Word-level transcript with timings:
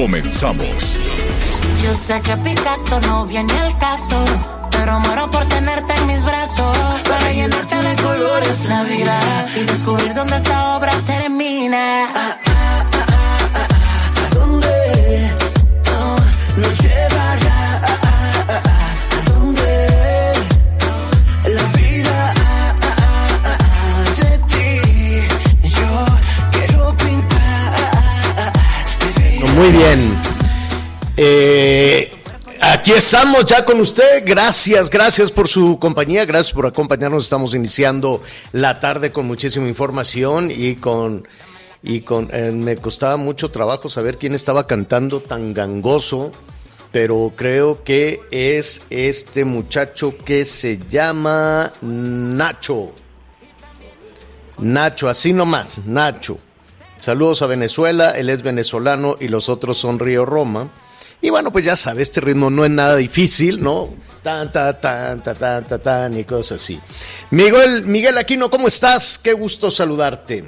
Comenzamos. 0.00 0.96
Yo 1.84 1.92
sé 1.92 2.22
que 2.22 2.34
Picasso 2.38 2.98
no 3.00 3.26
viene 3.26 3.52
al 3.52 3.76
caso, 3.76 4.24
pero 4.70 4.98
muero 5.00 5.30
por 5.30 5.44
tenerte 5.44 5.92
en 5.92 6.06
mis 6.06 6.24
brazos. 6.24 6.74
Para 7.06 7.30
llenarte 7.30 7.76
de 7.76 7.96
colores 7.96 8.64
la 8.64 8.82
vida 8.84 9.46
y 9.54 9.64
descubrir 9.64 10.14
dónde 10.14 10.36
esta 10.36 10.78
obra 10.78 10.92
termina. 11.06 12.08
Ah, 12.14 12.38
ah, 12.46 12.86
ah, 12.94 13.08
ah, 13.12 13.48
ah, 13.54 14.24
¿A 14.24 14.34
dónde 14.36 15.30
oh, 15.92 16.16
Muy 29.60 29.72
bien. 29.72 30.10
Eh, 31.18 32.10
aquí 32.62 32.92
estamos 32.92 33.44
ya 33.44 33.62
con 33.62 33.78
usted. 33.78 34.22
Gracias, 34.24 34.88
gracias 34.88 35.30
por 35.30 35.48
su 35.48 35.78
compañía, 35.78 36.24
gracias 36.24 36.54
por 36.54 36.64
acompañarnos. 36.64 37.24
Estamos 37.24 37.54
iniciando 37.54 38.22
la 38.52 38.80
tarde 38.80 39.12
con 39.12 39.26
muchísima 39.26 39.68
información 39.68 40.50
y 40.50 40.76
con 40.76 41.28
y 41.82 42.00
con 42.00 42.30
eh, 42.32 42.52
me 42.52 42.76
costaba 42.76 43.18
mucho 43.18 43.50
trabajo 43.50 43.90
saber 43.90 44.16
quién 44.16 44.32
estaba 44.32 44.66
cantando 44.66 45.20
tan 45.20 45.52
gangoso, 45.52 46.30
pero 46.90 47.30
creo 47.36 47.84
que 47.84 48.22
es 48.30 48.80
este 48.88 49.44
muchacho 49.44 50.14
que 50.24 50.46
se 50.46 50.78
llama 50.88 51.70
Nacho. 51.82 52.92
Nacho, 54.56 55.06
así 55.06 55.34
nomás, 55.34 55.84
Nacho. 55.84 56.38
Saludos 57.00 57.40
a 57.40 57.46
Venezuela, 57.46 58.10
él 58.10 58.28
es 58.28 58.42
venezolano 58.42 59.16
y 59.18 59.28
los 59.28 59.48
otros 59.48 59.78
son 59.78 59.98
Río 59.98 60.26
Roma. 60.26 60.68
Y 61.22 61.30
bueno, 61.30 61.50
pues 61.50 61.64
ya 61.64 61.74
sabes, 61.74 62.02
este 62.02 62.20
ritmo 62.20 62.50
no 62.50 62.62
es 62.62 62.70
nada 62.70 62.94
difícil, 62.96 63.62
¿no? 63.62 63.88
Tan, 64.22 64.52
tan, 64.52 64.78
tan, 64.82 65.22
tan, 65.22 65.64
tan, 65.64 65.80
tan 65.80 66.18
y 66.18 66.24
cosas 66.24 66.60
así. 66.62 66.78
Miguel, 67.30 67.86
Miguel 67.86 68.18
Aquino, 68.18 68.50
¿cómo 68.50 68.68
estás? 68.68 69.18
Qué 69.18 69.32
gusto 69.32 69.70
saludarte. 69.70 70.44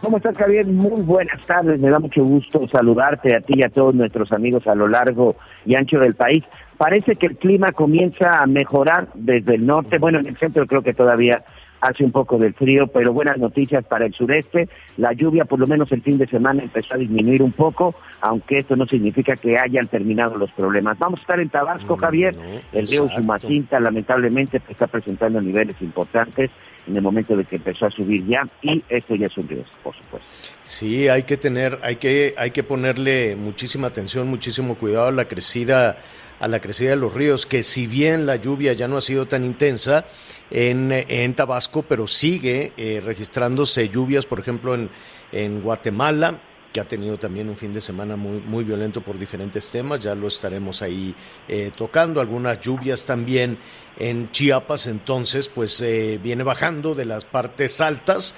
¿Cómo 0.00 0.18
estás, 0.18 0.38
Javier? 0.38 0.66
Muy 0.66 1.02
buenas 1.02 1.44
tardes. 1.44 1.80
Me 1.80 1.90
da 1.90 1.98
mucho 1.98 2.22
gusto 2.22 2.68
saludarte 2.70 3.34
a 3.34 3.40
ti 3.40 3.54
y 3.56 3.64
a 3.64 3.70
todos 3.70 3.92
nuestros 3.92 4.30
amigos 4.30 4.68
a 4.68 4.76
lo 4.76 4.86
largo 4.86 5.34
y 5.66 5.74
ancho 5.74 5.98
del 5.98 6.14
país. 6.14 6.44
Parece 6.78 7.16
que 7.16 7.26
el 7.26 7.36
clima 7.36 7.72
comienza 7.72 8.40
a 8.40 8.46
mejorar 8.46 9.08
desde 9.14 9.56
el 9.56 9.66
norte. 9.66 9.98
Bueno, 9.98 10.20
en 10.20 10.28
el 10.28 10.38
centro 10.38 10.64
creo 10.68 10.82
que 10.82 10.94
todavía 10.94 11.42
hace 11.80 12.04
un 12.04 12.10
poco 12.10 12.38
de 12.38 12.52
frío, 12.52 12.86
pero 12.88 13.12
buenas 13.12 13.38
noticias 13.38 13.84
para 13.84 14.06
el 14.06 14.12
sureste. 14.12 14.68
La 14.96 15.12
lluvia, 15.12 15.44
por 15.44 15.58
lo 15.58 15.66
menos 15.66 15.90
el 15.92 16.02
fin 16.02 16.18
de 16.18 16.26
semana, 16.26 16.62
empezó 16.62 16.94
a 16.94 16.98
disminuir 16.98 17.42
un 17.42 17.52
poco, 17.52 17.94
aunque 18.20 18.58
esto 18.58 18.76
no 18.76 18.86
significa 18.86 19.34
que 19.36 19.58
hayan 19.58 19.86
terminado 19.88 20.36
los 20.36 20.50
problemas. 20.52 20.98
Vamos 20.98 21.20
a 21.20 21.22
estar 21.22 21.40
en 21.40 21.48
Tabasco, 21.48 21.96
Javier. 21.96 22.36
el 22.72 22.86
río. 22.86 23.08
Sumacinta, 23.08 23.80
lamentablemente, 23.80 24.60
está 24.68 24.86
presentando 24.86 25.40
niveles 25.40 25.76
importantes 25.80 26.50
en 26.86 26.96
el 26.96 27.02
momento 27.02 27.36
de 27.36 27.44
que 27.44 27.56
empezó 27.56 27.86
a 27.86 27.90
subir 27.90 28.26
ya, 28.26 28.48
y 28.62 28.82
esto 28.88 29.14
ya 29.14 29.26
es 29.26 29.36
un 29.36 29.48
riesgo, 29.48 29.70
por 29.82 29.94
supuesto. 29.96 30.28
Sí, 30.62 31.08
hay 31.08 31.24
que 31.24 31.36
tener, 31.36 31.78
hay 31.82 31.96
que, 31.96 32.34
hay 32.36 32.50
que 32.50 32.62
ponerle 32.62 33.36
muchísima 33.36 33.88
atención, 33.88 34.28
muchísimo 34.28 34.74
cuidado 34.76 35.08
a 35.08 35.12
la 35.12 35.26
crecida, 35.26 35.96
a 36.40 36.48
la 36.48 36.60
crecida 36.60 36.90
de 36.90 36.96
los 36.96 37.14
ríos, 37.14 37.46
que 37.46 37.62
si 37.62 37.86
bien 37.86 38.26
la 38.26 38.36
lluvia 38.36 38.72
ya 38.72 38.88
no 38.88 38.96
ha 38.96 39.00
sido 39.00 39.26
tan 39.26 39.44
intensa 39.44 40.06
en, 40.50 40.90
en 40.92 41.34
Tabasco, 41.34 41.82
pero 41.82 42.06
sigue 42.06 42.72
eh, 42.76 43.00
registrándose 43.04 43.88
lluvias, 43.88 44.26
por 44.26 44.40
ejemplo, 44.40 44.74
en, 44.74 44.90
en 45.32 45.60
Guatemala, 45.62 46.40
que 46.72 46.80
ha 46.80 46.84
tenido 46.84 47.18
también 47.18 47.48
un 47.48 47.56
fin 47.56 47.72
de 47.72 47.80
semana 47.80 48.14
muy, 48.14 48.38
muy 48.38 48.62
violento 48.62 49.00
por 49.00 49.18
diferentes 49.18 49.70
temas, 49.70 49.98
ya 50.00 50.14
lo 50.14 50.28
estaremos 50.28 50.82
ahí 50.82 51.14
eh, 51.48 51.72
tocando, 51.76 52.20
algunas 52.20 52.60
lluvias 52.60 53.04
también 53.04 53.58
en 53.98 54.30
Chiapas, 54.30 54.86
entonces 54.86 55.48
pues 55.48 55.80
eh, 55.80 56.20
viene 56.22 56.44
bajando 56.44 56.94
de 56.94 57.06
las 57.06 57.24
partes 57.24 57.80
altas 57.80 58.36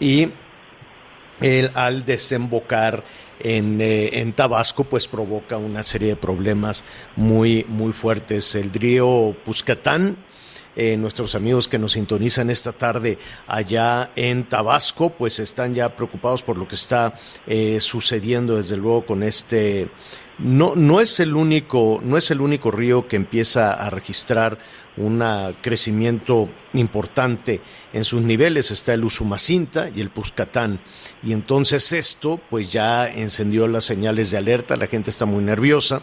y 0.00 0.30
el- 1.40 1.70
al 1.74 2.04
desembocar 2.06 3.04
en, 3.40 3.78
eh, 3.82 4.20
en 4.20 4.32
Tabasco, 4.32 4.84
pues 4.84 5.06
provoca 5.06 5.58
una 5.58 5.82
serie 5.82 6.08
de 6.08 6.16
problemas 6.16 6.82
muy, 7.16 7.66
muy 7.68 7.92
fuertes. 7.92 8.54
El 8.54 8.72
río 8.72 9.36
Puscatán, 9.44 10.16
eh, 10.76 10.96
nuestros 10.96 11.34
amigos 11.34 11.68
que 11.68 11.78
nos 11.78 11.92
sintonizan 11.92 12.50
esta 12.50 12.72
tarde 12.72 13.18
allá 13.46 14.12
en 14.14 14.44
Tabasco, 14.44 15.10
pues 15.10 15.38
están 15.38 15.74
ya 15.74 15.96
preocupados 15.96 16.42
por 16.42 16.58
lo 16.58 16.68
que 16.68 16.74
está 16.74 17.14
eh, 17.46 17.80
sucediendo, 17.80 18.58
desde 18.58 18.76
luego, 18.76 19.06
con 19.06 19.22
este. 19.22 19.88
No, 20.38 20.74
no 20.76 21.00
es 21.00 21.18
el 21.18 21.34
único, 21.34 22.00
no 22.04 22.18
es 22.18 22.30
el 22.30 22.42
único 22.42 22.70
río 22.70 23.08
que 23.08 23.16
empieza 23.16 23.72
a 23.72 23.88
registrar 23.88 24.58
un 24.98 25.22
crecimiento 25.62 26.48
importante 26.74 27.60
en 27.92 28.04
sus 28.04 28.22
niveles. 28.22 28.70
Está 28.70 28.94
el 28.94 29.04
Usumacinta 29.04 29.90
y 29.94 30.00
el 30.00 30.10
Puscatán. 30.10 30.80
Y 31.22 31.32
entonces 31.32 31.92
esto, 31.92 32.40
pues 32.50 32.70
ya 32.70 33.08
encendió 33.08 33.68
las 33.68 33.84
señales 33.84 34.30
de 34.30 34.38
alerta. 34.38 34.76
La 34.76 34.86
gente 34.86 35.10
está 35.10 35.24
muy 35.24 35.42
nerviosa. 35.42 36.02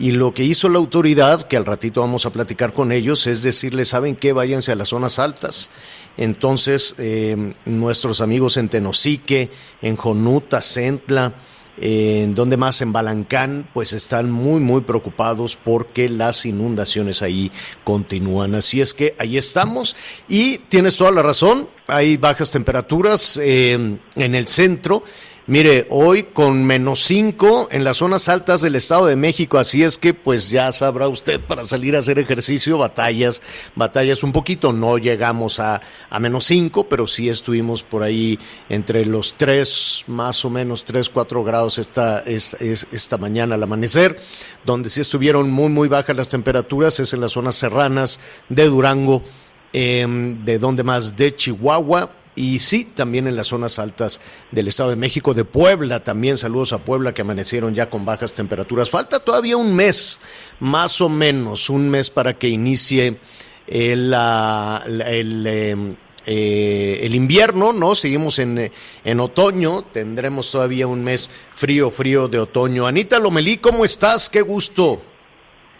Y 0.00 0.12
lo 0.12 0.32
que 0.32 0.44
hizo 0.44 0.70
la 0.70 0.78
autoridad, 0.78 1.46
que 1.46 1.58
al 1.58 1.66
ratito 1.66 2.00
vamos 2.00 2.24
a 2.24 2.30
platicar 2.30 2.72
con 2.72 2.90
ellos, 2.90 3.26
es 3.26 3.42
decirles, 3.42 3.88
¿saben 3.88 4.16
qué? 4.16 4.32
Váyanse 4.32 4.72
a 4.72 4.74
las 4.74 4.88
zonas 4.88 5.18
altas. 5.18 5.70
Entonces, 6.16 6.94
eh, 6.96 7.54
nuestros 7.66 8.22
amigos 8.22 8.56
en 8.56 8.70
Tenosique, 8.70 9.50
en 9.82 9.96
Jonuta, 9.96 10.62
Centla, 10.62 11.34
en 11.76 12.34
donde 12.34 12.56
más 12.56 12.80
en 12.80 12.94
Balancán, 12.94 13.68
pues 13.74 13.92
están 13.92 14.30
muy, 14.30 14.58
muy 14.60 14.80
preocupados 14.80 15.56
porque 15.62 16.08
las 16.08 16.46
inundaciones 16.46 17.20
ahí 17.20 17.52
continúan. 17.84 18.54
Así 18.54 18.80
es 18.80 18.94
que 18.94 19.14
ahí 19.18 19.36
estamos 19.36 19.96
y 20.28 20.58
tienes 20.68 20.96
toda 20.96 21.10
la 21.10 21.22
razón, 21.22 21.68
hay 21.88 22.16
bajas 22.16 22.50
temperaturas 22.50 23.38
eh, 23.42 23.98
en 24.16 24.34
el 24.34 24.48
centro. 24.48 25.04
Mire, 25.50 25.88
hoy 25.90 26.22
con 26.32 26.62
menos 26.64 27.00
5 27.06 27.70
en 27.72 27.82
las 27.82 27.96
zonas 27.96 28.28
altas 28.28 28.62
del 28.62 28.76
Estado 28.76 29.06
de 29.06 29.16
México, 29.16 29.58
así 29.58 29.82
es 29.82 29.98
que 29.98 30.14
pues 30.14 30.48
ya 30.48 30.70
sabrá 30.70 31.08
usted 31.08 31.40
para 31.40 31.64
salir 31.64 31.96
a 31.96 31.98
hacer 31.98 32.20
ejercicio, 32.20 32.78
batallas, 32.78 33.42
batallas 33.74 34.22
un 34.22 34.30
poquito, 34.30 34.72
no 34.72 34.96
llegamos 34.96 35.58
a, 35.58 35.80
a 36.08 36.20
menos 36.20 36.44
5, 36.44 36.88
pero 36.88 37.08
sí 37.08 37.28
estuvimos 37.28 37.82
por 37.82 38.04
ahí 38.04 38.38
entre 38.68 39.04
los 39.04 39.34
3, 39.38 40.04
más 40.06 40.44
o 40.44 40.50
menos 40.50 40.84
3, 40.84 41.08
4 41.10 41.42
grados 41.42 41.78
esta, 41.78 42.20
es- 42.20 42.54
es- 42.60 42.86
esta 42.92 43.18
mañana 43.18 43.56
al 43.56 43.62
amanecer, 43.64 44.20
donde 44.64 44.88
sí 44.88 45.00
estuvieron 45.00 45.50
muy, 45.50 45.68
muy 45.68 45.88
bajas 45.88 46.14
las 46.16 46.28
temperaturas, 46.28 47.00
es 47.00 47.12
en 47.12 47.22
las 47.22 47.32
zonas 47.32 47.56
serranas 47.56 48.20
de 48.48 48.66
Durango, 48.66 49.24
em, 49.72 50.44
de 50.44 50.60
donde 50.60 50.84
más 50.84 51.16
de 51.16 51.34
Chihuahua, 51.34 52.12
y 52.36 52.58
sí, 52.60 52.84
también 52.84 53.26
en 53.26 53.36
las 53.36 53.48
zonas 53.48 53.78
altas 53.78 54.20
del 54.50 54.68
Estado 54.68 54.90
de 54.90 54.96
México, 54.96 55.34
de 55.34 55.44
Puebla, 55.44 56.00
también 56.04 56.36
saludos 56.36 56.72
a 56.72 56.78
Puebla 56.78 57.12
que 57.12 57.22
amanecieron 57.22 57.74
ya 57.74 57.90
con 57.90 58.04
bajas 58.04 58.34
temperaturas. 58.34 58.88
Falta 58.90 59.18
todavía 59.20 59.56
un 59.56 59.74
mes, 59.74 60.20
más 60.60 61.00
o 61.00 61.08
menos, 61.08 61.68
un 61.70 61.90
mes 61.90 62.08
para 62.10 62.34
que 62.34 62.48
inicie 62.48 63.18
el, 63.66 64.10
la- 64.10 64.82
el, 64.86 65.44
eh, 65.46 65.96
eh, 66.26 67.00
el 67.02 67.14
invierno, 67.14 67.72
¿no? 67.72 67.94
Seguimos 67.94 68.38
en, 68.38 68.58
eh, 68.58 68.72
en 69.04 69.20
otoño, 69.20 69.82
tendremos 69.82 70.50
todavía 70.52 70.86
un 70.86 71.02
mes 71.02 71.30
frío, 71.52 71.90
frío 71.90 72.28
de 72.28 72.38
otoño. 72.38 72.86
Anita 72.86 73.18
Lomelí, 73.18 73.56
¿cómo 73.58 73.84
estás? 73.84 74.28
Qué 74.30 74.42
gusto. 74.42 75.02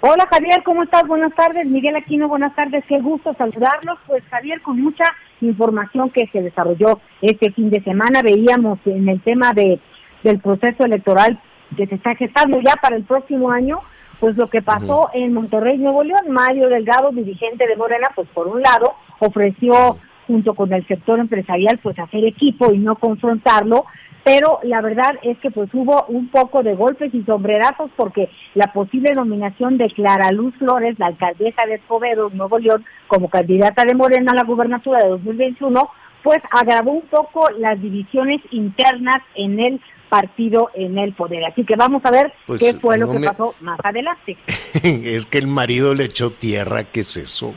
Hola 0.02 0.26
Javier, 0.31 0.62
¿cómo 0.64 0.82
estás? 0.82 1.06
Buenas 1.06 1.35
tardes. 1.35 1.67
Miguel 1.67 1.94
Aquino, 1.94 2.26
buenas 2.26 2.55
tardes. 2.56 2.82
Qué 2.88 2.99
gusto 3.00 3.35
saludarlos. 3.37 3.99
Pues 4.06 4.23
Javier, 4.31 4.62
con 4.62 4.81
mucha 4.81 5.05
información 5.40 6.10
que 6.10 6.26
se 6.28 6.42
desarrolló 6.42 7.00
este 7.22 7.52
fin 7.52 7.70
de 7.70 7.82
semana, 7.82 8.22
veíamos 8.22 8.78
en 8.87 9.08
el 9.08 9.20
tema 9.20 9.52
de 9.52 9.81
del 10.22 10.38
proceso 10.40 10.84
electoral 10.84 11.40
que 11.76 11.87
se 11.87 11.94
está 11.94 12.14
gestando 12.14 12.60
ya 12.60 12.75
para 12.76 12.96
el 12.96 13.04
próximo 13.04 13.50
año, 13.50 13.81
pues 14.19 14.37
lo 14.37 14.48
que 14.48 14.60
pasó 14.60 15.08
en 15.14 15.32
Monterrey, 15.32 15.78
Nuevo 15.78 16.02
León, 16.02 16.31
Mario 16.31 16.69
Delgado, 16.69 17.10
dirigente 17.10 17.66
de 17.66 17.76
Morena, 17.76 18.08
pues 18.14 18.28
por 18.34 18.48
un 18.48 18.60
lado 18.60 18.94
ofreció 19.19 19.96
junto 20.26 20.54
con 20.54 20.72
el 20.72 20.87
sector 20.87 21.19
empresarial 21.19 21.78
pues 21.82 21.98
hacer 21.98 22.25
equipo 22.25 22.72
y 22.72 22.78
no 22.78 22.96
confrontarlo, 22.96 23.87
pero 24.32 24.61
la 24.62 24.81
verdad 24.81 25.17
es 25.23 25.37
que 25.38 25.50
pues 25.50 25.69
hubo 25.73 26.05
un 26.06 26.29
poco 26.29 26.62
de 26.62 26.77
golpes 26.77 27.12
y 27.12 27.23
sombrerazos 27.25 27.91
porque 27.97 28.31
la 28.55 28.73
posible 28.73 29.12
nominación 29.12 29.77
de 29.77 29.88
Clara 29.88 30.31
Luz 30.31 30.55
Flores, 30.56 30.97
la 31.00 31.06
alcaldesa 31.06 31.67
de 31.67 31.75
Escobedo, 31.75 32.31
Nuevo 32.31 32.61
León, 32.61 32.85
como 33.09 33.29
candidata 33.29 33.85
de 33.85 33.94
Morena 33.97 34.31
a 34.31 34.37
la 34.37 34.44
gubernatura 34.44 35.03
de 35.03 35.09
2021, 35.09 35.91
pues 36.23 36.38
agravó 36.53 36.93
un 36.93 37.06
poco 37.09 37.49
las 37.59 37.81
divisiones 37.82 38.41
internas 38.53 39.21
en 39.35 39.59
el 39.59 39.81
partido 40.09 40.71
en 40.75 40.97
el 40.99 41.12
poder. 41.12 41.44
Así 41.47 41.65
que 41.65 41.75
vamos 41.75 42.05
a 42.05 42.12
ver 42.12 42.33
Pues, 42.47 42.61
qué 42.61 42.75
fue 42.75 42.99
lo 42.99 43.11
que 43.11 43.19
me- 43.19 43.26
pasó 43.26 43.55
más 43.61 43.81
adelante. 43.83 44.37
es 44.85 45.26
que 45.26 45.38
el 45.38 45.49
marido 45.49 45.94
le 45.97 46.05
echó 46.05 46.31
tierra, 46.31 46.85
¿qué 46.85 47.00
es 47.00 47.17
eso? 47.17 47.56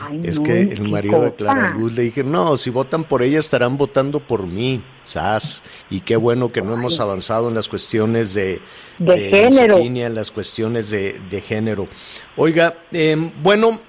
Ay, 0.00 0.20
Es 0.24 0.38
no, 0.40 0.46
que 0.46 0.62
el 0.62 0.88
marido 0.88 1.20
de. 1.22 1.34
Clara 1.34 1.70
Luz 1.70 1.92
le 1.94 2.02
dije, 2.02 2.24
no, 2.24 2.56
si 2.56 2.70
votan 2.70 3.04
por 3.04 3.22
ella 3.22 3.38
estarán 3.38 3.76
votando 3.76 4.20
por 4.20 4.46
mí, 4.46 4.82
sas. 5.04 5.62
Y 5.90 6.00
qué 6.00 6.16
bueno 6.16 6.50
que 6.52 6.62
no 6.62 6.74
hemos 6.74 7.00
avanzado 7.00 7.48
en 7.48 7.54
las 7.54 7.68
cuestiones 7.68 8.32
de, 8.34 8.60
De 8.98 9.28
género. 9.30 9.78
en 9.78 10.14
las 10.14 10.30
cuestiones 10.30 10.90
de, 10.90 11.20
de 11.30 11.40
género. 11.40 11.88
Oiga, 12.36 12.76
eh, 12.92 13.16
bueno, 13.42 13.80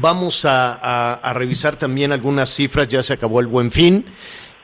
vamos 0.00 0.44
a, 0.44 0.74
a- 0.74 1.14
a 1.14 1.32
revisar 1.32 1.76
también 1.76 2.12
algunas 2.12 2.50
cifras, 2.50 2.88
ya 2.88 3.02
se 3.02 3.14
acabó 3.14 3.40
el 3.40 3.46
buen 3.46 3.70
fin. 3.70 4.04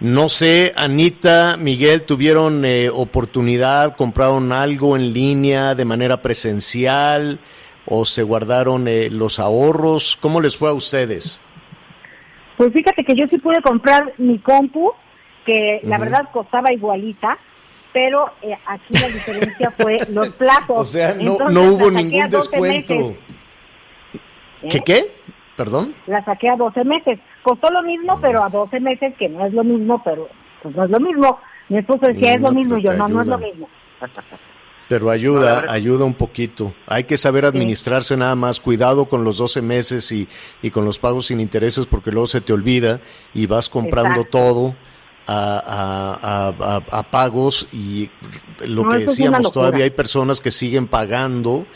No 0.00 0.29
sé, 0.29 0.73
Anita, 0.76 1.56
Miguel, 1.58 2.02
¿tuvieron 2.02 2.64
eh, 2.64 2.88
oportunidad, 2.88 3.96
compraron 3.96 4.52
algo 4.52 4.96
en 4.96 5.12
línea 5.12 5.75
de 5.75 5.84
manera 5.84 6.23
presencial 6.23 7.41
o 7.90 8.05
se 8.05 8.23
guardaron 8.23 8.88
eh, 8.88 9.08
los 9.11 9.38
ahorros? 9.38 10.17
¿Cómo 10.20 10.40
les 10.40 10.56
fue 10.56 10.70
a 10.70 10.73
ustedes? 10.73 11.40
Pues 12.56 12.73
fíjate 12.73 13.05
que 13.05 13.14
yo 13.14 13.26
sí 13.29 13.38
pude 13.38 13.62
comprar 13.62 14.12
mi 14.19 14.38
compu, 14.38 14.93
que 15.44 15.81
la 15.85 15.99
verdad 15.99 16.29
costaba 16.32 16.73
igualita, 16.73 17.38
pero 17.93 18.31
eh, 18.43 18.56
aquí 18.67 18.94
la 19.00 19.06
diferencia 19.08 19.70
fue 19.76 19.96
los 20.11 20.31
plazos. 20.31 20.76
O 20.76 20.85
sea, 20.85 21.14
no, 21.14 21.32
Entonces, 21.32 21.50
no 21.55 21.62
hubo 21.73 21.90
ningún 21.90 22.29
12 22.29 22.37
descuento. 22.37 22.94
¿eh? 22.94 23.19
¿Qué 24.70 24.81
qué? 24.81 25.12
¿Perdón? 25.56 25.94
La 26.06 26.25
saqué 26.25 26.49
a 26.49 26.56
12 26.56 26.84
meses. 26.84 27.19
Costó 27.43 27.70
lo 27.70 27.82
mismo, 27.82 28.19
pero 28.20 28.43
a 28.43 28.49
12 28.49 28.81
meses, 28.81 29.14
que 29.19 29.29
no 29.29 29.46
es 29.46 29.52
lo 29.52 29.64
mismo, 29.64 30.02
pero 30.05 30.29
pues 30.62 30.75
no 30.75 30.84
es 30.84 30.91
lo 30.91 31.00
mismo. 31.00 31.41
Mi 31.69 31.79
esposo 31.79 32.06
decía, 32.06 32.34
es 32.34 32.41
lo 32.41 32.52
mismo, 32.52 32.75
pues 32.75 32.84
yo 32.84 32.93
no, 32.94 33.08
no 33.08 33.23
es 33.23 33.26
lo 33.29 33.38
mismo. 33.38 33.69
Pero 34.88 35.11
ayuda, 35.11 35.64
ayuda 35.70 36.05
un 36.06 36.14
poquito. 36.14 36.75
Hay 36.87 37.05
que 37.05 37.19
saber 37.19 37.44
Sí. 37.44 37.49
administrarse 37.49 38.17
nada 38.17 38.35
más. 38.35 38.58
Cuidado 38.58 39.05
con 39.06 39.23
los 39.23 39.37
12 39.37 39.61
meses 39.61 40.11
y, 40.12 40.26
y 40.62 40.70
con 40.70 40.85
los 40.87 40.99
pagos 40.99 41.26
sin 41.26 41.40
intereses 41.40 41.85
porque 41.87 42.11
luego 42.11 42.26
se 42.26 42.40
te 42.40 42.52
olvida 42.55 43.00
y 43.35 43.44
vas 43.46 43.69
comprando 43.69 44.20
Exacto. 44.23 44.38
todo 44.38 44.76
a, 45.26 45.58
a- 46.23 46.76
a- 46.88 46.99
a- 46.99 47.11
pagos 47.11 47.67
y 47.73 48.11
lo 48.67 48.85
No, 48.85 48.88
que 48.90 48.99
decíamos, 49.00 49.52
todavía 49.52 49.85
hay 49.85 49.90
personas 49.90 50.40
que 50.40 50.50
siguen 50.50 50.87
pagando. 50.87 51.67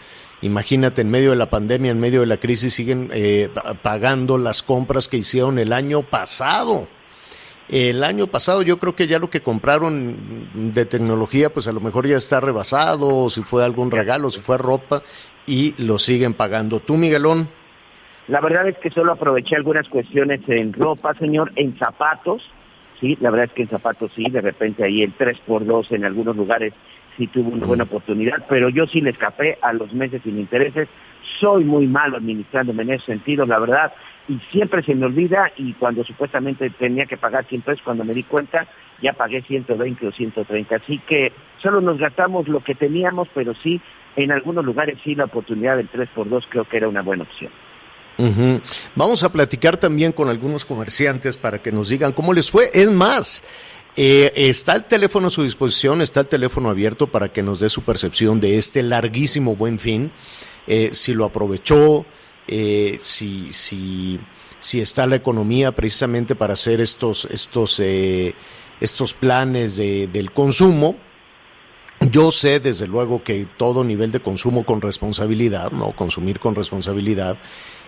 Imagínate, 0.41 1.03
en 1.03 1.11
medio 1.11 1.31
de 1.31 1.37
la 1.37 1.51
pandemia, 1.51 1.91
en 1.91 2.01
medio 2.01 2.21
de 2.21 2.27
la 2.27 2.39
crisis, 2.39 2.73
siguen 2.73 3.11
eh, 3.13 3.51
pa- 3.55 3.75
pagando 3.75 4.39
las 4.39 4.63
compras 4.63 5.07
que 5.09 5.19
hicieron 5.19 5.59
el 5.59 5.73
año 5.75 6.03
pasado. 6.03 6.89
El 7.73 8.05
año 8.05 8.27
pasado 8.27 8.61
yo 8.61 8.79
creo 8.79 8.95
que 8.95 9.07
ya 9.07 9.19
lo 9.19 9.31
que 9.31 9.41
compraron 9.41 10.75
de 10.75 10.85
tecnología, 10.85 11.49
pues 11.49 11.67
a 11.69 11.73
lo 11.73 11.81
mejor 11.81 12.07
ya 12.07 12.19
está 12.19 12.39
rebasado, 12.39 13.09
o 13.09 13.31
si 13.31 13.41
fue 13.41 13.65
algún 13.65 13.91
regalo, 13.91 14.29
si 14.29 14.41
fue 14.41 14.59
ropa, 14.59 15.01
y 15.47 15.75
lo 15.83 15.99
siguen 15.99 16.35
pagando. 16.35 16.81
¿Tú, 16.81 16.99
Miguelón? 16.99 17.49
La 18.29 18.43
verdad 18.43 18.69
es 18.69 18.77
que 18.77 18.91
solo 18.91 19.13
aproveché 19.13 19.57
algunas 19.57 19.89
cuestiones 19.89 20.43
en 20.49 20.75
ropa, 20.75 21.15
señor, 21.15 21.51
en 21.57 21.79
zapatos. 21.79 22.43
Sí, 23.01 23.17
la 23.23 23.31
verdad 23.31 23.47
es 23.47 23.53
que 23.53 23.63
en 23.63 23.71
zapatos 23.71 24.13
sí, 24.15 24.25
de 24.31 24.43
repente 24.43 24.85
ahí 24.85 25.03
el 25.03 25.17
3x2 25.17 25.93
en 25.93 26.05
algunos 26.05 26.37
lugares 26.37 26.75
sí 27.17 27.27
tuvo 27.27 27.53
una 27.53 27.65
buena 27.65 27.85
oportunidad, 27.85 28.45
pero 28.51 28.69
yo 28.69 28.87
sí 28.87 29.01
le 29.01 29.11
escapé 29.11 29.57
a 29.63 29.73
los 29.73 29.95
meses 29.95 30.21
sin 30.23 30.39
intereses. 30.39 30.89
Soy 31.43 31.65
muy 31.65 31.89
malo 31.89 32.19
administrándome 32.19 32.85
en 32.85 32.93
ese 32.93 33.07
sentido, 33.07 33.45
la 33.45 33.59
verdad, 33.59 33.93
y 34.29 34.39
siempre 34.53 34.85
se 34.85 34.95
me 34.95 35.07
olvida 35.07 35.51
y 35.57 35.73
cuando 35.73 36.05
supuestamente 36.05 36.71
tenía 36.71 37.07
que 37.07 37.17
pagar 37.17 37.45
100 37.47 37.63
pesos, 37.63 37.83
cuando 37.85 38.05
me 38.05 38.15
di 38.15 38.23
cuenta, 38.23 38.69
ya 39.03 39.13
pagué 39.13 39.43
120 39.43 40.07
o 40.07 40.13
130. 40.13 40.77
Así 40.77 41.01
que 41.01 41.33
solo 41.61 41.81
nos 41.81 41.99
gastamos 41.99 42.47
lo 42.47 42.63
que 42.63 42.77
teníamos, 42.77 43.27
pero 43.35 43.55
sí, 43.61 43.81
en 44.15 44.31
algunos 44.31 44.65
lugares 44.65 44.99
sí 45.03 45.17
la 45.17 45.25
oportunidad 45.25 45.77
del 45.77 45.91
3x2 45.91 46.45
creo 46.49 46.65
que 46.65 46.77
era 46.77 46.89
una 46.89 47.03
buena 47.03 47.25
opción. 47.25 47.51
Vamos 48.95 49.25
a 49.25 49.33
platicar 49.33 49.79
también 49.79 50.13
con 50.13 50.29
algunos 50.29 50.65
comerciantes 50.65 51.37
para 51.37 51.61
que 51.61 51.73
nos 51.73 51.89
digan 51.89 52.13
cómo 52.13 52.33
les 52.33 52.53
fue. 52.53 52.71
Es 52.73 52.89
más, 52.89 53.43
eh, 53.97 54.33
está 54.37 54.77
el 54.77 54.85
teléfono 54.85 55.27
a 55.27 55.31
su 55.31 55.43
disposición, 55.43 56.03
está 56.03 56.21
el 56.21 56.27
teléfono 56.27 56.71
abierto 56.71 57.09
para 57.09 57.29
que 57.29 57.43
nos 57.43 57.61
dé 57.61 57.69
su 57.69 57.83
percepción 57.83 58.41
de 58.41 58.57
este 58.57 58.83
larguísimo 58.83 59.57
buen 59.57 59.79
fin, 59.79 60.13
eh, 60.67 60.91
si 60.93 61.15
lo 61.15 61.25
aprovechó, 61.25 62.05
eh, 62.49 62.99
si, 63.01 63.53
si, 63.53 64.19
si 64.61 64.81
está 64.81 65.07
la 65.07 65.17
economía 65.17 65.73
precisamente 65.73 66.35
para 66.35 66.55
hacer 66.55 66.81
estos, 66.81 67.27
estos, 67.27 67.79
eh, 67.81 68.35
estos 68.81 69.15
planes 69.15 69.77
de- 69.77 70.07
del 70.09 70.33
consumo. 70.33 70.97
Yo 72.11 72.33
sé, 72.33 72.59
desde 72.59 72.89
luego, 72.89 73.23
que 73.23 73.47
todo 73.57 73.85
nivel 73.85 74.11
de 74.11 74.21
consumo 74.21 74.65
con 74.65 74.81
responsabilidad, 74.81 75.71
no 75.71 75.93
consumir 75.93 76.41
con 76.41 76.55
responsabilidad, 76.57 77.39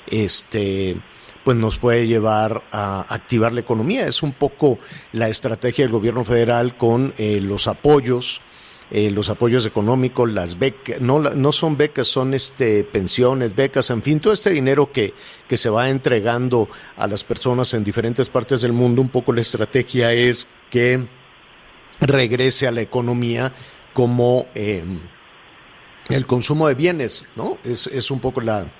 este, 0.06 0.97
pues 1.43 1.56
nos 1.56 1.79
puede 1.79 2.06
llevar 2.06 2.62
a 2.70 3.00
activar 3.12 3.53
la 3.53 3.61
economía. 3.61 4.06
Es 4.06 4.23
un 4.23 4.32
poco 4.32 4.79
la 5.12 5.29
estrategia 5.29 5.85
del 5.85 5.93
gobierno 5.93 6.25
federal 6.25 6.77
con 6.77 7.12
los 7.19 7.67
apoyos, 7.67 8.41
eh, 8.90 9.10
los 9.10 9.31
apoyos 9.31 9.64
económicos, 9.66 10.31
las 10.31 10.58
becas, 10.58 11.00
no, 11.00 11.19
no 11.20 11.52
son 11.52 11.76
becas, 11.76 12.06
son 12.06 12.34
este 12.34 12.84
pensiones, 12.84 13.54
becas, 13.56 13.90
en 13.90 14.02
fin, 14.02 14.20
todo 14.20 14.32
este 14.32 14.50
dinero 14.50 14.92
que, 14.92 15.14
que 15.48 15.56
se 15.56 15.70
va 15.70 15.88
entregando 15.88 16.69
a 16.96 17.06
las 17.06 17.25
personas 17.25 17.72
en 17.75 17.84
diferentes 17.84 18.28
partes 18.28 18.60
del 18.60 18.72
mundo. 18.72 19.00
Un 19.00 19.08
poco 19.08 19.32
la 19.32 19.40
estrategia 19.40 20.12
es 20.12 20.48
que 20.70 21.06
regrese 22.00 22.66
a 22.66 22.72
la 22.72 22.82
economía 22.82 23.52
como 23.92 24.46
eh, 24.54 24.84
el 26.08 26.26
consumo 26.26 26.69
de 26.69 26.75
bienes, 26.75 27.26
¿no? 27.36 27.58
Es, 27.64 27.86
es 27.86 28.10
un 28.10 28.20
poco 28.20 28.41
la, 28.41 28.70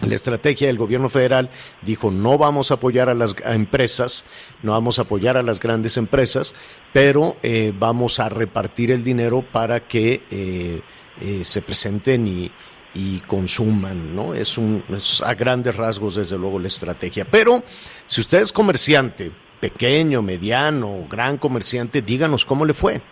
la 0.00 0.14
estrategia 0.14 0.66
del 0.66 0.78
gobierno 0.78 1.08
federal. 1.08 1.50
Dijo, 1.82 2.10
no 2.10 2.38
vamos 2.38 2.70
a 2.70 2.74
apoyar 2.74 3.08
a 3.08 3.14
las 3.14 3.34
empresas, 3.44 4.24
no 4.62 4.72
vamos 4.72 4.98
a 4.98 5.02
apoyar 5.02 5.36
a 5.36 5.42
las 5.42 5.60
grandes 5.60 5.96
empresas, 5.96 6.54
pero 6.92 7.36
eh, 7.42 7.72
vamos 7.78 8.20
a 8.20 8.28
repartir 8.28 8.90
el 8.90 9.04
dinero 9.04 9.42
para 9.42 9.86
que 9.86 10.22
eh, 10.30 10.82
eh, 11.20 11.44
se 11.44 11.62
presenten 11.62 12.26
y, 12.28 12.52
y 12.94 13.20
consuman, 13.20 14.14
¿no? 14.14 14.34
Es, 14.34 14.58
un, 14.58 14.84
es 14.88 15.20
a 15.22 15.34
grandes 15.34 15.76
rasgos, 15.76 16.14
desde 16.14 16.38
luego, 16.38 16.58
la 16.58 16.68
estrategia. 16.68 17.26
Pero 17.30 17.62
si 18.06 18.20
usted 18.20 18.40
es 18.40 18.52
comerciante, 18.52 19.32
pequeño, 19.60 20.22
mediano, 20.22 21.06
gran 21.08 21.38
comerciante, 21.38 22.02
díganos 22.02 22.44
cómo 22.44 22.64
le 22.64 22.74
fue. 22.74 23.02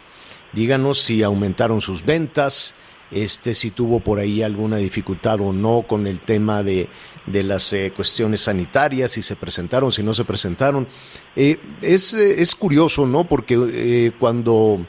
Díganos 0.53 1.03
si 1.03 1.23
aumentaron 1.23 1.81
sus 1.81 2.05
ventas, 2.05 2.75
este, 3.11 3.55
si 3.55 3.71
tuvo 3.71 4.01
por 4.01 4.19
ahí 4.19 4.43
alguna 4.43 4.77
dificultad 4.77 5.41
o 5.41 5.53
no 5.53 5.83
con 5.83 6.07
el 6.07 6.21
tema 6.21 6.63
de, 6.63 6.89
de 7.27 7.43
las 7.43 7.73
eh, 7.73 7.93
cuestiones 7.95 8.43
sanitarias, 8.43 9.13
si 9.13 9.23
se 9.23 9.37
presentaron, 9.37 9.93
si 9.93 10.03
no 10.03 10.15
se 10.15 10.25
presentaron. 10.25 10.89
Eh, 11.35 11.59
es, 11.83 12.15
eh, 12.15 12.41
es 12.41 12.55
curioso, 12.55 13.07
¿no? 13.07 13.29
Porque 13.29 13.57
eh, 13.73 14.13
cuando 14.19 14.85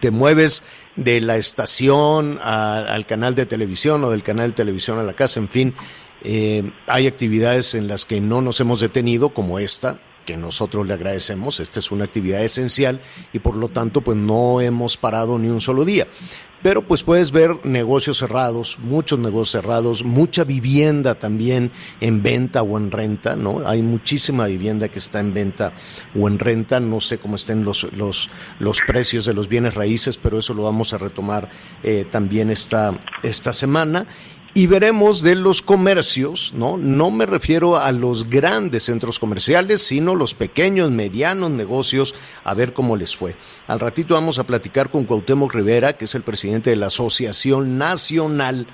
te 0.00 0.10
mueves 0.10 0.62
de 0.96 1.20
la 1.20 1.36
estación 1.36 2.38
al 2.42 3.06
canal 3.06 3.34
de 3.34 3.46
televisión 3.46 4.04
o 4.04 4.10
del 4.10 4.22
canal 4.22 4.50
de 4.50 4.56
televisión 4.56 4.98
a 4.98 5.02
la 5.02 5.14
casa, 5.14 5.40
en 5.40 5.48
fin, 5.48 5.74
hay 6.86 7.06
actividades 7.06 7.74
en 7.74 7.88
las 7.88 8.04
que 8.04 8.20
no 8.20 8.42
nos 8.42 8.60
hemos 8.60 8.80
detenido, 8.80 9.30
como 9.30 9.58
esta, 9.58 9.98
que 10.26 10.36
nosotros 10.36 10.86
le 10.86 10.94
agradecemos, 10.94 11.60
esta 11.60 11.78
es 11.78 11.90
una 11.90 12.04
actividad 12.04 12.42
esencial 12.44 13.00
y 13.32 13.38
por 13.38 13.56
lo 13.56 13.68
tanto 13.68 14.02
pues 14.02 14.16
no 14.16 14.60
hemos 14.60 14.96
parado 14.96 15.38
ni 15.38 15.48
un 15.48 15.60
solo 15.60 15.84
día. 15.84 16.06
Pero 16.62 16.86
pues 16.86 17.02
puedes 17.02 17.32
ver 17.32 17.64
negocios 17.66 18.18
cerrados, 18.18 18.78
muchos 18.80 19.18
negocios 19.18 19.62
cerrados, 19.62 20.04
mucha 20.04 20.44
vivienda 20.44 21.16
también 21.16 21.72
en 22.00 22.22
venta 22.22 22.62
o 22.62 22.78
en 22.78 22.90
renta, 22.92 23.34
¿no? 23.34 23.66
Hay 23.66 23.82
muchísima 23.82 24.46
vivienda 24.46 24.88
que 24.88 25.00
está 25.00 25.18
en 25.18 25.34
venta 25.34 25.72
o 26.14 26.28
en 26.28 26.38
renta, 26.38 26.78
no 26.78 27.00
sé 27.00 27.18
cómo 27.18 27.36
estén 27.36 27.64
los, 27.64 27.92
los, 27.94 28.30
los 28.60 28.80
precios 28.86 29.24
de 29.24 29.34
los 29.34 29.48
bienes 29.48 29.74
raíces, 29.74 30.18
pero 30.18 30.38
eso 30.38 30.54
lo 30.54 30.62
vamos 30.62 30.92
a 30.92 30.98
retomar 30.98 31.48
eh, 31.82 32.06
también 32.10 32.50
esta, 32.50 32.96
esta 33.22 33.52
semana. 33.52 34.06
Y 34.54 34.66
veremos 34.66 35.22
de 35.22 35.34
los 35.34 35.62
comercios, 35.62 36.52
¿no? 36.54 36.76
No 36.76 37.10
me 37.10 37.24
refiero 37.24 37.78
a 37.78 37.90
los 37.90 38.28
grandes 38.28 38.84
centros 38.84 39.18
comerciales, 39.18 39.82
sino 39.82 40.14
los 40.14 40.34
pequeños, 40.34 40.90
medianos 40.90 41.50
negocios, 41.50 42.14
a 42.44 42.52
ver 42.52 42.74
cómo 42.74 42.96
les 42.96 43.16
fue. 43.16 43.34
Al 43.66 43.80
ratito 43.80 44.14
vamos 44.14 44.38
a 44.38 44.44
platicar 44.44 44.90
con 44.90 45.04
Cuauhtémoc 45.04 45.54
Rivera, 45.54 45.96
que 45.96 46.04
es 46.04 46.14
el 46.14 46.22
presidente 46.22 46.68
de 46.68 46.76
la 46.76 46.86
Asociación 46.86 47.78
Nacional 47.78 48.66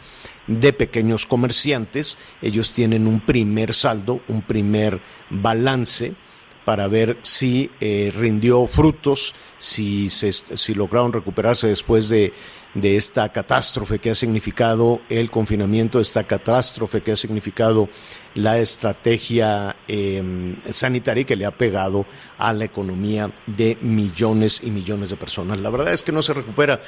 de 0.49 0.73
Pequeños 0.73 1.26
Comerciantes. 1.26 2.18
Ellos 2.42 2.73
tienen 2.73 3.06
un 3.06 3.20
primer 3.20 3.73
saldo, 3.73 4.20
un 4.26 4.42
primer 4.42 5.00
balance 5.30 6.14
para 6.64 6.87
ver 6.87 7.18
si 7.23 7.70
eh, 7.80 8.12
rindió 8.14 8.66
frutos, 8.66 9.35
si, 9.56 10.11
se, 10.11 10.32
si 10.32 10.75
lograron 10.75 11.14
recuperarse 11.14 11.66
después 11.66 12.11
de 12.11 12.35
de 12.75 12.96
esta 12.96 13.32
catástrofe 13.32 13.98
que 13.98 14.10
ha 14.10 14.14
significado 14.14 15.00
el 15.08 15.30
confinamiento, 15.30 16.00
esta 16.00 16.25
catástrofe 16.25 17.02
que 17.02 17.12
ha 17.12 17.16
significado 17.16 17.88
la 18.34 18.58
estrategia 18.58 19.76
eh, 19.88 20.56
sanitaria 20.70 21.25
que 21.25 21.37
le 21.37 21.46
ha 21.46 21.56
pegado 21.56 22.06
a 22.37 22.52
la 22.52 22.64
economía 22.64 23.32
de 23.46 23.78
millones 23.80 24.60
y 24.62 24.70
millones 24.70 25.10
de 25.10 25.16
personas. 25.16 25.58
La 25.58 25.70
verdad 25.70 25.92
es 25.92 26.02
que 26.02 26.12
no 26.12 26.22
se 26.22 26.34
recupera. 26.34 26.80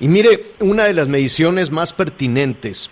Y 0.00 0.08
mire, 0.08 0.52
una 0.60 0.84
de 0.84 0.94
las 0.94 1.08
mediciones 1.08 1.70
más 1.70 1.92
pertinentes 1.92 2.90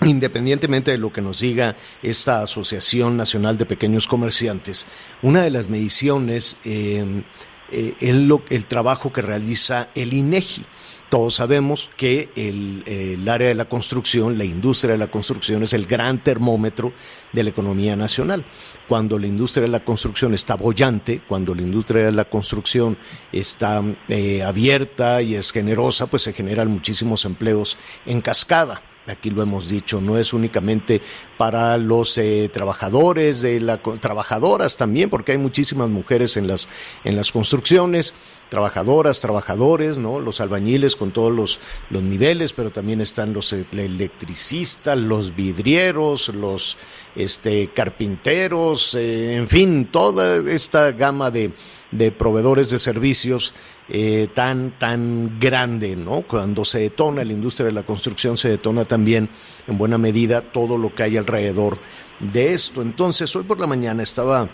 independientemente 0.00 0.90
de 0.90 0.98
lo 0.98 1.12
que 1.12 1.20
nos 1.20 1.38
diga 1.38 1.76
esta 2.02 2.42
Asociación 2.42 3.16
Nacional 3.16 3.56
de 3.56 3.66
Pequeños 3.66 4.08
Comerciantes, 4.08 4.88
una 5.22 5.42
de 5.42 5.50
las 5.50 5.68
mediciones 5.68 6.56
eh, 6.64 7.22
eh, 7.70 7.94
el 8.00 8.66
trabajo 8.66 9.12
que 9.12 9.22
realiza 9.22 9.88
el 9.94 10.12
INEGI. 10.12 10.66
Todos 11.12 11.34
sabemos 11.34 11.90
que 11.98 12.30
el, 12.36 13.28
área 13.28 13.48
de 13.48 13.54
la 13.54 13.66
construcción, 13.66 14.38
la 14.38 14.46
industria 14.46 14.92
de 14.92 14.98
la 14.98 15.10
construcción 15.10 15.62
es 15.62 15.74
el 15.74 15.84
gran 15.84 16.24
termómetro 16.24 16.94
de 17.34 17.42
la 17.42 17.50
economía 17.50 17.96
nacional. 17.96 18.46
Cuando 18.88 19.18
la 19.18 19.26
industria 19.26 19.64
de 19.64 19.68
la 19.68 19.84
construcción 19.84 20.32
está 20.32 20.54
bollante, 20.54 21.20
cuando 21.28 21.54
la 21.54 21.60
industria 21.60 22.06
de 22.06 22.12
la 22.12 22.24
construcción 22.24 22.96
está 23.30 23.84
eh, 24.08 24.42
abierta 24.42 25.20
y 25.20 25.34
es 25.34 25.52
generosa, 25.52 26.06
pues 26.06 26.22
se 26.22 26.32
generan 26.32 26.68
muchísimos 26.68 27.26
empleos 27.26 27.76
en 28.06 28.22
cascada 28.22 28.80
aquí 29.06 29.30
lo 29.30 29.42
hemos 29.42 29.68
dicho, 29.68 30.00
no 30.00 30.18
es 30.18 30.32
únicamente 30.32 31.00
para 31.36 31.76
los 31.76 32.16
eh, 32.18 32.48
trabajadores, 32.52 33.42
de 33.42 33.60
la, 33.60 33.78
trabajadoras 33.78 34.76
también, 34.76 35.10
porque 35.10 35.32
hay 35.32 35.38
muchísimas 35.38 35.88
mujeres 35.88 36.36
en 36.36 36.46
las, 36.46 36.68
en 37.04 37.16
las 37.16 37.32
construcciones, 37.32 38.14
trabajadoras, 38.48 39.20
trabajadores, 39.20 39.98
¿no? 39.98 40.20
Los 40.20 40.40
albañiles 40.40 40.94
con 40.94 41.10
todos 41.10 41.32
los, 41.32 41.58
los 41.90 42.02
niveles, 42.02 42.52
pero 42.52 42.70
también 42.70 43.00
están 43.00 43.32
los 43.32 43.52
eh, 43.52 43.66
electricistas, 43.72 44.96
los 44.96 45.34
vidrieros, 45.34 46.28
los 46.28 46.78
este, 47.16 47.70
carpinteros, 47.72 48.94
eh, 48.94 49.36
en 49.36 49.48
fin, 49.48 49.88
toda 49.90 50.48
esta 50.50 50.92
gama 50.92 51.30
de, 51.30 51.52
de 51.90 52.12
proveedores 52.12 52.70
de 52.70 52.78
servicios 52.78 53.54
eh, 53.94 54.28
tan, 54.32 54.78
tan 54.78 55.38
grande, 55.38 55.96
¿no? 55.96 56.22
Cuando 56.22 56.64
se 56.64 56.78
detona 56.78 57.26
la 57.26 57.34
industria 57.34 57.66
de 57.66 57.72
la 57.72 57.82
construcción, 57.82 58.38
se 58.38 58.48
detona 58.48 58.86
también 58.86 59.28
en 59.66 59.76
buena 59.76 59.98
medida 59.98 60.40
todo 60.40 60.78
lo 60.78 60.94
que 60.94 61.02
hay 61.02 61.18
alrededor 61.18 61.78
de 62.18 62.54
esto. 62.54 62.80
Entonces, 62.80 63.36
hoy 63.36 63.44
por 63.44 63.60
la 63.60 63.66
mañana 63.66 64.02
estaba 64.02 64.48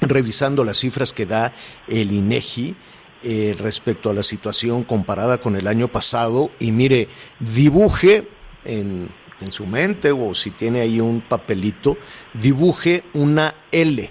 revisando 0.00 0.62
las 0.62 0.78
cifras 0.78 1.12
que 1.12 1.26
da 1.26 1.52
el 1.88 2.12
INEGI. 2.12 2.76
Eh, 3.24 3.54
respecto 3.58 4.10
a 4.10 4.14
la 4.14 4.22
situación 4.22 4.82
comparada 4.82 5.38
con 5.38 5.54
el 5.56 5.68
año 5.68 5.86
pasado 5.86 6.50
y 6.58 6.72
mire, 6.72 7.06
dibuje 7.38 8.28
en, 8.64 9.08
en 9.40 9.52
su 9.52 9.64
mente 9.64 10.10
o 10.10 10.34
si 10.34 10.50
tiene 10.50 10.80
ahí 10.80 11.00
un 11.00 11.20
papelito, 11.20 11.96
dibuje 12.34 13.04
una 13.12 13.54
L, 13.70 14.10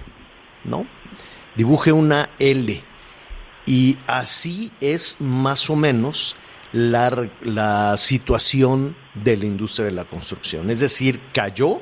¿no? 0.63 0.87
Dibuje 1.55 1.91
una 1.91 2.29
L 2.39 2.90
y 3.65 3.97
así 4.07 4.71
es 4.81 5.19
más 5.19 5.69
o 5.69 5.75
menos 5.75 6.35
la, 6.71 7.95
situación 7.97 8.95
de 9.13 9.37
la 9.37 9.45
industria 9.45 9.85
de 9.85 9.91
la 9.91 10.05
construcción. 10.05 10.69
Es 10.69 10.79
decir, 10.79 11.19
cayó 11.33 11.81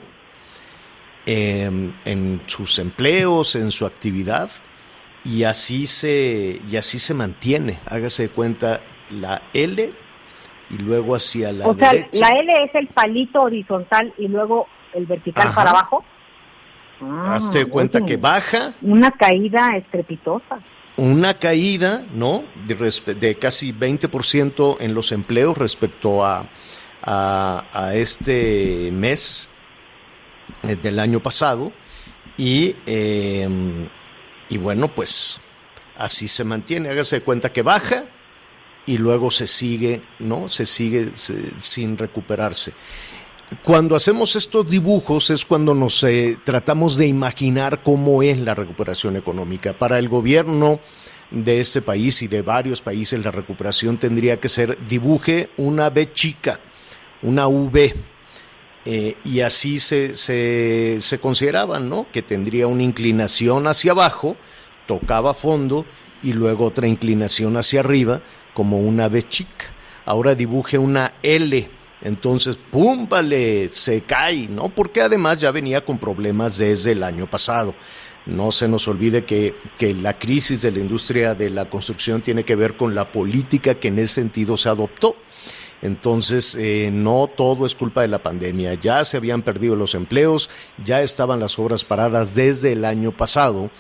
em, 1.25 1.93
en 2.05 2.41
sus 2.48 2.79
empleos, 2.79 3.55
en 3.55 3.71
su 3.71 3.86
actividad, 3.86 4.50
y 5.24 5.43
así 5.43 5.86
se, 5.86 6.59
y 6.69 6.75
así 6.75 7.00
se 7.00 7.13
mantiene. 7.13 7.79
Hágase 7.86 8.24
de 8.24 8.29
cuenta 8.29 8.81
la 9.12 9.41
L 9.53 9.93
y 10.69 10.77
luego 10.77 11.15
hacia 11.15 11.51
la 11.51 11.67
o 11.67 11.74
sea, 11.74 11.93
la 11.93 12.31
L 12.31 12.53
es 12.63 12.75
el 12.75 12.88
palito 12.88 13.41
horizontal 13.41 14.13
y 14.17 14.27
luego 14.27 14.67
el 14.93 15.05
vertical 15.05 15.53
para 15.53 15.71
abajo. 15.71 16.03
Hazte 17.25 17.62
ah, 17.62 17.65
cuenta 17.65 18.05
que 18.05 18.17
baja. 18.17 18.74
Una 18.81 19.12
caída 19.12 19.69
estrepitosa 19.77 20.59
una 21.00 21.39
caída 21.39 22.06
¿no? 22.13 22.44
de, 22.68 23.15
de 23.15 23.36
casi 23.36 23.74
20% 23.74 24.77
en 24.79 24.94
los 24.94 25.12
empleos 25.12 25.58
respecto 25.58 26.25
a, 26.25 26.50
a, 27.01 27.91
este 27.96 28.91
mes 28.91 29.50
eh, 30.63 30.75
del 30.75 31.00
año 31.00 31.22
pasado 31.22 31.72
y, 32.38 32.75
em, 32.86 33.88
y 34.50 34.58
bueno, 34.58 34.94
pues 34.94 35.39
así 35.98 36.27
se 36.27 36.44
mantiene. 36.44 36.89
Hágase 36.89 37.22
cuenta 37.22 37.51
que 37.51 37.62
baja 37.62 38.06
y 38.86 38.98
luego 38.98 39.32
se 39.32 39.48
sigue, 39.48 40.01
¿no? 40.20 40.50
Se 40.50 40.65
sigue 40.65 41.12
sin 41.15 41.98
recuperarse. 41.98 42.74
Cuando 43.63 43.96
hacemos 43.96 44.36
estos 44.36 44.70
dibujos 44.70 45.32
es 45.32 45.44
cuando 45.44 45.74
nos 45.74 46.03
eh, 46.03 46.38
tratamos 46.44 46.98
de 46.98 47.08
imaginar 47.08 47.82
cómo 47.82 48.22
es 48.22 48.38
la 48.38 48.53
recuperación 48.53 49.15
económica. 49.15 49.74
Para 49.74 49.98
el 49.98 50.08
gobierno 50.08 50.79
de 51.32 51.60
este 51.60 51.82
país 51.82 52.22
y 52.22 52.27
de 52.27 52.44
varios 52.44 52.84
países 52.84 53.24
la 53.24 53.32
recuperación 53.32 53.98
tendría 53.98 54.39
que 54.39 54.50
ser 54.50 54.77
dibuje 54.88 55.50
una 55.58 55.89
B 55.89 56.13
chica, 56.13 56.60
una 57.24 57.48
V. 57.48 57.96
Eh, 58.86 59.15
y 59.24 59.39
así 59.41 59.79
se, 59.79 60.15
se, 60.15 61.01
se 61.01 61.20
consideraban, 61.20 61.89
¿no? 61.89 62.06
Que 62.12 62.22
tendría 62.22 62.68
una 62.68 62.84
inclinación 62.84 63.65
hacia 63.65 63.94
abajo, 63.94 64.38
tocaba 64.86 65.34
fondo 65.34 65.88
y 66.22 66.34
luego 66.34 66.65
otra 66.65 66.88
inclinación 66.88 67.58
hacia 67.58 67.79
arriba 67.79 68.22
como 68.53 68.77
una 68.77 69.10
B 69.10 69.27
chica. 69.27 69.74
Ahora 70.06 70.36
dibuje 70.36 70.77
una 70.77 71.15
L 71.24 71.78
entonces, 72.01 72.58
¡pum! 72.72 73.08
Vale, 73.10 73.70
se 73.70 74.01
cae, 74.01 74.48
¿no? 74.48 74.70
Porque 74.70 75.01
además 75.01 75.39
ya 75.39 75.51
venía 75.51 75.84
con 75.84 75.98
problemas 75.98 76.58
desde 76.58 76.94
el 76.94 77.03
año 77.03 77.29
pasado. 77.29 77.75
No 78.25 78.51
se 78.51 78.68
nos 78.68 78.88
olvide 78.88 79.25
que, 79.25 79.56
que, 79.77 79.94
la 79.94 80.18
crisis 80.18 80.62
de 80.62 80.72
la 80.72 80.79
industria 80.79 81.36
de 81.36 81.50
la 81.50 81.65
construcción 81.70 82.22
tiene 82.22 82.44
que 82.44 82.56
ver 82.56 82.77
con 82.77 82.94
la 82.94 83.12
política 83.12 83.75
que 83.75 83.88
en 83.88 84.00
ese 84.00 84.15
sentido 84.15 84.56
se 84.56 84.70
adoptó. 84.70 85.15
Entonces, 85.82 86.56
eh, 86.56 86.89
no 86.91 87.29
todo 87.36 87.65
es 87.65 87.75
culpa 87.75 88.01
de 88.01 88.10
la 88.10 88.22
pandemia. 88.22 88.74
Ya 88.75 89.03
se 89.06 89.18
habían 89.18 89.41
perdido 89.41 89.75
los 89.75 89.96
empleos, 89.96 90.50
ya 90.84 91.01
estaban 91.01 91.39
las 91.39 91.58
obras 91.58 91.86
paradas 91.86 92.36
desde 92.36 92.74
el 92.74 92.86
año 92.86 93.15
pasado 93.15 93.72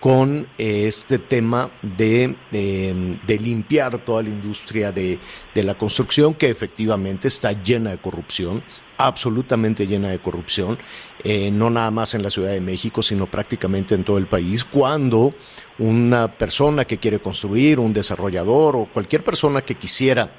con 0.00 0.46
eh, 0.58 0.86
este 0.86 1.18
tema 1.18 1.70
de, 1.82 2.36
de, 2.50 3.38
limpiar 3.38 4.04
toda 4.04 4.22
la 4.22 4.28
industria 4.28 4.92
de, 4.92 5.18
de, 5.54 5.62
la 5.62 5.76
construcción 5.76 6.34
que 6.34 6.50
efectivamente 6.50 7.28
está 7.28 7.52
llena 7.52 7.90
de 7.90 7.98
corrupción, 7.98 8.62
absolutamente 8.98 9.86
llena 9.86 10.08
de 10.08 10.18
corrupción, 10.18 10.78
eh, 11.24 11.50
no 11.50 11.70
nada 11.70 11.90
más 11.90 12.14
en 12.14 12.22
la 12.22 12.30
Ciudad 12.30 12.52
de 12.52 12.60
México, 12.60 13.02
sino 13.02 13.30
prácticamente 13.30 13.94
en 13.94 14.04
todo 14.04 14.18
el 14.18 14.26
país, 14.26 14.64
cuando 14.64 15.34
una 15.78 16.30
persona 16.30 16.84
que 16.84 16.98
quiere 16.98 17.20
construir, 17.20 17.78
un 17.78 17.92
desarrollador 17.92 18.76
o 18.76 18.86
cualquier 18.86 19.24
persona 19.24 19.62
que 19.62 19.76
quisiera 19.76 20.30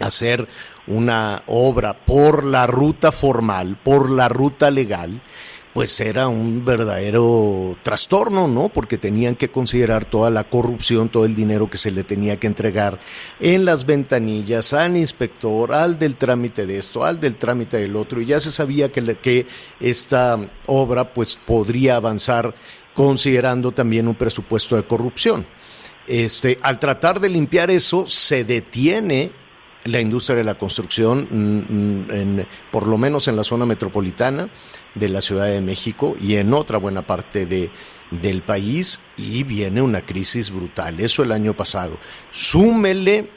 hacer 0.00 0.46
una 0.86 1.42
obra 1.46 2.04
por 2.04 2.44
la 2.44 2.66
ruta 2.66 3.12
formal, 3.12 3.78
por 3.82 4.10
la 4.10 4.28
ruta 4.28 4.70
legal, 4.70 5.20
pues 5.76 6.00
era 6.00 6.26
un 6.28 6.64
verdadero 6.64 7.76
trastorno, 7.82 8.48
¿no? 8.48 8.70
Porque 8.70 8.96
tenían 8.96 9.36
que 9.36 9.50
considerar 9.50 10.06
toda 10.06 10.30
la 10.30 10.44
corrupción, 10.44 11.10
todo 11.10 11.26
el 11.26 11.34
dinero 11.34 11.68
que 11.68 11.76
se 11.76 11.90
le 11.90 12.02
tenía 12.02 12.38
que 12.38 12.46
entregar 12.46 12.98
en 13.40 13.66
las 13.66 13.84
ventanillas 13.84 14.72
al 14.72 14.96
inspector, 14.96 15.74
al 15.74 15.98
del 15.98 16.16
trámite 16.16 16.64
de 16.64 16.78
esto, 16.78 17.04
al 17.04 17.20
del 17.20 17.36
trámite 17.36 17.76
del 17.76 17.94
otro, 17.94 18.22
y 18.22 18.24
ya 18.24 18.40
se 18.40 18.52
sabía 18.52 18.90
que, 18.90 19.16
que 19.16 19.44
esta 19.78 20.40
obra 20.64 21.12
pues 21.12 21.36
podría 21.36 21.96
avanzar 21.96 22.54
considerando 22.94 23.70
también 23.70 24.08
un 24.08 24.14
presupuesto 24.14 24.76
de 24.76 24.86
corrupción. 24.86 25.46
Este, 26.06 26.58
al 26.62 26.80
tratar 26.80 27.20
de 27.20 27.28
limpiar 27.28 27.70
eso, 27.70 28.08
se 28.08 28.44
detiene 28.44 29.30
la 29.84 30.00
industria 30.00 30.36
de 30.36 30.44
la 30.44 30.56
construcción, 30.56 31.28
mm, 31.30 32.38
mm, 32.38 32.46
por 32.72 32.86
lo 32.86 32.96
menos 32.96 33.28
en 33.28 33.36
la 33.36 33.44
zona 33.44 33.66
metropolitana 33.66 34.48
de 34.96 35.08
la 35.08 35.20
Ciudad 35.20 35.46
de 35.46 35.60
México 35.60 36.16
y 36.20 36.36
en 36.36 36.52
otra 36.52 36.78
buena 36.78 37.06
parte 37.06 37.46
de, 37.46 37.70
del 38.10 38.42
país, 38.42 39.00
y 39.16 39.44
viene 39.44 39.82
una 39.82 40.04
crisis 40.04 40.50
brutal. 40.50 40.98
Eso 41.00 41.22
el 41.22 41.32
año 41.32 41.54
pasado. 41.54 41.98
Súmele 42.32 43.30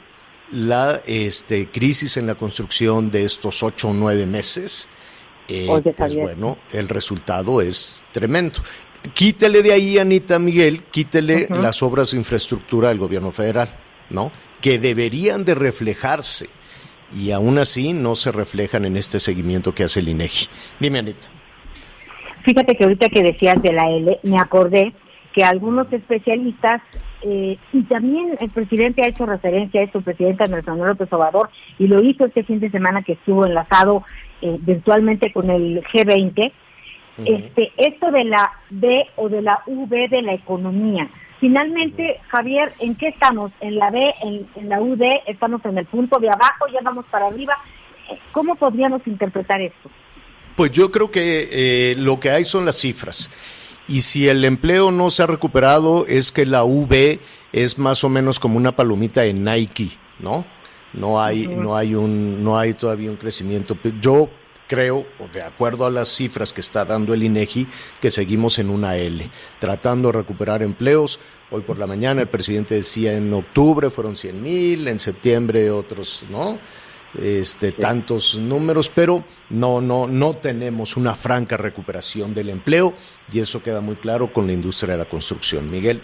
la 0.50 1.00
este, 1.06 1.70
crisis 1.70 2.16
en 2.16 2.26
la 2.26 2.34
construcción 2.34 3.10
de 3.10 3.24
estos 3.24 3.62
ocho 3.62 3.88
o 3.88 3.94
nueve 3.94 4.26
meses, 4.26 4.88
eh, 5.48 5.68
pues 5.96 6.16
bueno, 6.16 6.58
el 6.72 6.88
resultado 6.88 7.60
es 7.60 8.04
tremendo. 8.12 8.60
Quítele 9.14 9.62
de 9.62 9.72
ahí, 9.72 9.98
Anita 9.98 10.38
Miguel, 10.38 10.84
quítele 10.90 11.48
las 11.48 11.82
obras 11.82 12.10
de 12.10 12.18
infraestructura 12.18 12.88
del 12.88 12.98
gobierno 12.98 13.32
federal, 13.32 13.74
¿no? 14.10 14.30
Que 14.60 14.78
deberían 14.78 15.44
de 15.44 15.54
reflejarse 15.54 16.48
y 17.16 17.30
aún 17.30 17.58
así 17.58 17.92
no 17.92 18.14
se 18.14 18.30
reflejan 18.30 18.84
en 18.84 18.96
este 18.96 19.18
seguimiento 19.18 19.74
que 19.74 19.84
hace 19.84 20.00
el 20.00 20.10
INEGI. 20.10 20.48
Dime, 20.78 20.98
Anita. 20.98 21.39
Fíjate 22.44 22.76
que 22.76 22.84
ahorita 22.84 23.08
que 23.08 23.22
decías 23.22 23.60
de 23.62 23.72
la 23.72 23.90
L, 23.90 24.18
me 24.22 24.38
acordé 24.38 24.92
que 25.32 25.44
algunos 25.44 25.92
especialistas, 25.92 26.82
eh, 27.22 27.56
y 27.72 27.82
también 27.84 28.36
el 28.40 28.50
presidente 28.50 29.02
ha 29.02 29.08
hecho 29.08 29.26
referencia 29.26 29.80
a 29.80 29.84
esto, 29.84 29.98
el 29.98 30.04
presidente 30.04 30.44
Andrés 30.44 30.66
Manuel 30.66 30.90
López 30.90 31.12
Obrador, 31.12 31.50
y 31.78 31.86
lo 31.86 32.02
hizo 32.02 32.24
este 32.24 32.42
fin 32.42 32.60
de 32.60 32.70
semana 32.70 33.02
que 33.02 33.12
estuvo 33.12 33.46
enlazado 33.46 34.04
eh, 34.42 34.56
virtualmente 34.60 35.32
con 35.32 35.50
el 35.50 35.82
G20, 35.84 36.52
este, 37.24 37.72
esto 37.76 38.10
de 38.10 38.24
la 38.24 38.50
B 38.70 39.06
o 39.16 39.28
de 39.28 39.42
la 39.42 39.60
V 39.66 40.08
de 40.08 40.22
la 40.22 40.32
economía. 40.32 41.08
Finalmente, 41.38 42.20
Javier, 42.28 42.72
¿en 42.80 42.94
qué 42.96 43.08
estamos? 43.08 43.52
¿En 43.60 43.76
la 43.76 43.90
B, 43.90 44.14
en, 44.22 44.68
la 44.68 44.80
UD? 44.80 45.02
¿Estamos 45.26 45.64
en 45.64 45.78
el 45.78 45.86
punto 45.86 46.18
de 46.18 46.28
abajo? 46.28 46.66
¿Ya 46.72 46.80
vamos 46.82 47.06
para 47.10 47.26
arriba? 47.26 47.56
¿Cómo 48.32 48.56
podríamos 48.56 49.06
interpretar 49.06 49.60
esto? 49.60 49.90
Pues 50.56 50.70
yo 50.72 50.90
creo 50.90 51.10
que 51.10 51.48
eh, 51.50 51.94
lo 51.96 52.20
que 52.20 52.30
hay 52.30 52.44
son 52.44 52.64
las 52.64 52.76
cifras. 52.76 53.30
Y 53.88 54.02
si 54.02 54.28
el 54.28 54.44
empleo 54.44 54.90
no 54.90 55.10
se 55.10 55.22
ha 55.22 55.26
recuperado, 55.26 56.06
es 56.06 56.32
que 56.32 56.46
la 56.46 56.64
V 56.64 57.18
es 57.52 57.78
más 57.78 58.04
o 58.04 58.08
menos 58.08 58.38
como 58.38 58.56
una 58.56 58.76
palomita 58.76 59.24
en 59.24 59.42
Nike, 59.42 59.90
¿no? 60.18 60.46
No 60.92 61.22
hay, 61.22 61.46
no 61.46 61.76
hay 61.76 61.94
un, 61.94 62.42
no 62.42 62.58
hay 62.58 62.74
todavía 62.74 63.10
un 63.10 63.16
crecimiento. 63.16 63.76
Yo 64.00 64.28
creo, 64.70 65.04
de 65.32 65.42
acuerdo 65.42 65.84
a 65.86 65.90
las 65.90 66.08
cifras 66.08 66.52
que 66.52 66.60
está 66.60 66.84
dando 66.84 67.12
el 67.12 67.24
INEGI, 67.24 67.66
que 68.00 68.12
seguimos 68.12 68.60
en 68.60 68.70
una 68.70 68.96
L, 68.96 69.28
tratando 69.58 70.12
de 70.12 70.18
recuperar 70.18 70.62
empleos. 70.62 71.18
Hoy 71.50 71.62
por 71.62 71.76
la 71.76 71.88
mañana 71.88 72.20
el 72.20 72.28
presidente 72.28 72.76
decía 72.76 73.14
en 73.14 73.34
octubre 73.34 73.90
fueron 73.90 74.14
100 74.14 74.40
mil, 74.40 74.86
en 74.86 75.00
septiembre 75.00 75.72
otros, 75.72 76.22
¿no? 76.30 76.60
Este, 77.18 77.72
tantos 77.72 78.36
números, 78.36 78.88
pero 78.88 79.24
no, 79.50 79.80
no, 79.80 80.06
no 80.06 80.36
tenemos 80.36 80.96
una 80.96 81.14
franca 81.14 81.56
recuperación 81.56 82.34
del 82.34 82.50
empleo 82.50 82.94
y 83.32 83.40
eso 83.40 83.62
queda 83.62 83.80
muy 83.80 83.96
claro 83.96 84.32
con 84.32 84.46
la 84.46 84.52
industria 84.52 84.92
de 84.92 84.98
la 84.98 85.08
construcción. 85.08 85.68
Miguel. 85.70 86.00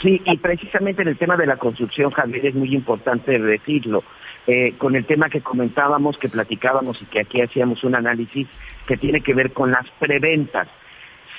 Sí, 0.00 0.22
y 0.24 0.36
precisamente 0.38 1.02
en 1.02 1.08
el 1.08 1.18
tema 1.18 1.36
de 1.36 1.46
la 1.46 1.56
construcción, 1.56 2.10
Javier, 2.10 2.46
es 2.46 2.54
muy 2.54 2.74
importante 2.74 3.38
decirlo. 3.38 4.04
Eh, 4.46 4.74
con 4.78 4.96
el 4.96 5.04
tema 5.04 5.28
que 5.28 5.42
comentábamos, 5.42 6.16
que 6.16 6.28
platicábamos 6.28 7.00
y 7.02 7.04
que 7.04 7.20
aquí 7.20 7.42
hacíamos 7.42 7.84
un 7.84 7.94
análisis 7.94 8.48
que 8.86 8.96
tiene 8.96 9.20
que 9.20 9.34
ver 9.34 9.52
con 9.52 9.70
las 9.70 9.88
preventas. 9.98 10.66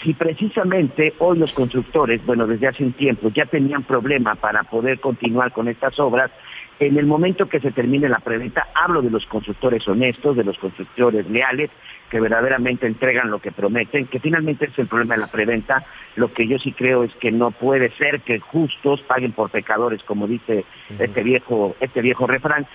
Si 0.04 0.14
precisamente 0.14 1.14
hoy 1.18 1.40
los 1.40 1.52
constructores, 1.52 2.24
bueno, 2.26 2.46
desde 2.46 2.68
hace 2.68 2.84
un 2.84 2.94
tiempo 2.94 3.30
ya 3.30 3.46
tenían 3.46 3.84
problema 3.84 4.36
para 4.36 4.64
poder 4.64 5.00
continuar 5.00 5.52
con 5.52 5.68
estas 5.68 6.00
obras, 6.00 6.32
en 6.80 6.98
el 6.98 7.06
momento 7.06 7.48
que 7.48 7.60
se 7.60 7.72
termine 7.72 8.10
la 8.10 8.20
preventa, 8.20 8.68
hablo 8.74 9.02
de 9.02 9.12
los 9.12 9.26
constructores 9.28 9.88
honestos, 9.88 10.36
de 10.36 10.44
los 10.44 10.58
constructores 10.58 11.30
leales, 11.30 11.70
que 12.10 12.20
verdaderamente 12.20 12.88
entregan 12.88 13.32
lo 13.32 13.40
que 13.40 13.52
prometen, 13.52 14.08
que 14.08 14.20
finalmente 14.20 14.66
es 14.66 14.78
el 14.80 14.88
problema 14.88 15.16
de 15.16 15.22
la 15.22 15.28
preventa. 15.28 15.86
Lo 16.16 16.34
que 16.34 16.48
yo 16.48 16.60
sí 16.60 16.74
creo 16.74 17.04
es 17.04 17.14
que 17.16 17.32
no 17.32 17.52
puede 17.52 17.92
ser 17.92 18.22
que 18.22 18.40
justos 18.40 19.02
paguen 19.02 19.32
por 19.32 19.50
pecadores, 19.50 20.04
como 20.04 20.28
dice 20.28 20.66
este 21.00 21.24
viejo, 21.24 21.76
este 21.80 22.02
viejo 22.02 22.28
refrán. 22.28 22.66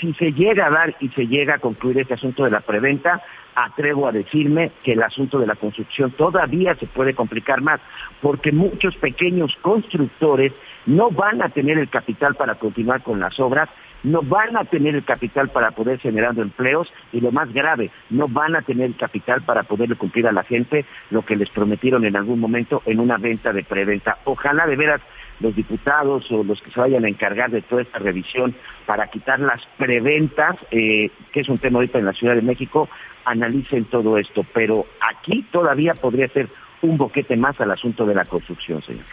Si 0.00 0.14
se 0.14 0.32
llega 0.32 0.66
a 0.66 0.70
dar 0.70 0.96
y 1.00 1.08
se 1.10 1.26
llega 1.26 1.56
a 1.56 1.58
concluir 1.58 1.98
este 1.98 2.14
asunto 2.14 2.44
de 2.44 2.50
la 2.50 2.60
preventa, 2.60 3.22
atrevo 3.54 4.06
a 4.06 4.12
decirme 4.12 4.70
que 4.84 4.92
el 4.92 5.02
asunto 5.02 5.38
de 5.38 5.46
la 5.46 5.56
construcción 5.56 6.12
todavía 6.12 6.74
se 6.76 6.86
puede 6.86 7.14
complicar 7.14 7.60
más, 7.60 7.80
porque 8.22 8.52
muchos 8.52 8.96
pequeños 8.96 9.56
constructores 9.62 10.52
no 10.86 11.10
van 11.10 11.42
a 11.42 11.48
tener 11.50 11.78
el 11.78 11.88
capital 11.88 12.34
para 12.34 12.56
continuar 12.56 13.02
con 13.02 13.20
las 13.20 13.38
obras, 13.40 13.68
no 14.02 14.22
van 14.22 14.56
a 14.56 14.64
tener 14.64 14.94
el 14.94 15.04
capital 15.04 15.48
para 15.48 15.72
poder 15.72 15.98
generar 15.98 16.38
empleos 16.38 16.92
y 17.12 17.20
lo 17.20 17.32
más 17.32 17.52
grave, 17.52 17.90
no 18.10 18.28
van 18.28 18.54
a 18.56 18.62
tener 18.62 18.86
el 18.86 18.96
capital 18.96 19.42
para 19.42 19.64
poderle 19.64 19.96
cumplir 19.96 20.26
a 20.26 20.32
la 20.32 20.44
gente 20.44 20.84
lo 21.10 21.22
que 21.22 21.36
les 21.36 21.50
prometieron 21.50 22.04
en 22.04 22.16
algún 22.16 22.38
momento 22.38 22.82
en 22.86 23.00
una 23.00 23.16
venta 23.18 23.52
de 23.52 23.64
preventa. 23.64 24.18
Ojalá 24.24 24.66
de 24.66 24.76
veras 24.76 25.00
los 25.40 25.54
diputados 25.54 26.30
o 26.30 26.42
los 26.42 26.60
que 26.62 26.70
se 26.70 26.80
vayan 26.80 27.04
a 27.04 27.08
encargar 27.08 27.50
de 27.50 27.62
toda 27.62 27.82
esta 27.82 27.98
revisión 27.98 28.54
para 28.86 29.08
quitar 29.08 29.40
las 29.40 29.64
preventas, 29.76 30.56
eh, 30.70 31.10
que 31.32 31.40
es 31.40 31.48
un 31.48 31.58
tema 31.58 31.78
ahorita 31.78 31.98
en 31.98 32.06
la 32.06 32.12
Ciudad 32.12 32.34
de 32.34 32.42
México, 32.42 32.88
analicen 33.24 33.84
todo 33.84 34.18
esto. 34.18 34.44
Pero 34.52 34.86
aquí 35.08 35.46
todavía 35.52 35.94
podría 35.94 36.28
ser 36.28 36.48
un 36.82 36.96
boquete 36.96 37.36
más 37.36 37.60
al 37.60 37.70
asunto 37.70 38.06
de 38.06 38.14
la 38.14 38.24
construcción, 38.24 38.82
señor. 38.82 39.04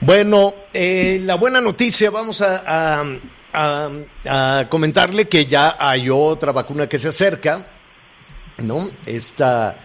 Bueno, 0.00 0.54
eh, 0.72 1.20
la 1.24 1.36
buena 1.36 1.60
noticia, 1.60 2.10
vamos 2.10 2.42
a, 2.42 3.04
comentarle 4.68 5.28
que 5.28 5.46
ya 5.46 5.76
hay 5.78 6.10
otra 6.10 6.52
vacuna 6.52 6.88
que 6.88 6.98
se 6.98 7.08
acerca, 7.08 7.66
¿no? 8.58 8.90
Esta, 9.06 9.78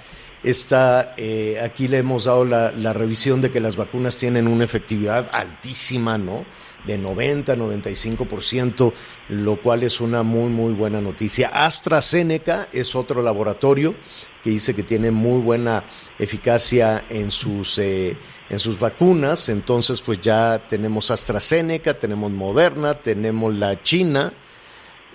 esta 0.44 1.14
eh, 1.16 1.62
aquí 1.64 1.88
le 1.88 2.00
hemos 2.00 2.26
dado 2.26 2.44
la, 2.44 2.72
la, 2.72 2.92
revisión 2.94 3.42
de 3.42 3.52
que 3.52 3.60
las 3.60 3.76
vacunas 3.76 4.18
tienen 4.18 4.48
una 4.48 4.66
efectividad 4.66 5.30
altísima, 5.32 6.18
¿no? 6.18 6.46
De 6.86 6.98
90, 6.98 7.56
95%, 7.56 8.94
lo 9.30 9.62
cual 9.62 9.84
es 9.84 10.02
una 10.02 10.24
muy, 10.24 10.50
muy 10.50 10.74
buena 10.74 11.00
noticia. 11.00 11.50
AstraZeneca 11.50 12.68
es 12.74 12.96
otro 12.96 13.22
laboratorio 13.22 13.96
que 14.44 14.50
dice 14.50 14.74
que 14.74 14.84
tiene 14.84 15.12
muy 15.12 15.42
buena 15.42 15.84
eficacia 16.18 17.06
en 17.10 17.32
sus, 17.32 17.78
eh, 17.78 18.18
en 18.50 18.60
sus 18.60 18.80
vacunas. 18.80 19.50
Entonces, 19.50 20.02
pues 20.02 20.20
ya 20.20 20.68
tenemos 20.68 21.12
AstraZeneca, 21.12 21.94
tenemos 21.94 22.32
Moderna, 22.32 22.96
tenemos 22.96 23.54
la 23.56 23.82
China 23.82 24.34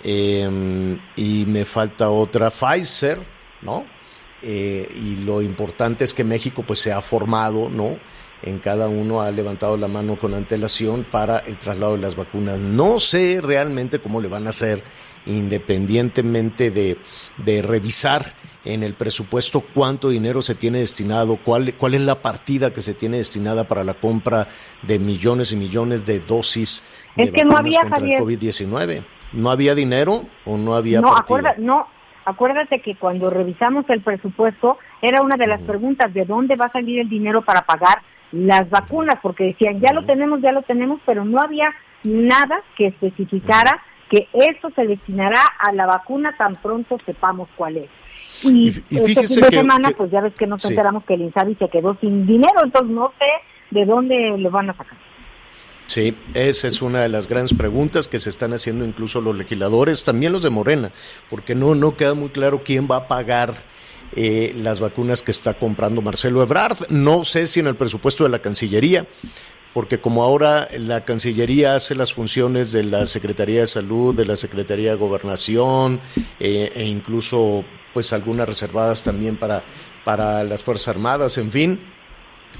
em, 0.02 0.98
y 1.16 1.44
me 1.46 1.64
falta 1.64 2.10
otra 2.10 2.50
Pfizer, 2.50 3.18
¿no? 3.62 3.86
Eh, 4.42 4.88
y 4.94 5.16
lo 5.16 5.40
importante 5.40 6.04
es 6.04 6.12
que 6.12 6.22
México 6.22 6.62
pues 6.66 6.78
se 6.78 6.92
ha 6.92 7.00
formado, 7.00 7.70
¿no? 7.70 7.98
En 8.42 8.58
cada 8.58 8.88
uno 8.88 9.22
ha 9.22 9.30
levantado 9.30 9.78
la 9.78 9.88
mano 9.88 10.18
con 10.18 10.34
antelación 10.34 11.04
para 11.10 11.38
el 11.38 11.56
traslado 11.56 11.94
de 11.94 12.02
las 12.02 12.14
vacunas. 12.14 12.60
No 12.60 13.00
sé 13.00 13.40
realmente 13.42 14.00
cómo 14.00 14.20
le 14.20 14.28
van 14.28 14.46
a 14.46 14.50
hacer 14.50 14.84
independientemente 15.24 16.70
de, 16.70 16.98
de 17.38 17.62
revisar 17.62 18.34
en 18.64 18.82
el 18.82 18.94
presupuesto 18.94 19.60
cuánto 19.60 20.08
dinero 20.08 20.42
se 20.42 20.54
tiene 20.54 20.78
destinado, 20.78 21.36
cuál, 21.36 21.74
cuál 21.74 21.94
es 21.94 22.00
la 22.00 22.22
partida 22.22 22.72
que 22.72 22.80
se 22.80 22.94
tiene 22.94 23.18
destinada 23.18 23.64
para 23.64 23.84
la 23.84 23.94
compra 23.94 24.48
de 24.82 24.98
millones 24.98 25.52
y 25.52 25.56
millones 25.56 26.06
de 26.06 26.20
dosis 26.20 26.84
es 27.16 27.30
que 27.30 27.44
no 27.44 27.56
había, 27.56 27.80
contra 27.80 27.98
el 27.98 28.18
COVID-19. 28.18 29.04
¿No 29.32 29.50
había 29.50 29.74
dinero 29.74 30.22
o 30.44 30.56
no 30.56 30.74
había 30.74 31.00
no, 31.00 31.08
partida? 31.08 31.54
no, 31.58 31.86
acuérdate 32.24 32.80
que 32.80 32.96
cuando 32.96 33.28
revisamos 33.30 33.84
el 33.88 34.00
presupuesto 34.00 34.78
era 35.02 35.22
una 35.22 35.36
de 35.36 35.46
las 35.46 35.60
preguntas 35.62 36.12
de 36.14 36.24
dónde 36.24 36.56
va 36.56 36.66
a 36.66 36.72
salir 36.72 37.00
el 37.00 37.08
dinero 37.08 37.42
para 37.42 37.62
pagar 37.62 38.02
las 38.32 38.68
vacunas, 38.70 39.18
porque 39.22 39.44
decían, 39.44 39.78
ya 39.78 39.92
lo 39.92 40.04
tenemos, 40.04 40.40
ya 40.40 40.52
lo 40.52 40.62
tenemos, 40.62 41.00
pero 41.06 41.24
no 41.24 41.40
había 41.40 41.72
nada 42.02 42.60
que 42.76 42.88
especificara 42.88 43.80
que 44.10 44.28
eso 44.32 44.70
se 44.74 44.86
destinará 44.86 45.40
a 45.58 45.72
la 45.72 45.86
vacuna 45.86 46.36
tan 46.36 46.56
pronto 46.56 46.98
sepamos 47.06 47.48
cuál 47.56 47.78
es. 47.78 47.90
Y, 48.44 48.68
este 48.68 49.28
fin 49.28 49.40
de 49.42 49.50
semana, 49.50 49.90
pues 49.96 50.10
ya 50.10 50.20
ves 50.20 50.34
que 50.34 50.46
nos 50.46 50.64
enteramos 50.64 51.04
que 51.04 51.14
el 51.14 51.22
INSABI 51.22 51.54
se 51.56 51.68
quedó 51.68 51.96
sin 52.00 52.26
dinero, 52.26 52.60
entonces 52.62 52.90
no 52.90 53.12
sé 53.18 53.26
de 53.70 53.84
dónde 53.84 54.36
lo 54.38 54.50
van 54.50 54.70
a 54.70 54.76
sacar. 54.76 54.98
Sí, 55.86 56.16
esa 56.32 56.66
es 56.66 56.80
una 56.82 57.02
de 57.02 57.08
las 57.08 57.28
grandes 57.28 57.56
preguntas 57.56 58.08
que 58.08 58.18
se 58.18 58.30
están 58.30 58.52
haciendo 58.52 58.84
incluso 58.84 59.20
los 59.20 59.36
legisladores, 59.36 60.04
también 60.04 60.32
los 60.32 60.42
de 60.42 60.50
Morena, 60.50 60.92
porque 61.28 61.54
no, 61.54 61.74
no 61.74 61.96
queda 61.96 62.14
muy 62.14 62.30
claro 62.30 62.62
quién 62.64 62.88
va 62.90 62.96
a 62.96 63.08
pagar 63.08 63.54
eh, 64.16 64.54
las 64.56 64.80
vacunas 64.80 65.22
que 65.22 65.30
está 65.30 65.54
comprando 65.54 66.00
Marcelo 66.00 66.42
Ebrard. 66.42 66.88
No 66.88 67.24
sé 67.24 67.46
si 67.46 67.60
en 67.60 67.66
el 67.66 67.74
presupuesto 67.74 68.24
de 68.24 68.30
la 68.30 68.38
Cancillería, 68.38 69.06
porque 69.72 70.00
como 70.00 70.22
ahora 70.22 70.68
la 70.78 71.04
Cancillería 71.04 71.74
hace 71.74 71.94
las 71.94 72.14
funciones 72.14 72.72
de 72.72 72.84
la 72.84 73.06
Secretaría 73.06 73.60
de 73.60 73.66
Salud, 73.66 74.14
de 74.14 74.24
la 74.24 74.36
Secretaría 74.36 74.92
de 74.92 74.96
Gobernación 74.96 76.00
eh, 76.38 76.70
e 76.74 76.84
incluso 76.84 77.64
pues 77.94 78.12
algunas 78.12 78.46
reservadas 78.46 79.02
también 79.02 79.38
para, 79.38 79.62
para 80.04 80.44
las 80.44 80.62
Fuerzas 80.62 80.88
Armadas, 80.88 81.38
en 81.38 81.50
fin, 81.50 81.80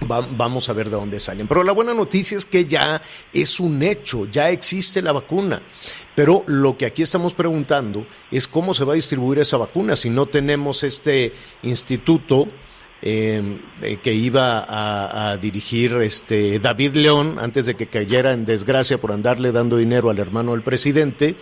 vamos 0.01 0.69
a 0.69 0.73
ver 0.73 0.87
de 0.91 0.97
dónde 0.97 1.21
salen. 1.21 1.47
Pero 1.47 1.63
la 1.63 1.73
buena 1.73 1.95
noticia 1.95 2.37
es 2.37 2.47
que 2.47 2.65
ya 2.65 3.01
es 3.33 3.61
un 3.61 3.83
hecho, 3.83 4.27
ya 4.31 4.51
existe 4.51 5.03
la 5.03 5.13
vacuna. 5.13 5.63
Pero 6.15 6.45
lo 6.47 6.79
que 6.79 6.87
aquí 6.87 7.03
estamos 7.03 7.35
preguntando 7.35 8.07
es 8.31 8.47
cómo 8.47 8.73
se 8.73 8.85
va 8.85 8.93
a 8.93 8.97
distribuir 8.97 9.41
esa 9.41 9.57
vacuna 9.57 9.97
si 9.97 10.11
no 10.11 10.27
tenemos 10.27 10.85
este 10.85 11.33
instituto 11.63 12.49
eh, 13.03 13.61
eh, 13.83 13.99
que 14.03 14.15
iba 14.15 14.61
a, 14.61 15.33
a, 15.33 15.37
dirigir 15.37 15.93
este 15.95 16.59
David 16.59 16.95
León 16.95 17.37
antes 17.39 17.67
de 17.67 17.75
que 17.75 17.89
cayera 17.89 18.33
en 18.33 18.47
desgracia 18.47 18.99
por 18.99 19.13
andarle 19.13 19.53
dando 19.53 19.77
dinero 19.77 20.09
al 20.09 20.19
hermano 20.19 20.53
del 20.53 20.63
presidente. 20.63 21.37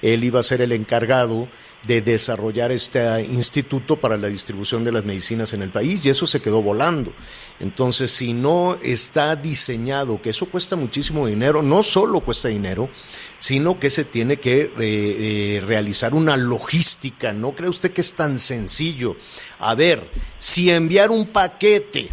Él 0.00 0.22
iba 0.22 0.38
a 0.38 0.44
ser 0.44 0.60
el 0.60 0.72
encargado 0.72 1.48
de 1.84 2.02
desarrollar 2.02 2.72
este 2.72 3.22
instituto 3.22 4.00
para 4.00 4.16
la 4.16 4.28
distribución 4.28 4.84
de 4.84 4.92
las 4.92 5.04
medicinas 5.04 5.52
en 5.52 5.62
el 5.62 5.70
país 5.70 6.04
y 6.04 6.10
eso 6.10 6.26
se 6.26 6.40
quedó 6.40 6.60
volando. 6.62 7.12
Entonces, 7.60 8.10
si 8.10 8.32
no 8.32 8.78
está 8.82 9.36
diseñado, 9.36 10.20
que 10.20 10.30
eso 10.30 10.46
cuesta 10.46 10.76
muchísimo 10.76 11.26
dinero, 11.26 11.62
no 11.62 11.82
solo 11.82 12.20
cuesta 12.20 12.48
dinero, 12.48 12.88
sino 13.38 13.78
que 13.78 13.90
se 13.90 14.04
tiene 14.04 14.38
que 14.38 14.60
eh, 14.60 14.70
eh, 14.78 15.62
realizar 15.64 16.14
una 16.14 16.36
logística. 16.36 17.32
¿No 17.32 17.52
cree 17.52 17.70
usted 17.70 17.92
que 17.92 18.00
es 18.00 18.14
tan 18.14 18.38
sencillo? 18.38 19.16
A 19.58 19.74
ver, 19.74 20.10
si 20.36 20.70
enviar 20.70 21.10
un 21.10 21.28
paquete 21.28 22.08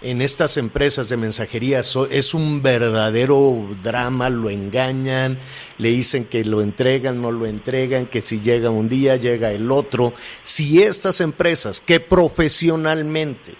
en 0.00 0.22
estas 0.22 0.56
empresas 0.56 1.08
de 1.08 1.16
mensajería 1.16 1.80
es 1.80 2.34
un 2.34 2.62
verdadero 2.62 3.68
drama, 3.82 4.30
lo 4.30 4.48
engañan, 4.48 5.38
le 5.76 5.88
dicen 5.88 6.24
que 6.24 6.44
lo 6.44 6.62
entregan, 6.62 7.20
no 7.20 7.32
lo 7.32 7.46
entregan, 7.46 8.06
que 8.06 8.20
si 8.20 8.40
llega 8.40 8.70
un 8.70 8.88
día, 8.88 9.16
llega 9.16 9.50
el 9.50 9.70
otro. 9.70 10.14
Si 10.42 10.82
estas 10.82 11.20
empresas 11.20 11.80
que 11.80 11.98
profesionalmente 11.98 13.54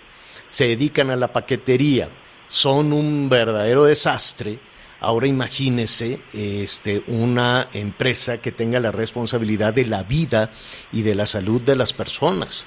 se 0.49 0.69
dedican 0.69 1.11
a 1.11 1.17
la 1.17 1.33
paquetería 1.33 2.11
son 2.47 2.93
un 2.93 3.29
verdadero 3.29 3.85
desastre, 3.85 4.61
ahora 5.01 5.27
imagínese 5.27 6.21
este, 6.33 7.03
una 7.09 7.69
empresa 7.73 8.39
que 8.39 8.53
tenga 8.53 8.79
la 8.81 8.93
responsabilidad 8.93 9.75
de 9.75 9.87
la 9.87 10.05
vida 10.05 10.53
y 10.93 11.03
de 11.03 11.15
la 11.15 11.27
salud 11.27 11.61
de 11.61 11.77
las 11.77 11.93
personas. 11.93 12.67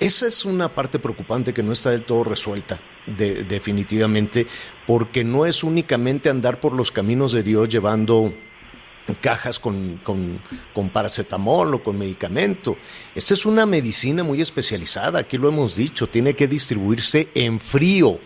Esa 0.00 0.26
es 0.26 0.44
una 0.44 0.74
parte 0.74 0.98
preocupante 0.98 1.54
que 1.54 1.62
no 1.62 1.72
está 1.72 1.90
del 1.90 2.04
todo 2.04 2.24
resuelta, 2.24 2.80
de, 3.06 3.44
definitivamente, 3.44 4.46
porque 4.86 5.22
no 5.24 5.46
es 5.46 5.62
únicamente 5.62 6.28
andar 6.28 6.60
por 6.60 6.72
los 6.72 6.90
caminos 6.90 7.32
de 7.32 7.42
Dios 7.42 7.68
llevando 7.68 8.34
cajas 9.20 9.60
con, 9.60 10.00
con, 10.02 10.40
con, 10.72 10.88
paracetamol 10.88 11.74
o 11.74 11.82
con 11.82 11.98
medicamento. 11.98 12.76
Esta 13.14 13.34
es 13.34 13.46
una 13.46 13.66
medicina 13.66 14.24
muy 14.24 14.40
especializada, 14.40 15.20
aquí 15.20 15.38
lo 15.38 15.48
hemos 15.48 15.76
dicho, 15.76 16.08
tiene 16.08 16.34
que 16.34 16.48
distribuirse 16.48 17.28
en 17.34 17.60
frío, 17.60 18.18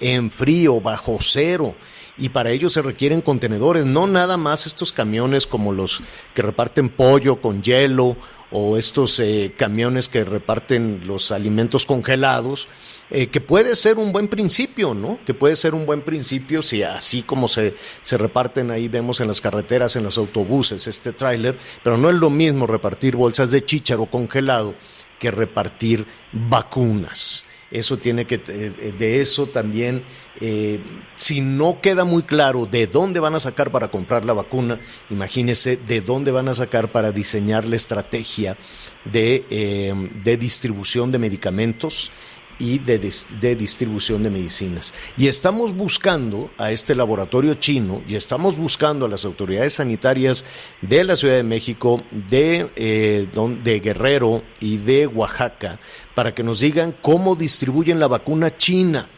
en 0.00 0.30
frío, 0.30 0.80
bajo 0.80 1.18
cero. 1.20 1.76
Y 2.18 2.28
para 2.28 2.50
ello 2.50 2.68
se 2.68 2.82
requieren 2.82 3.22
contenedores, 3.22 3.86
no 3.86 4.06
nada 4.06 4.36
más 4.36 4.66
estos 4.66 4.92
camiones 4.92 5.46
como 5.46 5.72
los 5.72 6.02
que 6.34 6.42
reparten 6.42 6.88
pollo 6.88 7.40
con 7.40 7.62
hielo 7.62 8.16
o 8.52 8.76
estos 8.76 9.18
eh, 9.20 9.52
camiones 9.56 10.08
que 10.08 10.24
reparten 10.24 11.02
los 11.06 11.32
alimentos 11.32 11.86
congelados, 11.86 12.68
eh, 13.10 13.26
que 13.26 13.40
puede 13.40 13.76
ser 13.76 13.98
un 13.98 14.12
buen 14.12 14.28
principio, 14.28 14.94
¿no? 14.94 15.18
Que 15.26 15.34
puede 15.34 15.56
ser 15.56 15.74
un 15.74 15.84
buen 15.84 16.02
principio 16.02 16.62
si 16.62 16.82
así 16.82 17.22
como 17.22 17.48
se, 17.48 17.74
se 18.02 18.16
reparten 18.16 18.70
ahí, 18.70 18.88
vemos 18.88 19.20
en 19.20 19.28
las 19.28 19.40
carreteras, 19.40 19.96
en 19.96 20.04
los 20.04 20.18
autobuses, 20.18 20.86
este 20.86 21.12
tráiler, 21.12 21.58
pero 21.82 21.98
no 21.98 22.08
es 22.08 22.16
lo 22.16 22.30
mismo 22.30 22.66
repartir 22.66 23.16
bolsas 23.16 23.50
de 23.50 23.64
chícharo 23.64 24.06
congelado 24.06 24.74
que 25.18 25.30
repartir 25.30 26.06
vacunas. 26.32 27.46
Eso 27.72 27.96
tiene 27.96 28.26
que, 28.26 28.42
eh, 28.46 28.92
de 28.98 29.22
eso 29.22 29.46
también, 29.46 30.04
eh, 30.40 30.78
si 31.16 31.40
no 31.40 31.80
queda 31.80 32.04
muy 32.04 32.22
claro 32.22 32.66
de 32.66 32.86
dónde 32.86 33.18
van 33.18 33.34
a 33.34 33.40
sacar 33.40 33.72
para 33.72 33.90
comprar 33.90 34.26
la 34.26 34.34
vacuna, 34.34 34.78
imagínese 35.08 35.78
de 35.78 36.02
dónde 36.02 36.32
van 36.32 36.48
a 36.48 36.54
sacar 36.54 36.88
para 36.88 37.12
diseñar 37.12 37.64
la 37.64 37.76
estrategia 37.76 38.58
de, 39.06 39.46
eh, 39.48 40.10
de 40.22 40.36
distribución 40.36 41.10
de 41.12 41.18
medicamentos 41.18 42.12
y 42.58 42.78
de, 42.78 42.98
de, 43.40 43.56
distribución 43.56 44.22
de 44.22 44.30
medicinas. 44.30 44.94
Y 45.16 45.28
estamos 45.28 45.74
buscando 45.74 46.50
a 46.58 46.70
este 46.72 46.94
laboratorio 46.94 47.54
chino 47.54 48.02
y 48.06 48.14
estamos 48.14 48.56
buscando 48.56 49.06
a 49.06 49.08
las 49.08 49.24
autoridades 49.24 49.74
sanitarias 49.74 50.44
de 50.80 51.04
la 51.04 51.16
Ciudad 51.16 51.36
de 51.36 51.42
México, 51.42 52.02
de, 52.10 52.70
eh, 52.76 53.28
de 53.62 53.80
Guerrero 53.80 54.42
y 54.60 54.78
de 54.78 55.06
Oaxaca 55.06 55.78
para 56.14 56.34
que 56.34 56.42
nos 56.42 56.60
digan 56.60 56.94
cómo 57.00 57.36
distribuyen 57.36 57.98
la 57.98 58.08
vacuna 58.08 58.56
china. 58.56 59.08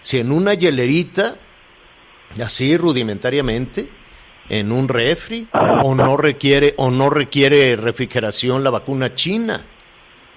Si 0.00 0.18
en 0.18 0.32
una 0.32 0.54
hielerita, 0.54 1.36
así 2.42 2.76
rudimentariamente, 2.76 3.90
en 4.48 4.72
un 4.72 4.88
refri, 4.88 5.48
o 5.82 5.94
no 5.94 6.16
requiere, 6.16 6.74
o 6.76 6.90
no 6.90 7.08
requiere 7.08 7.76
refrigeración 7.76 8.64
la 8.64 8.70
vacuna 8.70 9.14
china. 9.14 9.64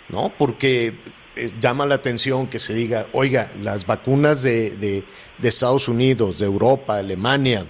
¿No? 0.10 0.32
Porque 0.38 0.96
eh, 1.36 1.52
llama 1.60 1.86
la 1.86 1.96
atención 1.96 2.48
que 2.48 2.60
se 2.60 2.74
diga, 2.74 3.08
oiga, 3.14 3.52
las 3.62 3.86
vacunas 3.86 4.44
de, 4.44 4.72
de, 4.72 5.04
de 5.40 5.50
Estados 5.50 5.88
Unidos, 5.88 6.40
de 6.40 6.46
Europa, 6.46 6.98
Alemania, 6.98 7.66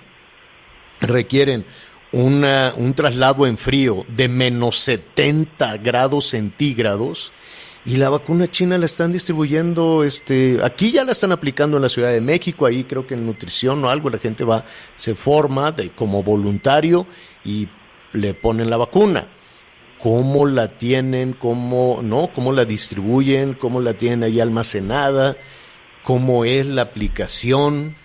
requieren 0.99 1.65
una, 2.11 2.73
un 2.77 2.93
traslado 2.93 3.47
en 3.47 3.57
frío 3.57 4.05
de 4.09 4.27
menos 4.27 4.77
70 4.79 5.77
grados 5.77 6.27
centígrados 6.27 7.31
y 7.85 7.97
la 7.97 8.09
vacuna 8.09 8.49
china 8.49 8.77
la 8.77 8.85
están 8.85 9.11
distribuyendo, 9.11 10.03
este, 10.03 10.59
aquí 10.63 10.91
ya 10.91 11.03
la 11.03 11.11
están 11.11 11.31
aplicando 11.31 11.77
en 11.77 11.83
la 11.83 11.89
Ciudad 11.89 12.11
de 12.11 12.21
México, 12.21 12.65
ahí 12.65 12.85
creo 12.85 13.05
que 13.05 13.13
en 13.13 13.25
nutrición 13.25 13.83
o 13.83 13.89
algo, 13.89 14.09
la 14.09 14.19
gente 14.19 14.45
va, 14.45 14.65
se 14.95 15.15
forma 15.15 15.71
de, 15.71 15.91
como 15.91 16.23
voluntario 16.23 17.05
y 17.43 17.67
le 18.13 18.33
ponen 18.33 18.69
la 18.69 18.77
vacuna 18.77 19.27
cómo 20.03 20.47
la 20.47 20.67
tienen, 20.67 21.31
cómo, 21.31 22.01
¿no? 22.03 22.29
cómo 22.35 22.51
la 22.51 22.65
distribuyen, 22.65 23.53
cómo 23.53 23.79
la 23.79 23.93
tienen 23.93 24.23
ahí 24.23 24.41
almacenada, 24.41 25.37
cómo 26.03 26.43
es 26.43 26.65
la 26.65 26.81
aplicación. 26.81 27.95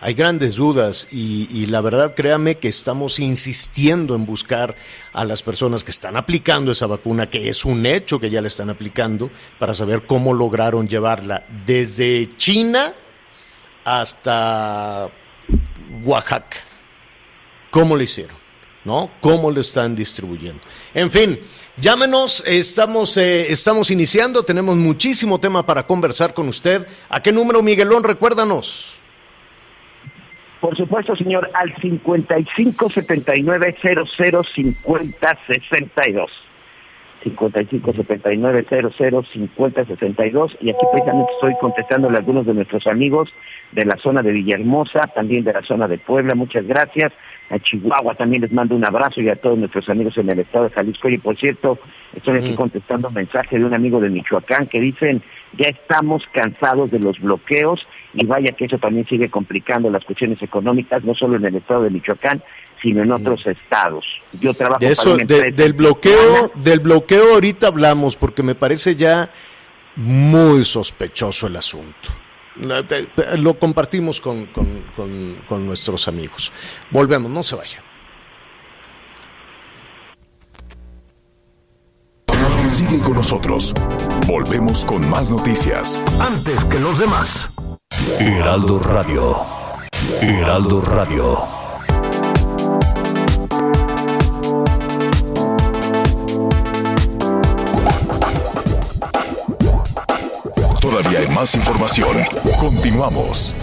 Hay 0.00 0.14
grandes 0.14 0.54
dudas 0.54 1.08
y, 1.10 1.48
y, 1.50 1.66
la 1.66 1.80
verdad 1.80 2.14
créame 2.14 2.58
que 2.58 2.68
estamos 2.68 3.18
insistiendo 3.18 4.14
en 4.14 4.24
buscar 4.24 4.76
a 5.12 5.24
las 5.24 5.42
personas 5.42 5.82
que 5.82 5.90
están 5.90 6.16
aplicando 6.16 6.70
esa 6.70 6.86
vacuna, 6.86 7.28
que 7.28 7.48
es 7.48 7.64
un 7.64 7.86
hecho 7.86 8.20
que 8.20 8.30
ya 8.30 8.40
la 8.40 8.46
están 8.46 8.70
aplicando, 8.70 9.28
para 9.58 9.74
saber 9.74 10.06
cómo 10.06 10.32
lograron 10.32 10.86
llevarla 10.86 11.44
desde 11.66 12.28
China 12.36 12.94
hasta 13.84 15.10
Oaxaca. 16.04 16.58
¿Cómo 17.72 17.96
lo 17.96 18.02
hicieron? 18.04 18.45
¿No? 18.86 19.10
¿Cómo 19.20 19.50
lo 19.50 19.60
están 19.60 19.94
distribuyendo? 19.94 20.62
En 20.94 21.10
fin, 21.10 21.38
llámenos, 21.76 22.42
estamos, 22.46 23.16
eh, 23.16 23.50
estamos 23.50 23.90
iniciando, 23.90 24.44
tenemos 24.44 24.76
muchísimo 24.76 25.38
tema 25.40 25.66
para 25.66 25.86
conversar 25.86 26.32
con 26.32 26.48
usted. 26.48 26.86
¿A 27.10 27.20
qué 27.20 27.32
número, 27.32 27.62
Miguelón? 27.62 28.04
Recuérdanos. 28.04 28.96
Por 30.60 30.76
supuesto, 30.76 31.14
señor, 31.16 31.50
al 31.52 31.74
55 31.82 32.90
79 32.90 33.76
00 34.16 34.44
50 34.54 35.38
62. 35.46 36.30
55 37.24 37.92
79 37.92 38.66
00 38.96 39.22
50 39.32 39.84
62 39.84 40.56
y 40.60 40.70
aquí 40.70 40.86
precisamente 40.92 41.32
estoy 41.32 41.54
contestándole 41.60 42.16
a 42.16 42.20
algunos 42.20 42.46
de 42.46 42.54
nuestros 42.54 42.86
amigos 42.86 43.28
de 43.72 43.84
la 43.84 43.96
zona 43.96 44.22
de 44.22 44.32
Villahermosa, 44.32 45.08
también 45.14 45.42
de 45.42 45.52
la 45.52 45.62
zona 45.62 45.88
de 45.88 45.98
Puebla, 45.98 46.34
muchas 46.34 46.64
gracias. 46.66 47.12
A 47.48 47.58
Chihuahua 47.58 48.14
también 48.16 48.42
les 48.42 48.52
mando 48.52 48.74
un 48.74 48.84
abrazo 48.84 49.20
y 49.20 49.28
a 49.28 49.36
todos 49.36 49.56
nuestros 49.56 49.88
amigos 49.88 50.18
en 50.18 50.28
el 50.28 50.40
estado 50.40 50.64
de 50.64 50.74
Jalisco. 50.74 51.08
Y 51.08 51.18
por 51.18 51.36
cierto, 51.36 51.78
estoy 52.14 52.38
aquí 52.38 52.54
contestando 52.54 53.08
un 53.08 53.14
mensaje 53.14 53.58
de 53.58 53.64
un 53.64 53.72
amigo 53.72 54.00
de 54.00 54.10
Michoacán 54.10 54.66
que 54.66 54.80
dicen, 54.80 55.22
ya 55.56 55.68
estamos 55.68 56.24
cansados 56.32 56.90
de 56.90 56.98
los 56.98 57.20
bloqueos 57.20 57.86
y 58.14 58.26
vaya 58.26 58.52
que 58.52 58.64
eso 58.64 58.78
también 58.78 59.06
sigue 59.06 59.30
complicando 59.30 59.90
las 59.90 60.04
cuestiones 60.04 60.42
económicas, 60.42 61.04
no 61.04 61.14
solo 61.14 61.36
en 61.36 61.46
el 61.46 61.54
estado 61.54 61.84
de 61.84 61.90
Michoacán, 61.90 62.42
sino 62.82 63.02
en 63.02 63.12
otros 63.12 63.46
estados. 63.46 64.04
Yo 64.40 64.52
trabajo 64.52 64.80
de 64.80 64.90
eso, 64.92 65.16
de, 65.16 65.52
del 65.52 65.72
bloqueo, 65.72 66.48
del 66.56 66.80
bloqueo 66.80 67.34
ahorita 67.34 67.68
hablamos 67.68 68.16
porque 68.16 68.42
me 68.42 68.54
parece 68.54 68.96
ya 68.96 69.30
muy 69.94 70.64
sospechoso 70.64 71.46
el 71.46 71.56
asunto. 71.56 72.25
Lo 73.38 73.58
compartimos 73.58 74.20
con, 74.20 74.46
con, 74.46 74.84
con, 74.94 75.42
con 75.48 75.66
nuestros 75.66 76.08
amigos. 76.08 76.52
Volvemos, 76.90 77.30
no 77.30 77.42
se 77.42 77.56
vaya. 77.56 77.82
Sigue 82.70 82.98
con 83.00 83.14
nosotros. 83.14 83.72
Volvemos 84.26 84.84
con 84.84 85.08
más 85.08 85.30
noticias. 85.30 86.02
Antes 86.20 86.64
que 86.64 86.78
los 86.78 86.98
demás. 86.98 87.50
Heraldo 88.18 88.78
Radio. 88.78 89.36
Heraldo 90.20 90.80
Radio. 90.82 91.55
Todavía 100.96 101.18
hay 101.18 101.28
más 101.28 101.54
información. 101.54 102.16
Continuamos. 102.58 103.54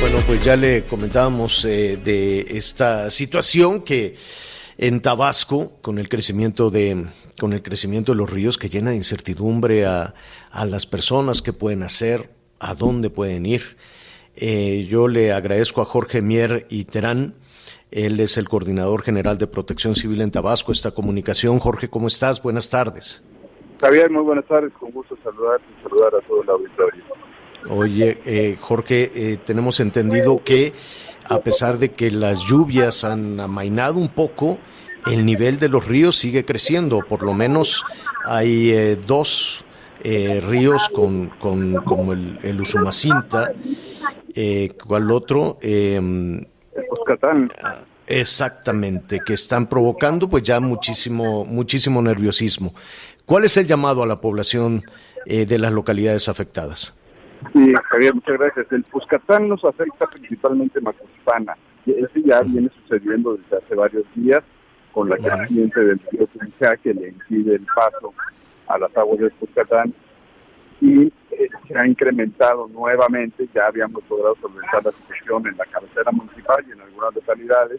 Bueno, 0.00 0.18
pues 0.24 0.44
ya 0.44 0.54
le 0.54 0.84
comentábamos 0.84 1.64
eh, 1.64 1.96
de 1.96 2.46
esta 2.56 3.10
situación 3.10 3.80
que 3.80 4.14
en 4.78 5.02
Tabasco 5.02 5.80
con 5.80 5.98
el 5.98 6.08
crecimiento 6.08 6.70
de 6.70 7.06
con 7.40 7.52
el 7.54 7.62
crecimiento 7.62 8.12
de 8.12 8.18
los 8.18 8.30
ríos 8.30 8.56
que 8.56 8.68
llena 8.68 8.90
de 8.90 8.98
incertidumbre 8.98 9.84
a, 9.84 10.14
a 10.52 10.64
las 10.64 10.86
personas 10.86 11.42
que 11.42 11.52
pueden 11.52 11.82
hacer, 11.82 12.30
a 12.60 12.76
dónde 12.76 13.10
pueden 13.10 13.44
ir. 13.44 13.76
Eh, 14.36 14.86
yo 14.88 15.08
le 15.08 15.32
agradezco 15.32 15.82
a 15.82 15.86
Jorge 15.86 16.22
Mier 16.22 16.68
y 16.70 16.84
Terán. 16.84 17.34
Él 17.90 18.20
es 18.20 18.36
el 18.36 18.48
coordinador 18.48 19.02
general 19.02 19.38
de 19.38 19.48
Protección 19.48 19.96
Civil 19.96 20.20
en 20.20 20.30
Tabasco. 20.30 20.70
Esta 20.70 20.92
comunicación, 20.92 21.58
Jorge, 21.58 21.90
¿cómo 21.90 22.06
estás? 22.06 22.40
Buenas 22.40 22.70
tardes. 22.70 23.24
Javier, 23.80 24.10
muy 24.10 24.22
buenas 24.22 24.46
tardes. 24.46 24.72
Con 24.78 24.90
gusto 24.90 25.16
saludar 25.22 25.60
y 25.68 25.82
saludar 25.82 26.14
a 26.14 26.20
todo 26.26 26.42
el 26.42 26.50
auditorio. 26.50 27.04
Oye, 27.68 28.18
eh, 28.24 28.56
Jorge, 28.60 29.10
eh, 29.14 29.38
tenemos 29.38 29.80
entendido 29.80 30.42
que 30.44 30.72
a 31.28 31.38
pesar 31.40 31.78
de 31.78 31.92
que 31.92 32.10
las 32.10 32.40
lluvias 32.40 33.04
han 33.04 33.40
amainado 33.40 33.98
un 33.98 34.08
poco, 34.08 34.58
el 35.06 35.24
nivel 35.24 35.58
de 35.58 35.68
los 35.68 35.86
ríos 35.86 36.16
sigue 36.16 36.44
creciendo. 36.44 37.00
Por 37.08 37.22
lo 37.22 37.32
menos 37.32 37.84
hay 38.24 38.70
eh, 38.70 38.96
dos 38.96 39.64
eh, 40.02 40.42
ríos 40.46 40.88
con, 40.88 41.28
con, 41.38 41.76
como 41.84 42.12
el, 42.12 42.38
el 42.42 42.60
Usumacinta, 42.60 43.52
eh, 44.34 44.70
¿cuál 44.86 45.10
otro? 45.10 45.58
Eh, 45.62 46.00
Exactamente, 48.10 49.20
que 49.24 49.34
están 49.34 49.68
provocando 49.68 50.28
pues 50.28 50.42
ya 50.42 50.58
muchísimo, 50.58 51.44
muchísimo 51.44 52.02
nerviosismo. 52.02 52.74
¿Cuál 53.30 53.44
es 53.44 53.56
el 53.56 53.66
llamado 53.68 54.02
a 54.02 54.08
la 54.08 54.20
población 54.20 54.82
eh, 55.24 55.46
de 55.46 55.56
las 55.56 55.70
localidades 55.70 56.28
afectadas? 56.28 56.98
Sí, 57.52 57.72
Javier, 57.88 58.12
muchas 58.12 58.36
gracias. 58.36 58.66
El 58.72 58.82
Puscatán 58.82 59.48
nos 59.48 59.64
afecta 59.64 60.04
principalmente 60.06 60.80
Macuspana. 60.80 61.56
Eso 61.86 62.18
ya 62.24 62.40
viene 62.40 62.68
sucediendo 62.82 63.36
desde 63.36 63.58
hace 63.58 63.76
varios 63.76 64.02
días 64.16 64.40
con 64.90 65.08
la 65.08 65.16
creciente 65.16 65.78
del 65.78 66.00
río 66.10 66.26
Tujá 66.26 66.76
que 66.78 66.92
le 66.92 67.10
impide 67.10 67.54
el 67.54 67.66
paso 67.72 68.12
a 68.66 68.78
las 68.78 68.96
aguas 68.96 69.20
del 69.20 69.30
Puscatán 69.30 69.94
y 70.80 71.02
eh, 71.30 71.48
se 71.68 71.78
ha 71.78 71.86
incrementado 71.86 72.66
nuevamente, 72.66 73.48
ya 73.54 73.66
habíamos 73.66 74.02
logrado 74.10 74.34
solventar 74.40 74.84
la 74.84 74.90
situación 74.90 75.46
en 75.46 75.56
la 75.56 75.66
cabecera 75.66 76.10
municipal 76.10 76.64
y 76.68 76.72
en 76.72 76.80
algunas 76.80 77.14
localidades 77.14 77.78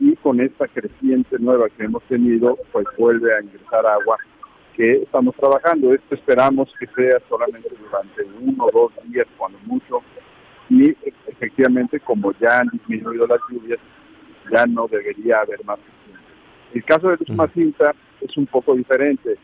y 0.00 0.16
con 0.16 0.40
esta 0.40 0.66
creciente 0.66 1.38
nueva 1.38 1.68
que 1.68 1.84
hemos 1.84 2.02
tenido, 2.04 2.56
pues 2.72 2.86
vuelve 2.96 3.36
a 3.36 3.42
ingresar 3.42 3.84
agua 3.84 4.16
que 4.76 5.02
estamos 5.02 5.34
trabajando. 5.36 5.94
Esto 5.94 6.14
esperamos 6.14 6.72
que 6.78 6.86
sea 6.86 7.18
solamente 7.28 7.68
durante 7.78 8.22
uno 8.40 8.64
o 8.64 8.70
dos 8.72 8.92
días, 9.08 9.26
cuando 9.36 9.58
mucho, 9.66 10.02
y 10.68 10.96
efectivamente 11.26 12.00
como 12.00 12.32
ya 12.40 12.60
han 12.60 12.68
disminuido 12.68 13.26
las 13.26 13.40
lluvias, 13.50 13.78
ya 14.50 14.66
no 14.66 14.86
debería 14.88 15.40
haber 15.40 15.64
más. 15.64 15.78
El 16.74 16.84
caso 16.84 17.08
de 17.08 17.18
Tuxmacinta 17.18 17.94
es 18.20 18.36
un 18.36 18.46
poco 18.46 18.74
diferente. 18.74 19.36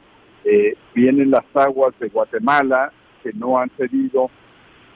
Eh, 0.45 0.77
vienen 0.95 1.31
las 1.31 1.45
aguas 1.55 1.93
de 1.99 2.09
Guatemala 2.09 2.91
que 3.23 3.33
no 3.33 3.59
han 3.59 3.71
cedido 3.77 4.31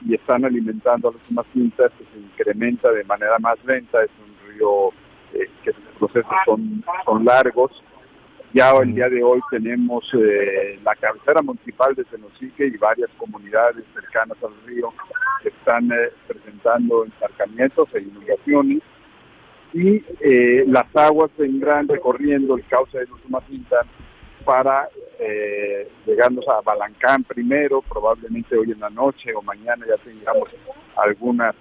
y 0.06 0.14
están 0.14 0.44
alimentando 0.44 1.08
a 1.08 1.12
los 1.12 1.20
Tuxmacintas, 1.22 1.92
que 1.98 2.04
se 2.04 2.18
incrementa 2.18 2.90
de 2.90 3.04
manera 3.04 3.38
más 3.38 3.62
lenta, 3.64 4.02
es 4.02 4.10
un 4.18 4.50
río 4.50 4.88
eh, 5.34 5.48
que 5.62 5.72
los 5.72 5.98
procesos 5.98 6.32
son, 6.46 6.84
son 7.04 7.24
largos. 7.24 7.82
Ya 8.54 8.70
el 8.82 8.94
día 8.94 9.08
de 9.08 9.22
hoy 9.22 9.40
tenemos 9.50 10.04
eh, 10.12 10.78
la 10.84 10.94
cabecera 10.96 11.40
municipal 11.40 11.94
de 11.94 12.04
Tenosique 12.04 12.66
y 12.66 12.76
varias 12.76 13.08
comunidades 13.16 13.82
cercanas 13.94 14.36
al 14.42 14.52
río 14.66 14.92
que 15.42 15.48
están 15.48 15.90
eh, 15.90 16.10
presentando 16.26 17.06
encharcamientos 17.06 17.88
e 17.94 18.02
inundaciones 18.02 18.82
y 19.72 20.04
eh, 20.20 20.64
las 20.66 20.84
aguas 20.94 21.30
vendrán 21.38 21.88
recorriendo 21.88 22.58
el 22.58 22.66
cauce 22.66 22.98
de 22.98 23.10
Usumacinta 23.10 23.76
para 24.44 24.88
llegarnos 26.04 26.44
a 26.48 26.60
Balancán 26.62 27.22
primero, 27.22 27.80
probablemente 27.80 28.56
hoy 28.56 28.72
en 28.72 28.80
la 28.80 28.90
noche 28.90 29.32
o 29.34 29.40
mañana 29.40 29.86
ya 29.86 29.96
tengamos 29.98 30.48
algunas 30.96 31.54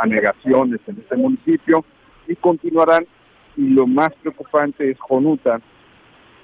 anegaciones 0.00 0.80
en 0.86 0.98
este 1.00 1.16
municipio 1.16 1.84
y 2.28 2.36
continuarán. 2.36 3.04
Y 3.56 3.70
lo 3.70 3.88
más 3.88 4.10
preocupante 4.22 4.88
es 4.88 4.96
Jonuta, 5.00 5.60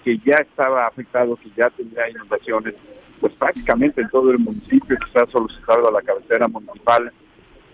que 0.07 0.19
ya 0.19 0.37
estaba 0.37 0.87
afectado, 0.87 1.35
que 1.35 1.51
ya 1.57 1.69
tendría 1.69 2.09
inundaciones, 2.09 2.75
pues 3.21 3.33
prácticamente 3.33 4.01
en 4.01 4.09
todo 4.09 4.31
el 4.31 4.39
municipio, 4.39 4.97
que 4.97 5.05
está 5.05 5.27
solicitado 5.27 5.89
a 5.89 5.91
la 5.91 6.01
cabecera 6.01 6.47
municipal. 6.47 7.13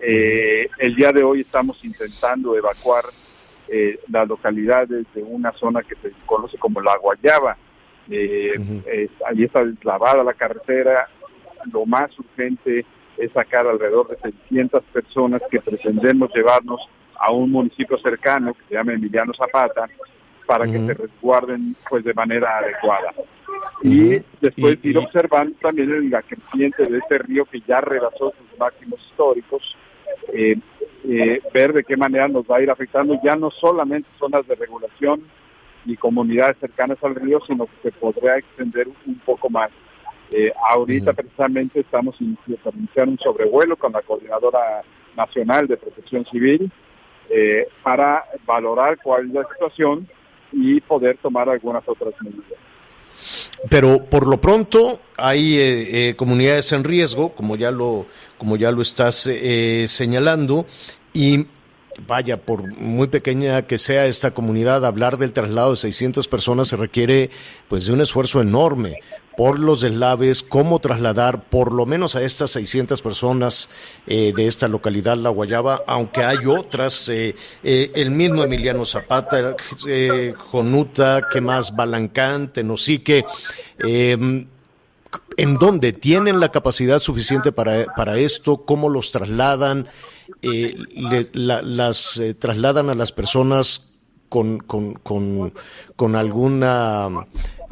Eh, 0.01 0.67
el 0.79 0.95
día 0.95 1.11
de 1.11 1.23
hoy 1.23 1.41
estamos 1.41 1.77
intentando 1.85 2.57
evacuar 2.57 3.03
eh, 3.67 3.99
las 4.09 4.27
localidades 4.27 5.05
de 5.13 5.21
una 5.21 5.51
zona 5.51 5.83
que 5.83 5.93
se 6.01 6.11
conoce 6.25 6.57
como 6.57 6.81
la 6.81 6.97
Guayaba. 6.97 7.55
Eh, 8.09 8.55
eh, 8.87 9.09
ahí 9.29 9.43
está 9.43 9.63
deslavada 9.63 10.23
la 10.23 10.33
carretera. 10.33 11.07
Lo 11.71 11.85
más 11.85 12.17
urgente 12.17 12.83
es 13.15 13.31
sacar 13.31 13.67
alrededor 13.67 14.07
de 14.07 14.17
600 14.17 14.83
personas 14.85 15.39
que 15.51 15.61
pretendemos 15.61 16.33
llevarnos 16.33 16.81
a 17.15 17.31
un 17.31 17.51
municipio 17.51 17.95
cercano 17.99 18.55
que 18.55 18.63
se 18.69 18.73
llama 18.73 18.93
Emiliano 18.93 19.35
Zapata 19.35 19.87
para 20.45 20.65
que 20.65 20.79
se 20.85 20.93
resguarden 20.93 21.75
pues 21.89 22.03
de 22.03 22.13
manera 22.13 22.57
adecuada. 22.57 23.13
Y 23.81 24.21
después 24.41 24.79
ir 24.83 24.97
observando 24.97 25.55
también 25.61 26.09
la 26.09 26.21
creciente 26.21 26.83
de 26.83 26.97
este 26.97 27.17
río 27.19 27.45
que 27.45 27.61
ya 27.61 27.81
rebasó 27.81 28.33
sus 28.37 28.59
máximos 28.59 28.99
históricos, 29.01 29.75
eh, 30.33 30.57
eh, 31.05 31.41
ver 31.53 31.73
de 31.73 31.83
qué 31.83 31.97
manera 31.97 32.27
nos 32.27 32.45
va 32.45 32.57
a 32.57 32.61
ir 32.61 32.69
afectando 32.69 33.19
ya 33.23 33.35
no 33.35 33.51
solamente 33.51 34.09
zonas 34.17 34.47
de 34.47 34.55
regulación 34.55 35.23
y 35.85 35.97
comunidades 35.97 36.57
cercanas 36.59 36.97
al 37.03 37.15
río, 37.15 37.39
sino 37.45 37.65
que 37.65 37.73
se 37.83 37.91
podría 37.91 38.37
extender 38.37 38.87
un 39.05 39.19
poco 39.19 39.49
más. 39.49 39.69
Eh, 40.31 40.51
ahorita 40.69 41.13
precisamente 41.13 41.81
estamos 41.81 42.15
iniciando 42.19 43.11
un 43.11 43.19
sobrevuelo 43.19 43.75
con 43.75 43.91
la 43.91 44.01
Coordinadora 44.01 44.81
Nacional 45.15 45.67
de 45.67 45.77
Protección 45.77 46.25
Civil 46.25 46.71
eh, 47.29 47.67
para 47.83 48.23
valorar 48.45 48.97
cuál 49.03 49.27
es 49.27 49.33
la 49.33 49.43
situación 49.43 50.07
y 50.53 50.79
poder 50.81 51.17
tomar 51.17 51.49
algunas 51.49 51.83
otras 51.87 52.13
medidas. 52.21 52.59
Pero 53.69 54.03
por 54.05 54.27
lo 54.27 54.39
pronto 54.41 54.99
hay 55.17 55.55
eh, 55.55 56.09
eh, 56.09 56.15
comunidades 56.15 56.71
en 56.73 56.83
riesgo, 56.83 57.29
como 57.29 57.55
ya 57.55 57.71
lo, 57.71 58.05
como 58.37 58.57
ya 58.57 58.71
lo 58.71 58.81
estás 58.81 59.27
eh, 59.27 59.85
señalando, 59.87 60.65
y 61.13 61.45
vaya, 62.07 62.41
por 62.41 62.75
muy 62.75 63.07
pequeña 63.07 63.61
que 63.63 63.77
sea 63.77 64.07
esta 64.07 64.31
comunidad, 64.31 64.85
hablar 64.85 65.17
del 65.17 65.31
traslado 65.31 65.71
de 65.71 65.77
600 65.77 66.27
personas 66.27 66.67
se 66.67 66.75
requiere 66.75 67.29
pues 67.67 67.85
de 67.85 67.93
un 67.93 68.01
esfuerzo 68.01 68.41
enorme 68.41 68.99
por 69.35 69.59
los 69.59 69.81
deslaves, 69.81 70.43
cómo 70.43 70.79
trasladar 70.79 71.43
por 71.49 71.73
lo 71.73 71.85
menos 71.85 72.15
a 72.15 72.21
estas 72.23 72.51
600 72.51 73.01
personas 73.01 73.69
eh, 74.05 74.31
de 74.35 74.45
esta 74.47 74.67
localidad, 74.67 75.17
La 75.17 75.29
Guayaba, 75.29 75.81
aunque 75.87 76.23
hay 76.23 76.45
otras, 76.45 77.09
eh, 77.09 77.35
eh, 77.63 77.91
el 77.95 78.11
mismo 78.11 78.43
Emiliano 78.43 78.85
Zapata, 78.85 79.55
Jonuta, 80.51 81.21
que 81.31 81.41
más, 81.41 81.75
Balancán, 81.75 82.53
Tenosique, 82.53 83.25
eh, 83.83 84.45
¿en 85.37 85.57
dónde 85.57 85.93
tienen 85.93 86.39
la 86.39 86.51
capacidad 86.51 86.99
suficiente 86.99 87.51
para, 87.51 87.85
para 87.95 88.17
esto? 88.17 88.57
¿Cómo 88.65 88.89
los 88.89 89.11
trasladan? 89.11 89.87
Le- 90.41 91.29
la- 91.33 91.61
las 91.61 92.21
trasladan 92.39 92.89
a 92.89 92.95
las 92.95 93.11
personas 93.11 93.93
con, 94.29 94.59
con, 94.59 94.93
con 95.95 96.15
alguna... 96.15 97.09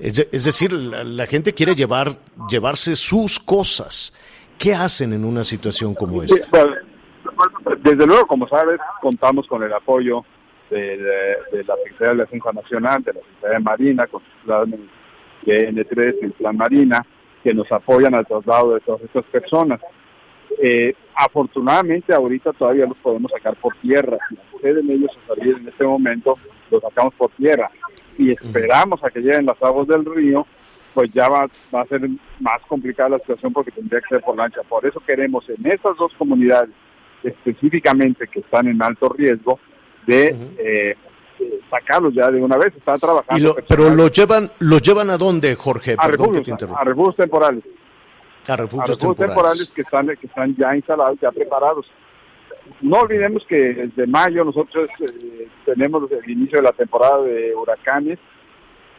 Es, 0.02 0.16
de- 0.16 0.28
es 0.32 0.44
decir, 0.46 0.72
la, 0.74 1.04
la 1.04 1.26
gente 1.28 1.54
quiere 1.54 1.76
llevar, 1.76 2.14
llevarse 2.50 2.96
sus 2.96 3.40
cosas. 3.40 4.14
¿Qué 4.58 4.74
hacen 4.74 5.14
en 5.14 5.24
una 5.26 5.44
situación 5.44 5.94
como 5.96 6.22
esta? 6.24 6.36
desde 7.80 8.06
luego, 8.06 8.28
como 8.28 8.48
sabes, 8.48 8.80
contamos 9.02 9.48
con 9.48 9.64
el 9.64 9.74
apoyo 9.74 10.24
de, 10.70 10.98
de- 10.98 11.38
de 11.52 11.64
la 11.66 11.76
Secretaría 11.84 12.14
de 12.14 12.20
Defensa 12.22 12.52
Nacional, 12.52 13.04
de 13.04 13.14
la 13.14 13.20
Secretaría 13.22 13.58
de 13.58 13.64
Marina, 13.64 14.08
con 14.08 14.22
de 15.46 15.72
N3 15.72 16.16
y 16.22 16.26
el 16.26 16.32
Plan 16.34 16.56
Marina, 16.58 17.06
que 17.44 17.54
nos 17.54 17.72
apoyan 17.72 18.14
al 18.14 18.26
traslado 18.28 18.76
de 18.76 18.80
todas 18.82 19.02
estas 19.02 19.26
personas. 19.26 19.80
Eh, 20.62 20.94
afortunadamente, 21.16 22.14
ahorita 22.14 22.54
todavía 22.54 22.86
los 22.86 22.98
podemos 22.98 23.32
sacar 23.32 23.56
por 23.56 23.76
tierra. 23.82 24.18
Si 24.30 24.36
pueden 24.60 24.90
ellos 24.92 25.10
a 25.24 25.28
salir 25.36 25.58
en 25.58 25.68
este 25.68 25.84
momento, 25.86 26.38
los 26.70 26.82
sacamos 26.82 27.14
por 27.16 27.32
tierra. 27.32 27.72
Y 28.22 28.32
esperamos 28.32 29.04
a 29.04 29.10
que 29.10 29.20
lleguen 29.20 29.46
las 29.46 29.62
aguas 29.64 29.88
del 29.88 30.06
río, 30.06 30.46
pues 30.94 31.12
ya 31.14 31.28
va, 31.30 31.48
va 31.74 31.82
a 31.82 31.86
ser 31.88 32.02
más 32.40 32.62
complicada 32.68 33.10
la 33.10 33.20
situación 33.20 33.52
porque 33.54 33.72
tendría 33.72 34.00
que 34.02 34.16
ser 34.16 34.22
por 34.22 34.36
lancha. 34.38 34.62
Por 34.68 34.86
eso 34.86 35.00
queremos 35.00 35.48
en 35.50 35.66
estas 35.72 35.98
dos 35.98 36.12
comunidades 36.18 36.70
específicamente 37.24 38.28
que 38.28 38.40
están 38.40 38.68
en 38.68 38.82
alto 38.82 39.10
riesgo 39.10 39.60
de 40.06 40.28
eh, 40.58 40.96
eh, 41.40 41.60
sacarlos 41.70 42.14
ya 42.14 42.30
de 42.30 42.42
una 42.42 42.58
vez. 42.58 42.74
Está 42.76 42.98
trabajando. 42.98 43.38
Y 43.38 43.42
lo- 43.42 43.56
pero 43.68 43.90
los 43.90 44.12
llevan, 44.12 44.52
los 44.60 44.82
llevan 44.82 45.10
a 45.10 45.18
dónde, 45.18 45.56
Jorge? 45.56 45.96
a 45.98 46.08
refugios, 46.08 46.48
a 46.76 46.84
refugios 46.84 47.16
temporales. 47.16 47.64
A 48.48 48.56
refugios 48.56 48.98
temporales. 48.98 49.18
temporales 49.36 49.72
que 49.76 49.82
están, 49.82 50.08
que 50.08 50.28
están 50.28 50.56
ya 50.56 50.76
instalados, 50.76 51.18
ya 51.22 51.32
preparados. 51.32 51.86
No 52.82 53.00
olvidemos 53.00 53.46
que 53.46 53.56
desde 53.56 54.08
mayo 54.08 54.44
nosotros 54.44 54.90
eh, 55.00 55.48
tenemos 55.66 56.10
el 56.12 56.30
inicio 56.30 56.60
de 56.60 56.64
la 56.64 56.72
temporada 56.72 57.24
de 57.24 57.56
huracanes 57.56 58.20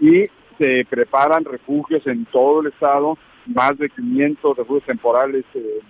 y 0.01 0.27
se 0.59 0.85
preparan 0.89 1.45
refugios 1.45 2.07
en 2.07 2.25
todo 2.27 2.61
el 2.61 2.69
estado, 2.69 3.17
más 3.47 3.77
de 3.79 3.89
500 3.89 4.57
refugios 4.57 4.85
temporales 4.85 5.45
eh, 5.55 5.81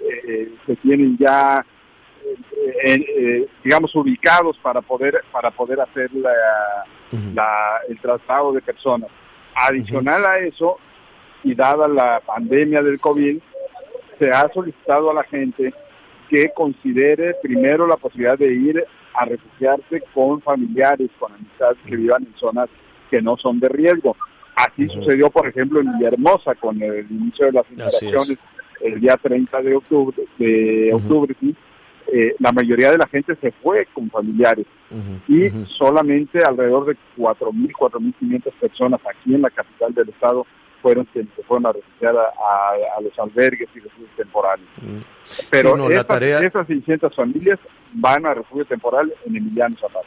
eh, 0.00 0.52
se 0.66 0.76
tienen 0.76 1.16
ya 1.18 1.64
digamos 3.62 3.94
ubicados 3.94 4.56
para 4.62 4.80
poder 4.80 5.22
para 5.30 5.50
poder 5.50 5.78
hacer 5.80 6.10
la, 6.14 7.80
el 7.88 8.00
traslado 8.00 8.52
de 8.52 8.62
personas. 8.62 9.10
Adicional 9.54 10.24
a 10.24 10.38
eso, 10.38 10.78
y 11.44 11.54
dada 11.54 11.86
la 11.86 12.20
pandemia 12.20 12.82
del 12.82 12.98
COVID, 12.98 13.38
se 14.18 14.30
ha 14.30 14.48
solicitado 14.52 15.10
a 15.10 15.14
la 15.14 15.24
gente 15.24 15.72
que 16.34 16.50
considere 16.52 17.34
primero 17.40 17.86
la 17.86 17.96
posibilidad 17.96 18.36
de 18.36 18.52
ir 18.52 18.84
a 19.14 19.24
refugiarse 19.24 20.02
con 20.12 20.42
familiares, 20.42 21.08
con 21.16 21.32
amistades 21.32 21.78
que 21.86 21.94
vivan 21.94 22.24
en 22.24 22.34
zonas 22.36 22.68
que 23.08 23.22
no 23.22 23.36
son 23.36 23.60
de 23.60 23.68
riesgo. 23.68 24.16
Así 24.56 24.88
sucedió, 24.88 25.30
por 25.30 25.46
ejemplo, 25.46 25.80
en 25.80 25.92
Villahermosa 25.92 26.56
con 26.56 26.82
el 26.82 27.06
inicio 27.08 27.46
de 27.46 27.52
las 27.52 27.70
instalaciones 27.70 28.38
el 28.80 29.00
día 29.00 29.16
30 29.16 29.62
de 29.62 29.76
octubre, 29.76 30.16
de 30.36 30.90
octubre 30.92 31.36
eh, 32.12 32.34
la 32.40 32.50
mayoría 32.50 32.90
de 32.90 32.98
la 32.98 33.06
gente 33.06 33.36
se 33.36 33.52
fue 33.52 33.86
con 33.94 34.10
familiares. 34.10 34.66
Y 35.28 35.50
solamente 35.78 36.40
alrededor 36.44 36.86
de 36.86 36.96
4.000, 37.16 37.72
4.500 37.72 38.52
personas 38.60 39.00
aquí 39.08 39.34
en 39.34 39.42
la 39.42 39.50
capital 39.50 39.94
del 39.94 40.08
estado 40.08 40.46
fueron 40.84 41.06
quienes 41.06 41.32
se 41.34 41.42
fueron 41.44 41.64
a 41.64 41.72
refugiar 41.72 42.14
a, 42.14 43.00
los 43.00 43.18
albergues 43.18 43.70
y 43.74 43.80
refugios 43.80 44.10
temporales. 44.18 44.66
Pero 45.50 45.90
estas, 45.90 46.66
600 46.66 47.16
familias 47.16 47.58
van 47.94 48.26
a 48.26 48.34
refugio 48.34 48.66
temporal 48.66 49.10
en 49.24 49.34
Emiliano 49.34 49.74
Zapata. 49.80 50.06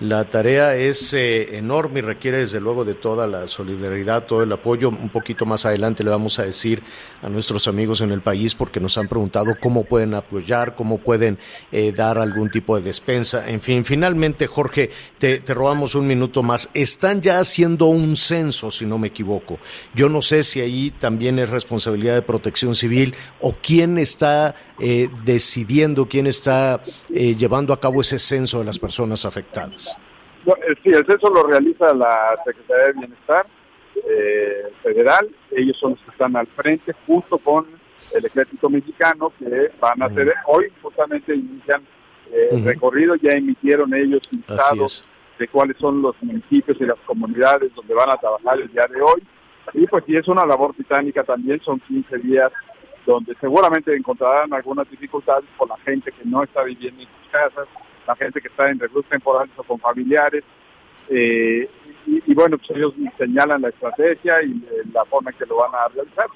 La 0.00 0.24
tarea 0.24 0.76
es 0.76 1.12
eh, 1.12 1.58
enorme 1.58 1.98
y 1.98 2.02
requiere 2.02 2.38
desde 2.38 2.58
luego 2.58 2.86
de 2.86 2.94
toda 2.94 3.26
la 3.26 3.46
solidaridad, 3.46 4.24
todo 4.24 4.42
el 4.42 4.50
apoyo. 4.50 4.88
Un 4.88 5.10
poquito 5.10 5.44
más 5.44 5.66
adelante 5.66 6.02
le 6.02 6.08
vamos 6.08 6.38
a 6.38 6.44
decir 6.44 6.82
a 7.20 7.28
nuestros 7.28 7.68
amigos 7.68 8.00
en 8.00 8.10
el 8.10 8.22
país 8.22 8.54
porque 8.54 8.80
nos 8.80 8.96
han 8.96 9.08
preguntado 9.08 9.54
cómo 9.60 9.84
pueden 9.84 10.14
apoyar, 10.14 10.74
cómo 10.74 10.96
pueden 10.96 11.38
eh, 11.70 11.92
dar 11.92 12.16
algún 12.16 12.50
tipo 12.50 12.76
de 12.76 12.82
despensa. 12.82 13.50
En 13.50 13.60
fin, 13.60 13.84
finalmente, 13.84 14.46
Jorge, 14.46 14.88
te, 15.18 15.42
robamos 15.48 15.94
un 15.94 16.06
minuto 16.06 16.42
más. 16.42 16.70
Están 16.72 17.20
ya 17.20 17.38
haciendo 17.38 17.84
un 17.84 18.16
censo, 18.16 18.70
si 18.70 18.86
no 18.86 18.96
me 18.96 19.08
equivoco. 19.08 19.58
Yo 19.94 20.08
no 20.08 20.22
sé 20.22 20.44
si 20.44 20.62
ahí 20.62 20.94
también 20.98 21.38
es 21.38 21.50
responsabilidad 21.50 22.14
de 22.14 22.22
protección 22.22 22.74
civil 22.74 23.14
o 23.38 23.52
quién 23.52 23.98
está 23.98 24.54
eh, 24.80 25.08
decidiendo, 25.24 26.06
quién 26.06 26.26
está 26.26 26.82
llevando 27.08 27.72
a 27.72 27.80
cabo 27.80 28.00
ese 28.00 28.18
censo 28.18 28.58
de 28.58 28.64
las 28.64 28.78
personas 28.78 29.24
afectadas. 29.24 29.98
Eh, 30.46 30.74
sí, 30.82 30.90
el 30.90 31.04
censo 31.06 31.28
lo 31.28 31.42
realiza 31.44 31.92
la 31.94 32.34
Secretaría 32.44 32.86
de 32.86 32.92
Bienestar 32.92 33.46
eh, 34.08 34.72
Federal. 34.82 35.28
Ellos 35.50 35.76
son 35.78 35.92
los 35.92 36.00
que 36.00 36.10
están 36.10 36.36
al 36.36 36.46
frente, 36.48 36.94
junto 37.06 37.38
con 37.38 37.66
el 38.14 38.24
Ejército 38.24 38.70
Mexicano, 38.70 39.32
que 39.38 39.70
van 39.80 40.02
a 40.02 40.06
hacer, 40.06 40.32
hoy 40.46 40.72
justamente 40.82 41.34
inician 41.34 41.82
eh, 42.32 42.48
el 42.52 42.64
recorrido, 42.64 43.14
ya 43.16 43.30
emitieron 43.30 43.92
ellos 43.94 44.22
listados 44.30 45.04
de 45.38 45.48
cuáles 45.48 45.76
son 45.78 46.02
los 46.02 46.14
municipios 46.22 46.76
y 46.80 46.84
las 46.84 46.98
comunidades 47.06 47.74
donde 47.74 47.94
van 47.94 48.10
a 48.10 48.16
trabajar 48.16 48.60
el 48.60 48.68
día 48.72 48.86
de 48.92 49.00
hoy. 49.00 49.22
Y 49.74 49.86
pues 49.86 50.04
sí, 50.06 50.16
es 50.16 50.26
una 50.28 50.44
labor 50.44 50.74
titánica 50.74 51.22
también, 51.22 51.60
son 51.62 51.78
15 51.80 52.18
días 52.18 52.50
donde 53.06 53.34
seguramente 53.40 53.94
encontrarán 53.94 54.52
algunas 54.52 54.88
dificultades 54.90 55.44
por 55.56 55.68
la 55.68 55.76
gente 55.78 56.12
que 56.12 56.24
no 56.24 56.42
está 56.42 56.62
viviendo 56.62 57.02
en 57.02 57.08
sus 57.08 57.30
casas, 57.30 57.68
la 58.06 58.16
gente 58.16 58.40
que 58.40 58.48
está 58.48 58.70
en 58.70 58.78
recursos 58.78 59.08
temporales 59.08 59.52
o 59.56 59.62
con 59.62 59.78
familiares. 59.78 60.44
Eh, 61.08 61.68
y, 62.06 62.34
bueno, 62.34 62.56
pues 62.58 62.70
ellos 62.70 62.94
señalan 63.18 63.62
la 63.62 63.68
estrategia 63.68 64.42
y 64.42 64.52
eh, 64.52 64.82
la 64.92 65.04
forma 65.04 65.30
en 65.30 65.36
que 65.36 65.46
lo 65.46 65.56
van 65.56 65.74
a 65.74 65.88
realizar. 65.88 66.26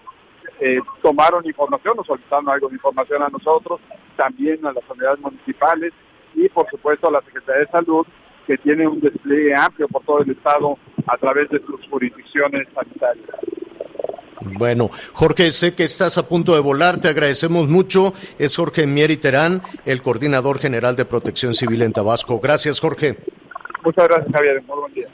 Eh, 0.60 0.80
tomaron 1.02 1.44
información, 1.46 1.96
nos 1.96 2.06
solicitaron 2.06 2.48
algo 2.48 2.68
de 2.68 2.74
información 2.74 3.22
a 3.22 3.28
nosotros, 3.28 3.80
también 4.16 4.64
a 4.66 4.72
las 4.72 4.84
unidades 4.88 5.20
municipales 5.20 5.92
y 6.34 6.48
por 6.48 6.68
supuesto 6.70 7.08
a 7.08 7.12
la 7.12 7.22
Secretaría 7.22 7.62
de 7.62 7.70
Salud, 7.70 8.06
que 8.46 8.58
tiene 8.58 8.86
un 8.86 9.00
despliegue 9.00 9.54
amplio 9.56 9.88
por 9.88 10.04
todo 10.04 10.20
el 10.20 10.30
Estado 10.30 10.78
a 11.06 11.16
través 11.16 11.48
de 11.50 11.60
sus 11.60 11.88
jurisdicciones 11.88 12.68
sanitarias. 12.74 13.28
Bueno, 14.44 14.90
Jorge, 15.14 15.52
sé 15.52 15.74
que 15.74 15.84
estás 15.84 16.18
a 16.18 16.28
punto 16.28 16.54
de 16.54 16.60
volar, 16.60 17.00
te 17.00 17.08
agradecemos 17.08 17.68
mucho. 17.68 18.12
Es 18.38 18.56
Jorge 18.56 18.86
Mieri 18.86 19.16
Terán, 19.16 19.62
el 19.86 20.02
coordinador 20.02 20.58
general 20.58 20.96
de 20.96 21.06
Protección 21.06 21.54
Civil 21.54 21.82
en 21.82 21.92
Tabasco. 21.92 22.38
Gracias, 22.40 22.78
Jorge. 22.78 23.16
Muchas 23.82 24.08
gracias, 24.08 24.32
Javier. 24.32 24.62
Muy 24.62 24.80
buen 24.80 24.94
día. 24.94 25.08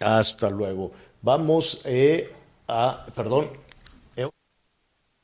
Hasta 0.00 0.48
luego. 0.48 0.92
Vamos 1.20 1.82
eh, 1.84 2.32
a, 2.68 3.06
perdón. 3.14 3.50
Eh, 4.16 4.28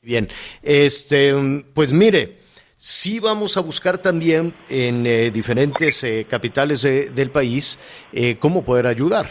bien, 0.01 0.29
este, 0.61 1.33
pues 1.73 1.93
mire, 1.93 2.39
sí 2.75 3.19
vamos 3.19 3.57
a 3.57 3.61
buscar 3.61 3.97
también 3.97 4.53
en 4.69 5.05
eh, 5.05 5.31
diferentes 5.31 6.05
capitales 6.27 6.83
del 6.83 7.31
país 7.31 7.79
cómo 8.39 8.63
poder 8.63 8.87
ayudar. 8.87 9.27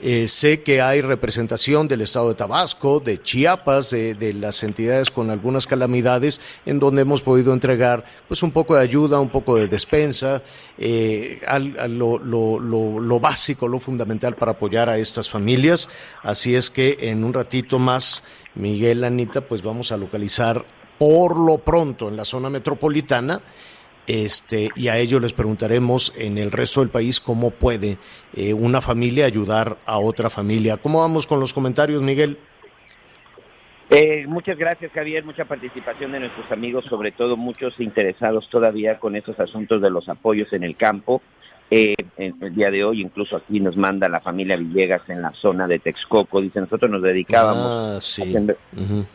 Eh, 0.00 0.26
sé 0.26 0.62
que 0.62 0.82
hay 0.82 1.00
representación 1.00 1.86
del 1.86 2.00
estado 2.00 2.28
de 2.28 2.34
Tabasco, 2.34 3.00
de 3.00 3.22
Chiapas, 3.22 3.90
de, 3.90 4.34
las 4.34 4.62
entidades 4.64 5.10
con 5.10 5.30
algunas 5.30 5.66
calamidades, 5.66 6.40
en 6.66 6.80
donde 6.80 7.02
hemos 7.02 7.22
podido 7.22 7.52
entregar 7.52 8.04
pues 8.26 8.42
un 8.42 8.50
poco 8.50 8.74
de 8.74 8.82
ayuda, 8.82 9.20
un 9.20 9.30
poco 9.30 9.56
de 9.56 9.68
despensa, 9.68 10.42
eh, 10.78 11.40
lo, 11.88 13.20
básico, 13.20 13.68
lo 13.68 13.78
fundamental 13.78 14.34
para 14.34 14.52
apoyar 14.52 14.88
a 14.88 14.98
estas 14.98 15.30
familias. 15.30 15.88
Así 16.22 16.56
es 16.56 16.70
que 16.70 16.98
en 17.00 17.22
un 17.22 17.32
ratito 17.32 17.78
más, 17.78 18.24
Miguel, 18.56 19.04
Anita, 19.04 19.42
pues 19.42 19.62
vamos 19.62 19.92
a 19.92 19.96
localizar 19.96 20.64
por 20.98 21.38
lo 21.38 21.58
pronto 21.58 22.08
en 22.08 22.16
la 22.16 22.24
zona 22.24 22.50
metropolitana 22.50 23.40
este, 24.06 24.70
y 24.76 24.88
a 24.88 24.98
ellos 24.98 25.22
les 25.22 25.32
preguntaremos 25.32 26.14
en 26.18 26.38
el 26.38 26.50
resto 26.50 26.80
del 26.80 26.90
país 26.90 27.20
cómo 27.20 27.50
puede 27.50 27.98
eh, 28.34 28.52
una 28.52 28.80
familia 28.80 29.26
ayudar 29.26 29.76
a 29.86 29.98
otra 29.98 30.30
familia. 30.30 30.76
¿Cómo 30.76 31.00
vamos 31.00 31.26
con 31.26 31.40
los 31.40 31.52
comentarios, 31.52 32.02
Miguel? 32.02 32.38
Eh, 33.90 34.26
muchas 34.26 34.58
gracias, 34.58 34.92
Javier. 34.92 35.24
Mucha 35.24 35.44
participación 35.44 36.12
de 36.12 36.20
nuestros 36.20 36.50
amigos, 36.50 36.84
sobre 36.88 37.12
todo 37.12 37.36
muchos 37.36 37.78
interesados 37.78 38.48
todavía 38.50 38.98
con 38.98 39.14
estos 39.16 39.38
asuntos 39.38 39.80
de 39.80 39.90
los 39.90 40.08
apoyos 40.08 40.52
en 40.52 40.64
el 40.64 40.76
campo. 40.76 41.22
Eh, 41.70 41.94
el 42.18 42.54
día 42.54 42.70
de 42.70 42.84
hoy, 42.84 43.00
incluso 43.00 43.36
aquí 43.36 43.58
nos 43.58 43.76
manda 43.76 44.08
la 44.08 44.20
familia 44.20 44.56
Villegas 44.56 45.02
en 45.08 45.22
la 45.22 45.32
zona 45.32 45.66
de 45.66 45.78
Texcoco. 45.78 46.40
Dice, 46.40 46.60
nosotros 46.60 46.90
nos 46.90 47.02
dedicábamos 47.02 48.20
ah, 48.20 48.56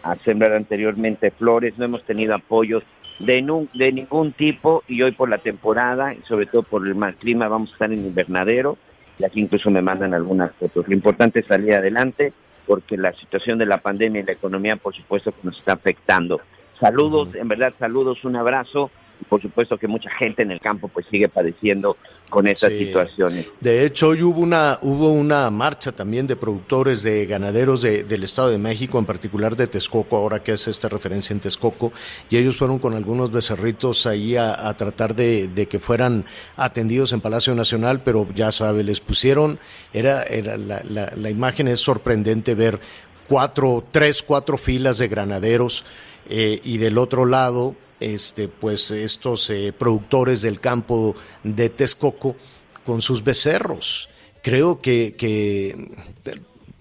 a, 0.04 0.16
sembrar, 0.18 0.54
anteriormente 0.54 1.32
flores, 1.32 1.78
no 1.78 1.86
hemos 1.86 2.04
tenido 2.06 2.34
apoyos 2.34 2.84
de, 3.20 3.68
de 3.74 3.92
ningún 3.92 4.32
tipo 4.32 4.84
y 4.88 5.02
hoy 5.02 5.12
por 5.12 5.30
la 5.30 5.38
temporada, 5.38 6.14
y 6.14 6.22
sobre 6.28 6.46
todo 6.46 6.64
por 6.64 6.88
el 6.88 6.96
mal 6.96 7.16
clima, 7.16 7.48
vamos 7.48 7.70
a 7.70 7.74
estar 7.74 7.92
en 7.92 8.00
invernadero 8.00 8.78
y 9.18 9.26
aquí 9.26 9.42
incluso 9.42 9.70
me 9.70 9.82
mandan 9.82 10.14
algunas 10.14 10.54
fotos. 10.56 10.88
Lo 10.88 10.94
importante 10.94 11.40
es 11.40 11.46
salir 11.46 11.74
adelante 11.74 12.34
porque 12.66 12.98
la 12.98 13.14
situación 13.14 13.58
de 13.58 13.66
la 13.66 13.80
pandemia 13.80 14.22
y 14.22 14.26
la 14.26 14.34
economía, 14.34 14.76
por 14.76 14.96
supuesto, 14.96 15.32
que 15.32 15.40
nos 15.44 15.58
está 15.58 15.74
afectando. 15.74 16.40
Saludos, 16.80 17.36
en 17.36 17.48
verdad, 17.48 17.74
saludos, 17.78 18.24
un 18.24 18.36
abrazo 18.36 18.90
por 19.28 19.42
supuesto 19.42 19.78
que 19.78 19.88
mucha 19.88 20.10
gente 20.12 20.44
en 20.44 20.52
el 20.52 20.62
campo 20.62 20.88
pues 20.88 21.06
sigue 21.08 21.28
padeciendo 21.28 21.98
con 22.30 22.48
estas 22.48 22.72
situaciones. 22.72 23.48
De 23.60 23.86
hecho, 23.86 24.10
hoy 24.10 24.22
hubo 24.22 24.40
una, 24.40 24.78
hubo 24.82 25.12
una 25.12 25.50
marcha 25.50 25.92
también 25.92 26.28
de 26.28 26.36
productores 26.36 27.04
de 27.04 27.26
ganaderos 27.26 27.82
del 27.82 28.24
Estado 28.24 28.50
de 28.50 28.58
México, 28.58 29.00
en 29.00 29.06
particular 29.06 29.56
de 29.56 29.68
Texcoco, 29.68 30.18
ahora 30.18 30.44
que 30.44 30.54
hace 30.54 30.72
esta 30.72 30.90
referencia 30.90 31.34
en 31.34 31.40
Texcoco, 31.40 31.92
y 32.30 32.38
ellos 32.38 32.58
fueron 32.58 32.80
con 32.80 32.94
algunos 32.94 33.32
becerritos 33.32 34.06
ahí 34.06 34.36
a, 34.36 34.74
tratar 34.78 35.16
de, 35.16 35.68
que 35.70 35.80
fueran 35.80 36.26
atendidos 36.56 37.12
en 37.14 37.22
Palacio 37.22 37.56
Nacional, 37.56 38.02
pero 38.04 38.28
ya 38.34 38.52
sabe, 38.52 38.84
les 38.84 39.02
pusieron, 39.02 39.60
era, 39.94 40.24
era 40.24 40.58
la, 40.58 40.82
la, 40.88 41.12
la 41.16 41.30
imagen 41.30 41.68
es 41.68 41.80
sorprendente 41.80 42.56
ver 42.56 42.80
cuatro, 43.28 43.84
tres, 43.92 44.24
cuatro 44.24 44.58
filas 44.58 44.98
de 44.98 45.08
granaderos 45.08 45.86
eh, 46.30 46.60
y 46.64 46.78
del 46.78 46.98
otro 46.98 47.26
lado 47.26 47.76
este, 48.00 48.48
pues 48.48 48.92
estos 48.92 49.50
eh, 49.50 49.74
productores 49.78 50.42
del 50.42 50.60
campo 50.60 51.16
de 51.44 51.70
Texcoco 51.70 52.36
con 52.86 53.02
sus 53.02 53.24
becerros. 53.24 54.10
Creo 54.42 54.80
que, 54.82 55.16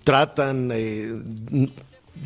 tratan, 0.04 0.70
eh, 0.72 1.12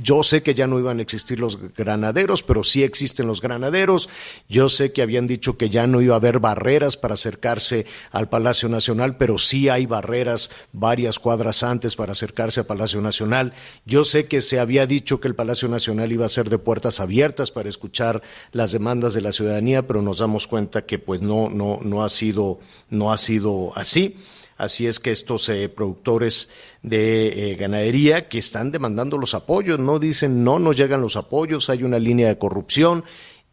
yo 0.03 0.23
sé 0.23 0.43
que 0.43 0.55
ya 0.55 0.67
no 0.67 0.79
iban 0.79 0.99
a 0.99 1.03
existir 1.03 1.41
los 1.41 1.59
granaderos, 1.75 2.43
pero 2.43 2.65
sí 2.65 2.83
existen 2.83 3.27
los 3.27 3.41
granaderos. 3.41 4.09
Yo 4.49 4.69
sé 4.69 4.93
que 4.93 5.03
habían 5.03 5.27
dicho 5.27 5.57
que 5.57 5.71
ya 5.71 5.87
no 5.87 6.01
iba 6.01 6.15
a 6.15 6.19
haber 6.19 6.39
barreras 6.39 6.97
para 6.97 7.15
acercarse 7.15 7.87
al 8.11 8.29
Palacio 8.29 8.69
Nacional, 8.69 9.17
pero 9.17 9.39
sí 9.39 9.69
hay 9.69 9.87
barreras 9.87 10.51
varias 10.73 11.19
cuadras 11.19 11.63
antes 11.63 11.97
para 11.97 12.13
acercarse 12.13 12.61
al 12.61 12.67
Palacio 12.67 13.01
Nacional. 13.01 13.53
Yo 13.85 14.05
sé 14.05 14.27
que 14.27 14.41
se 14.41 14.61
había 14.61 14.87
dicho 14.87 15.21
que 15.21 15.29
el 15.29 15.35
Palacio 15.35 15.69
Nacional 15.69 16.13
iba 16.13 16.27
a 16.27 16.31
ser 16.31 16.49
de 16.49 16.59
puertas 16.59 17.01
abiertas 17.01 17.51
para 17.51 17.69
escuchar 17.69 18.23
las 18.53 18.73
demandas 18.73 19.15
de 19.15 19.21
la 19.21 19.33
ciudadanía, 19.33 19.87
pero 19.87 20.03
nos 20.03 20.19
damos 20.19 20.47
cuenta 20.47 20.87
que 20.87 20.99
pues 20.99 21.21
no, 21.21 21.49
no, 21.51 21.81
no 21.83 22.03
ha 22.03 22.09
sido, 22.09 22.61
no 22.91 23.13
ha 23.13 23.19
sido 23.19 23.73
así. 23.77 24.17
Así 24.57 24.87
es 24.87 25.01
que 25.01 25.11
estos 25.11 25.49
eh, 25.49 25.69
productores 25.69 26.51
de 26.83 27.53
eh, 27.53 27.57
ganadería 27.57 28.29
que 28.29 28.39
están 28.39 28.71
demandando 28.71 29.19
los 29.19 29.35
apoyos, 29.35 29.79
no 29.79 29.99
dicen 29.99 30.45
no 30.45 30.59
nos 30.59 30.77
llegan 30.77 31.01
los 31.01 31.17
apoyos, 31.17 31.71
hay 31.71 31.83
una 31.83 31.99
línea 31.99 32.29
de 32.29 32.39
corrupción 32.39 33.05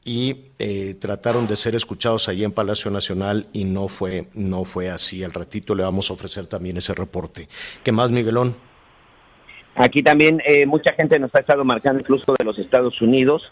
y 0.04 0.52
eh, 0.60 0.96
trataron 1.00 1.48
de 1.48 1.56
ser 1.56 1.76
escuchados 1.76 2.30
allí 2.30 2.44
en 2.44 2.52
Palacio 2.52 2.90
Nacional 2.90 3.48
y 3.54 3.66
no 3.66 3.88
fue, 3.88 4.28
no 4.34 4.64
fue 4.64 4.90
así. 4.90 5.24
Al 5.24 5.34
ratito 5.34 5.76
le 5.76 5.84
vamos 5.84 6.10
a 6.10 6.14
ofrecer 6.14 6.48
también 6.48 6.78
ese 6.78 6.94
reporte. 6.94 7.48
¿Qué 7.84 7.92
más, 7.92 8.12
Miguelón? 8.12 8.56
Aquí 9.76 10.02
también 10.02 10.42
mucha 10.68 10.94
gente 10.94 11.18
nos 11.20 11.34
ha 11.36 11.40
estado 11.40 11.64
marcando, 11.64 12.02
incluso 12.02 12.34
de 12.38 12.44
los 12.44 12.58
Estados 12.60 13.02
Unidos, 13.02 13.44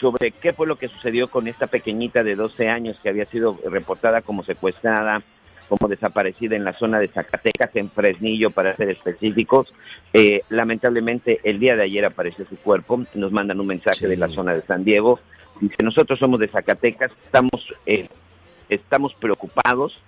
sobre 0.00 0.32
qué 0.32 0.52
fue 0.52 0.66
lo 0.66 0.76
que 0.76 0.88
sucedió 0.88 1.28
con 1.28 1.46
esta 1.48 1.66
pequeñita 1.66 2.22
de 2.22 2.34
12 2.34 2.68
años 2.68 2.96
que 3.02 3.08
había 3.08 3.26
sido 3.26 3.58
reportada 3.66 4.22
como 4.22 4.44
secuestrada 4.44 5.22
como 5.68 5.88
desaparecida 5.88 6.56
en 6.56 6.64
la 6.64 6.72
zona 6.74 6.98
de 6.98 7.08
Zacatecas, 7.08 7.74
en 7.74 7.90
Fresnillo, 7.90 8.50
para 8.50 8.76
ser 8.76 8.90
específicos. 8.90 9.72
Eh, 10.12 10.42
lamentablemente, 10.48 11.40
el 11.44 11.58
día 11.58 11.76
de 11.76 11.84
ayer 11.84 12.04
apareció 12.04 12.46
su 12.46 12.56
cuerpo. 12.56 13.04
Nos 13.14 13.32
mandan 13.32 13.60
un 13.60 13.66
mensaje 13.66 14.06
de 14.08 14.16
la 14.16 14.28
zona 14.28 14.54
de 14.54 14.62
San 14.62 14.84
Diego. 14.84 15.20
Dice, 15.60 15.76
nosotros 15.82 16.18
somos 16.18 16.40
de 16.40 16.48
Zacatecas, 16.48 17.10
estamos, 17.24 17.74
eh, 17.86 18.08
estamos 18.68 19.14
preocupados. 19.14 20.00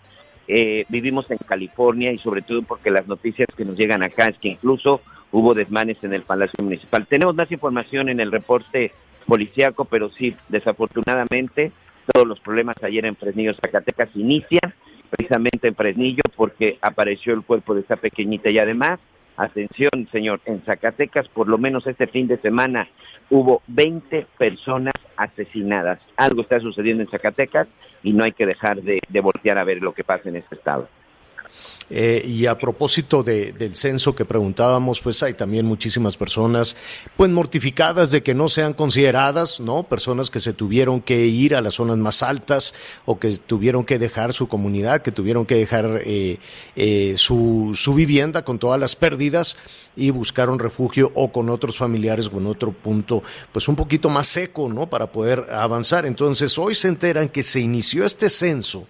Eh, 0.47 0.87
vivimos 0.89 1.31
en 1.31 1.39
California 1.39 2.11
y 2.13 2.19
sobre 2.19 2.43
todo 2.43 2.63
porque 2.63 2.91
las 2.91 3.07
noticias 3.07 3.49
que 3.57 3.65
nos 3.65 3.77
llegan 3.77 4.03
acá 4.03 4.29
es 4.29 4.39
que 4.39 4.49
incluso 4.49 5.03
hubo 5.31 5.53
desmanes 5.55 6.03
en 6.03 6.15
el 6.15 6.23
Palacio 6.23 6.65
Municipal. 6.65 7.07
Tenemos 7.07 7.35
más 7.35 7.51
información 7.53 8.09
en 8.09 8.21
el 8.21 8.33
reporte 8.33 8.93
policíaco, 9.27 9.85
pero 9.85 10.09
sí, 10.11 10.35
desafortunadamente, 10.49 11.71
todos 12.11 12.27
los 12.27 12.41
problemas 12.41 12.77
ayer 12.83 13.05
en 13.05 13.17
Fresnillo, 13.17 13.55
Zacatecas 13.55 14.09
inician 14.15 14.73
precisamente 15.11 15.69
en 15.69 15.75
Fresnillo 15.75 16.23
porque 16.37 16.79
apareció 16.83 17.35
el 17.35 17.43
cuerpo 17.43 17.75
de 17.75 17.81
esta 17.81 17.97
pequeñita 17.97 18.51
y 18.51 18.59
además, 18.59 19.01
atención 19.37 20.09
señor, 20.13 20.41
en 20.45 20.63
Zacatecas 20.63 21.29
por 21.29 21.49
lo 21.49 21.59
menos 21.59 21.87
este 21.87 22.07
fin 22.07 22.27
de 22.27 22.39
semana 22.39 22.89
hubo 23.31 23.63
20 23.67 24.27
personas 24.39 24.95
asesinadas. 25.17 26.01
Algo 26.17 26.43
está 26.43 26.61
sucediendo 26.61 27.03
en 27.03 27.11
Zacatecas 27.11 27.69
y 28.03 28.13
no 28.13 28.25
hay 28.25 28.33
que 28.33 28.47
dejar 28.47 28.83
de, 28.83 29.01
de 29.09 29.21
voltear 29.21 29.59
a 29.59 29.65
ver 29.65 29.83
lo 29.83 29.93
que 29.93 30.05
pasa 30.05 30.29
en 30.29 30.37
este 30.37 30.55
estado. 30.55 30.89
Eh, 31.91 32.23
y 32.27 32.47
a 32.47 32.59
propósito 32.59 33.23
del 33.23 33.75
censo 33.75 34.15
que 34.15 34.27
preguntábamos, 34.27 35.01
pues 35.01 35.23
hay 35.23 35.33
también 35.33 35.65
muchísimas 35.65 36.19
personas, 36.19 36.77
pues 37.17 37.31
mortificadas 37.31 38.11
de 38.11 38.23
que 38.23 38.35
no 38.35 38.49
sean 38.49 38.75
consideradas, 38.75 39.59
¿no? 39.61 39.85
Personas 39.85 40.31
que 40.31 40.41
se 40.41 40.53
tuvieron 40.53 41.01
que 41.01 41.27
ir 41.27 41.55
a 41.55 41.63
las 41.63 41.75
zonas 41.75 41.97
más 41.97 42.23
altas 42.23 42.75
o 43.07 43.19
que 43.19 43.39
tuvieron 43.39 43.85
que 43.85 43.99
dejar 43.99 44.35
su 44.35 44.49
comunidad, 44.49 45.01
que 45.01 45.13
tuvieron 45.13 45.47
que 45.47 45.55
dejar 45.55 46.03
eh, 46.05 46.39
eh, 46.77 47.15
su, 47.17 47.73
su 47.75 47.95
vivienda 47.95 48.45
con 48.45 48.59
todas 48.59 48.79
las 48.79 48.95
pérdidas 48.95 49.57
y 49.97 50.11
buscaron 50.11 50.59
refugio 50.59 51.11
o 51.15 51.33
con 51.33 51.49
otros 51.49 51.79
familiares 51.79 52.31
o 52.33 52.39
en 52.39 52.47
otro 52.49 52.73
punto, 52.73 53.23
pues 53.51 53.67
un 53.67 53.77
poquito 53.77 54.11
más 54.11 54.27
seco, 54.27 54.69
¿no? 54.69 54.91
Para 54.91 55.11
poder 55.11 55.47
avanzar. 55.51 56.05
Entonces, 56.05 56.59
hoy 56.59 56.75
se 56.75 56.89
enteran 56.89 57.31
que 57.31 57.43
se 57.43 57.61
inició 57.61 58.05
este 58.05 58.29
censo 58.29 58.87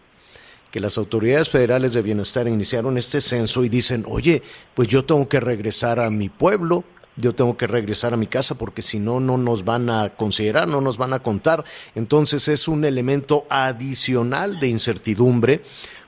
que 0.70 0.80
las 0.80 0.98
autoridades 0.98 1.48
federales 1.48 1.92
de 1.92 2.02
bienestar 2.02 2.46
iniciaron 2.46 2.98
este 2.98 3.20
censo 3.20 3.64
y 3.64 3.68
dicen, 3.68 4.04
oye, 4.08 4.42
pues 4.74 4.88
yo 4.88 5.04
tengo 5.04 5.28
que 5.28 5.40
regresar 5.40 6.00
a 6.00 6.10
mi 6.10 6.28
pueblo, 6.28 6.84
yo 7.16 7.34
tengo 7.34 7.56
que 7.56 7.66
regresar 7.66 8.14
a 8.14 8.16
mi 8.16 8.26
casa 8.26 8.56
porque 8.56 8.82
si 8.82 8.98
no, 8.98 9.18
no 9.20 9.38
nos 9.38 9.64
van 9.64 9.90
a 9.90 10.10
considerar, 10.10 10.68
no 10.68 10.80
nos 10.80 10.98
van 10.98 11.12
a 11.12 11.18
contar. 11.18 11.64
Entonces 11.94 12.48
es 12.48 12.68
un 12.68 12.84
elemento 12.84 13.46
adicional 13.50 14.58
de 14.58 14.68
incertidumbre 14.68 15.62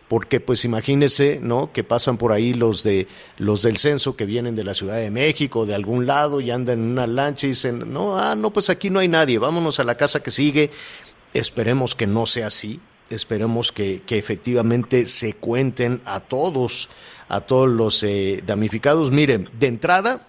porque 0.08 0.40
pues 0.40 0.64
imagínese, 0.64 1.38
¿no? 1.40 1.72
Que 1.72 1.84
pasan 1.84 2.16
por 2.16 2.32
ahí 2.32 2.52
los 2.52 2.82
de 2.82 3.06
los 3.38 3.62
del 3.62 3.78
censo 3.78 4.16
que 4.16 4.24
vienen 4.26 4.56
de 4.56 4.64
la 4.64 4.74
Ciudad 4.74 4.96
de 4.96 5.10
México, 5.10 5.66
de 5.66 5.74
algún 5.74 6.04
lado 6.04 6.40
y 6.40 6.50
andan 6.50 6.80
en 6.80 6.90
una 6.90 7.06
lancha 7.06 7.46
y 7.46 7.50
dicen, 7.50 7.92
"No, 7.92 8.18
ah, 8.18 8.34
no, 8.34 8.52
pues 8.52 8.70
aquí 8.70 8.90
no 8.90 8.98
hay 8.98 9.06
nadie, 9.06 9.38
vámonos 9.38 9.78
a 9.78 9.84
la 9.84 9.96
casa 9.96 10.20
que 10.20 10.32
sigue." 10.32 10.72
Esperemos 11.32 11.94
que 11.94 12.08
no 12.08 12.26
sea 12.26 12.48
así, 12.48 12.80
esperemos 13.10 13.72
que, 13.72 14.02
efectivamente 14.08 15.06
se 15.06 15.34
cuenten 15.34 16.00
a 16.04 16.20
todos, 16.20 16.88
a 17.28 17.40
todos 17.40 17.68
los 17.68 18.02
eh, 18.02 18.42
damnificados. 18.46 19.10
Miren, 19.10 19.48
de 19.58 19.66
entrada, 19.66 20.26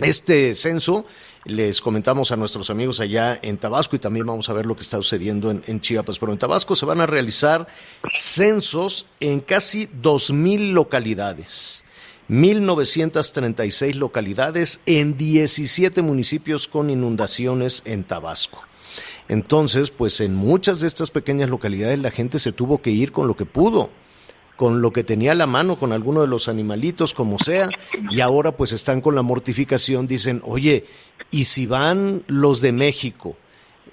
este 0.00 0.54
censo 0.54 1.06
les 1.44 1.80
comentamos 1.80 2.30
a 2.32 2.36
nuestros 2.36 2.68
amigos 2.70 3.00
allá 3.00 3.38
en 3.40 3.58
Tabasco 3.58 3.96
y 3.96 3.98
también 3.98 4.26
vamos 4.26 4.48
a 4.48 4.52
ver 4.52 4.66
lo 4.66 4.76
que 4.76 4.82
está 4.82 4.96
sucediendo 4.98 5.50
en, 5.50 5.62
en 5.66 5.80
Chiapas. 5.80 6.18
Pero 6.18 6.32
en 6.32 6.38
Tabasco 6.38 6.74
se 6.76 6.86
van 6.86 7.00
a 7.00 7.06
realizar 7.06 7.66
censos 8.10 9.06
en 9.20 9.40
casi 9.40 9.86
2.000 9.86 10.72
localidades. 10.72 11.84
1.936 12.28 13.94
localidades 13.94 14.80
en 14.84 15.16
17 15.16 16.02
municipios 16.02 16.68
con 16.68 16.90
inundaciones 16.90 17.82
en 17.86 18.04
Tabasco. 18.04 18.67
Entonces, 19.28 19.90
pues 19.90 20.20
en 20.20 20.34
muchas 20.34 20.80
de 20.80 20.86
estas 20.86 21.10
pequeñas 21.10 21.50
localidades 21.50 21.98
la 21.98 22.10
gente 22.10 22.38
se 22.38 22.52
tuvo 22.52 22.80
que 22.80 22.90
ir 22.90 23.12
con 23.12 23.26
lo 23.26 23.36
que 23.36 23.44
pudo, 23.44 23.90
con 24.56 24.80
lo 24.80 24.92
que 24.92 25.04
tenía 25.04 25.32
a 25.32 25.36
la 25.36 25.46
mano, 25.46 25.78
con 25.78 25.92
alguno 25.92 26.22
de 26.22 26.26
los 26.26 26.48
animalitos, 26.48 27.14
como 27.14 27.38
sea, 27.38 27.68
y 28.10 28.20
ahora 28.20 28.52
pues 28.52 28.72
están 28.72 29.00
con 29.00 29.14
la 29.14 29.22
mortificación, 29.22 30.06
dicen, 30.06 30.42
oye, 30.44 30.86
¿y 31.30 31.44
si 31.44 31.66
van 31.66 32.24
los 32.26 32.60
de 32.60 32.72
México 32.72 33.36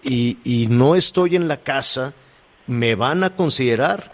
y, 0.03 0.37
y 0.43 0.67
no 0.67 0.95
estoy 0.95 1.35
en 1.35 1.47
la 1.47 1.57
casa, 1.57 2.13
me 2.65 2.95
van 2.95 3.23
a 3.23 3.35
considerar? 3.35 4.13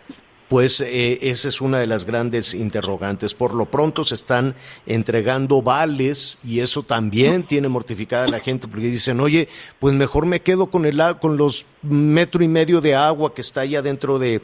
Pues 0.51 0.81
eh, 0.81 1.29
esa 1.29 1.47
es 1.47 1.61
una 1.61 1.79
de 1.79 1.87
las 1.87 2.03
grandes 2.03 2.53
interrogantes. 2.53 3.33
Por 3.33 3.55
lo 3.55 3.67
pronto 3.67 4.03
se 4.03 4.15
están 4.15 4.53
entregando 4.85 5.61
vales 5.61 6.39
y 6.43 6.59
eso 6.59 6.83
también 6.83 7.45
tiene 7.45 7.69
mortificada 7.69 8.25
a 8.25 8.29
la 8.29 8.41
gente 8.41 8.67
porque 8.67 8.87
dicen, 8.87 9.21
oye, 9.21 9.47
pues 9.79 9.95
mejor 9.95 10.25
me 10.25 10.41
quedo 10.41 10.69
con, 10.69 10.85
el, 10.85 11.01
con 11.21 11.37
los 11.37 11.67
metro 11.81 12.43
y 12.43 12.49
medio 12.49 12.81
de 12.81 12.95
agua 12.95 13.33
que 13.33 13.39
está 13.39 13.61
allá 13.61 13.81
dentro 13.81 14.19
de, 14.19 14.41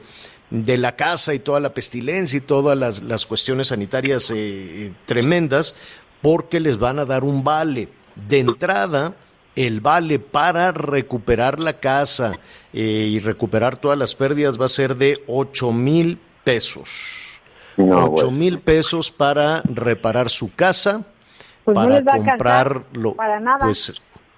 de 0.50 0.78
la 0.78 0.96
casa 0.96 1.34
y 1.34 1.40
toda 1.40 1.60
la 1.60 1.74
pestilencia 1.74 2.38
y 2.38 2.42
todas 2.42 2.78
las, 2.78 3.04
las 3.04 3.26
cuestiones 3.26 3.68
sanitarias 3.68 4.32
eh, 4.34 4.94
tremendas 5.04 5.76
porque 6.22 6.62
les 6.62 6.78
van 6.78 7.00
a 7.00 7.06
dar 7.06 7.26
un 7.26 7.44
vale. 7.44 7.90
De 8.30 8.40
entrada, 8.40 9.14
el 9.58 9.82
vale 9.82 10.20
para 10.20 10.72
recuperar 10.72 11.60
la 11.60 11.80
casa 11.80 12.40
eh, 12.72 12.80
y 12.80 13.20
recuperar 13.20 13.76
todas 13.76 13.98
las 13.98 14.16
pérdidas 14.16 14.62
va 14.62 14.66
a 14.66 14.70
ser 14.70 14.96
de 14.96 15.24
8 15.26 15.72
mil 15.72 16.20
pesos. 16.44 17.42
8 17.76 18.32
mil 18.32 18.60
pesos 18.60 19.12
para 19.12 19.62
reparar 19.66 20.30
su 20.30 20.54
casa, 20.54 21.06
pues 21.66 21.76
para 21.76 22.02
no 22.02 22.12
comprarlo. 22.12 23.14
Para 23.16 23.40
nada. 23.40 23.66
Pues, 23.66 23.94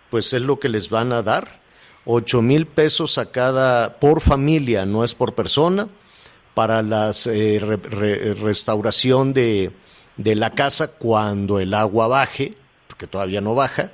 pues 0.09 0.33
es 0.33 0.41
lo 0.41 0.57
que 0.57 0.69
les 0.69 0.89
van 0.89 1.11
a 1.11 1.21
dar. 1.21 1.59
8 2.05 2.41
mil 2.41 2.65
pesos 2.65 3.17
a 3.17 3.29
cada, 3.29 3.99
por 3.99 4.21
familia, 4.21 4.85
no 4.85 5.03
es 5.03 5.15
por 5.15 5.35
persona, 5.35 5.89
para 6.53 6.81
la 6.81 7.11
eh, 7.25 7.59
restauración 8.41 9.33
de, 9.33 9.71
de 10.15 10.35
la 10.35 10.51
casa 10.51 10.95
cuando 10.97 11.59
el 11.59 11.73
agua 11.73 12.07
baje, 12.07 12.55
porque 12.87 13.05
todavía 13.05 13.41
no 13.41 13.53
baja, 13.53 13.91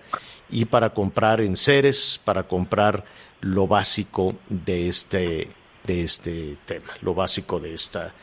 y 0.55 0.63
para 0.63 0.93
comprar 0.93 1.41
enseres, 1.41 2.17
para 2.23 2.47
comprar 2.47 3.03
lo 3.41 3.67
básico 3.67 4.37
de 4.47 4.87
este, 4.87 5.49
de 5.85 6.01
este 6.01 6.57
tema, 6.65 6.93
lo 7.01 7.13
básico 7.13 7.59
de 7.59 7.73
esta, 7.73 8.13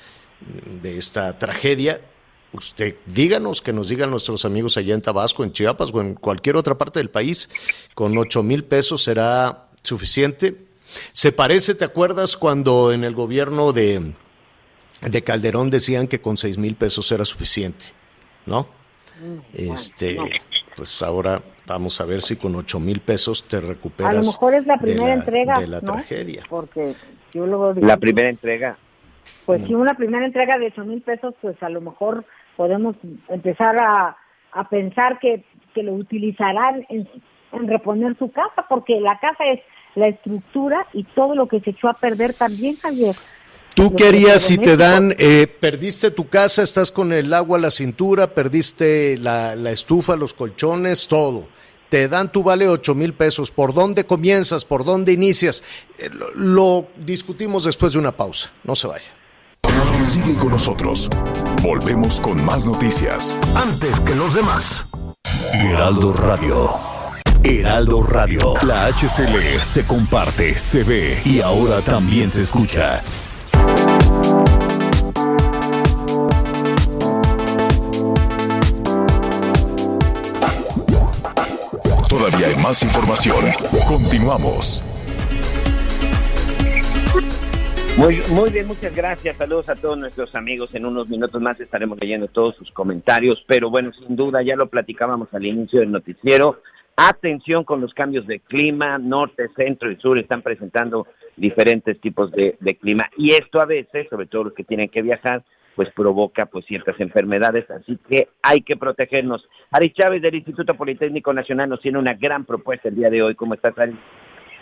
de 0.81 0.97
esta 0.97 1.37
tragedia. 1.37 2.01
Usted 2.55 2.97
díganos, 3.05 3.61
que 3.61 3.75
nos 3.75 3.89
digan 3.89 4.11
nuestros 4.11 4.47
amigos 4.47 4.79
allá 4.79 4.95
en 4.95 5.03
Tabasco, 5.03 5.45
en 5.45 5.53
Chiapas 5.53 5.91
o 5.93 6.01
en 6.01 6.15
cualquier 6.15 6.57
otra 6.57 6.79
parte 6.79 7.01
del 7.01 7.11
país, 7.11 7.51
con 7.95 8.17
ocho 8.17 8.43
mil 8.43 8.65
pesos 8.65 9.05
será 9.05 9.69
suficiente. 9.83 10.57
Se 11.13 11.33
parece, 11.33 11.75
¿te 11.75 11.85
acuerdas 11.85 12.39
cuando 12.39 12.93
en 12.93 13.05
el 13.05 13.15
gobierno 13.15 13.75
de, 13.75 14.15
de 15.03 15.23
Calderón 15.23 15.69
decían 15.69 16.09
que 16.09 16.23
con 16.23 16.39
seis 16.39 16.57
mil 16.57 16.77
pesos 16.77 17.13
era 17.13 17.27
suficiente? 17.27 17.85
¿No? 18.47 18.63
Mm, 19.21 19.71
Este, 19.71 20.17
pues 20.75 21.03
ahora 21.03 21.43
Vamos 21.67 22.01
a 22.01 22.05
ver 22.05 22.23
si 22.23 22.37
con 22.37 22.55
ocho 22.57 22.81
mil 22.81 23.01
pesos 23.01 23.47
te 23.47 23.61
recuperas. 23.61 24.13
A 24.13 24.19
lo 24.19 24.25
mejor 24.25 24.55
es 24.55 24.67
la 24.67 24.79
primera 24.79 25.05
de 25.05 25.09
la, 25.09 25.15
entrega. 25.15 25.61
de 25.61 25.67
la 25.67 25.81
¿no? 25.81 25.93
tragedia. 25.93 26.43
Porque 26.49 26.95
yo 27.33 27.47
luego 27.47 27.75
digo, 27.75 27.87
La 27.87 27.97
primera 27.97 28.29
entrega. 28.29 28.77
Pues 29.47 29.63
si 29.67 29.75
una 29.75 29.95
primera 29.95 30.25
entrega 30.25 30.59
de 30.59 30.67
ocho 30.67 30.85
mil 30.85 31.03
pesos, 31.03 31.35
pues 31.41 31.61
a 31.63 31.69
lo 31.69 31.81
mejor 31.81 32.25
podemos 32.57 32.97
empezar 33.29 33.77
a, 33.81 34.17
a 34.53 34.69
pensar 34.69 35.19
que 35.21 35.45
que 35.73 35.83
lo 35.83 35.95
utilizarán 35.95 36.87
en, 36.89 37.09
en 37.53 37.69
reponer 37.69 38.17
su 38.19 38.31
casa, 38.31 38.67
porque 38.69 39.01
la 39.01 39.19
casa 39.19 39.45
es 39.53 39.61
la 39.95 40.09
estructura 40.09 40.87
y 40.93 41.05
todo 41.05 41.35
lo 41.35 41.49
que 41.49 41.61
se 41.61 41.71
echó 41.71 41.89
a 41.89 41.95
perder 41.95 42.35
también, 42.35 42.77
Javier. 42.77 43.15
¿Tú 43.75 43.95
qué 43.97 44.09
harías 44.09 44.43
si 44.43 44.59
te 44.59 44.77
dan, 44.77 45.15
eh, 45.19 45.47
perdiste 45.47 46.11
tu 46.11 46.29
casa, 46.29 46.63
estás 46.63 46.93
con 46.93 47.13
el 47.13 47.33
agua 47.33 47.59
a 47.59 47.61
la 47.61 47.71
cintura, 47.71 48.35
perdiste 48.35 49.17
la, 49.19 49.57
la 49.57 49.71
estufa, 49.71 50.17
los 50.17 50.35
colchones, 50.35 51.09
todo? 51.09 51.49
Te 51.89 52.09
dan 52.09 52.33
tu 52.33 52.43
vale 52.43 52.69
ocho 52.69 52.95
mil 52.95 53.15
pesos. 53.15 53.51
¿Por 53.51 53.75
dónde 53.75 54.05
comienzas? 54.05 54.65
¿Por 54.65 54.85
dónde 54.85 55.13
inicias? 55.13 55.63
Eh, 55.99 56.09
lo, 56.11 56.35
lo 56.35 56.87
discutimos 56.97 57.65
después 57.65 57.93
de 57.93 57.99
una 57.99 58.13
pausa. 58.13 58.53
No 58.65 58.75
se 58.77 58.87
vaya. 58.87 59.11
Sigue 60.07 60.35
con 60.35 60.51
nosotros. 60.51 61.09
Volvemos 61.63 62.21
con 62.21 62.45
más 62.45 62.67
noticias. 62.67 63.39
Antes 63.55 64.01
que 64.01 64.15
los 64.15 64.35
demás. 64.35 64.87
Heraldo 65.53 66.13
Radio. 66.13 66.71
Heraldo 67.45 68.03
Radio. 68.03 68.55
La 68.63 68.87
HCL 68.87 69.59
se 69.61 69.87
comparte, 69.87 70.57
se 70.59 70.83
ve 70.83 71.23
y 71.25 71.41
ahora 71.41 71.83
también 71.83 72.31
se 72.31 72.41
escucha. 72.41 73.03
Todavía 82.23 82.47
hay 82.47 82.63
más 82.63 82.81
información. 82.85 83.45
Continuamos. 83.89 84.85
Muy, 87.97 88.21
muy 88.31 88.51
bien, 88.53 88.69
muchas 88.69 88.95
gracias. 88.95 89.37
Saludos 89.37 89.69
a 89.69 89.75
todos 89.75 89.99
nuestros 89.99 90.33
amigos. 90.37 90.73
En 90.77 90.87
unos 90.87 91.09
minutos 91.09 91.43
más 91.43 91.59
estaremos 91.59 91.99
leyendo 92.01 92.29
todos 92.29 92.55
sus 92.55 92.71
comentarios. 92.71 93.45
Pero 93.49 93.71
bueno, 93.71 93.91
sin 93.95 94.15
duda, 94.15 94.41
ya 94.41 94.55
lo 94.55 94.69
platicábamos 94.69 95.35
al 95.35 95.45
inicio 95.45 95.81
del 95.81 95.91
noticiero. 95.91 96.61
Atención 96.95 97.65
con 97.65 97.81
los 97.81 97.93
cambios 97.93 98.25
de 98.29 98.39
clima. 98.39 98.99
Norte, 98.99 99.49
centro 99.57 99.91
y 99.91 99.97
sur 99.97 100.17
están 100.17 100.43
presentando 100.43 101.09
diferentes 101.37 102.01
tipos 102.01 102.31
de, 102.31 102.57
de 102.61 102.77
clima. 102.77 103.11
Y 103.17 103.33
esto 103.33 103.61
a 103.61 103.67
veces, 103.67 104.07
sobre 104.09 104.27
todo 104.27 104.45
los 104.45 104.53
que 104.53 104.63
tienen 104.63 104.91
que 104.91 105.03
viajar, 105.03 105.43
pues 105.75 105.89
provoca 105.95 106.47
pues 106.47 106.65
ciertas 106.67 106.99
enfermedades, 107.01 107.71
así 107.71 107.99
que 108.09 108.29
hay 108.43 108.63
que 108.63 108.77
protegernos. 108.77 109.49
Ari 109.71 109.93
Chávez 109.93 110.23
del 110.23 110.35
Instituto 110.35 110.75
Politécnico 110.75 111.33
Nacional 111.33 111.69
nos 111.69 111.81
tiene 111.81 111.99
una 111.99 112.15
gran 112.15 112.45
propuesta 112.45 112.89
el 112.89 112.97
día 112.97 113.11
de 113.11 113.23
hoy. 113.23 113.35
¿Cómo 113.35 113.55
estás, 113.55 113.77
Ari? 113.79 113.97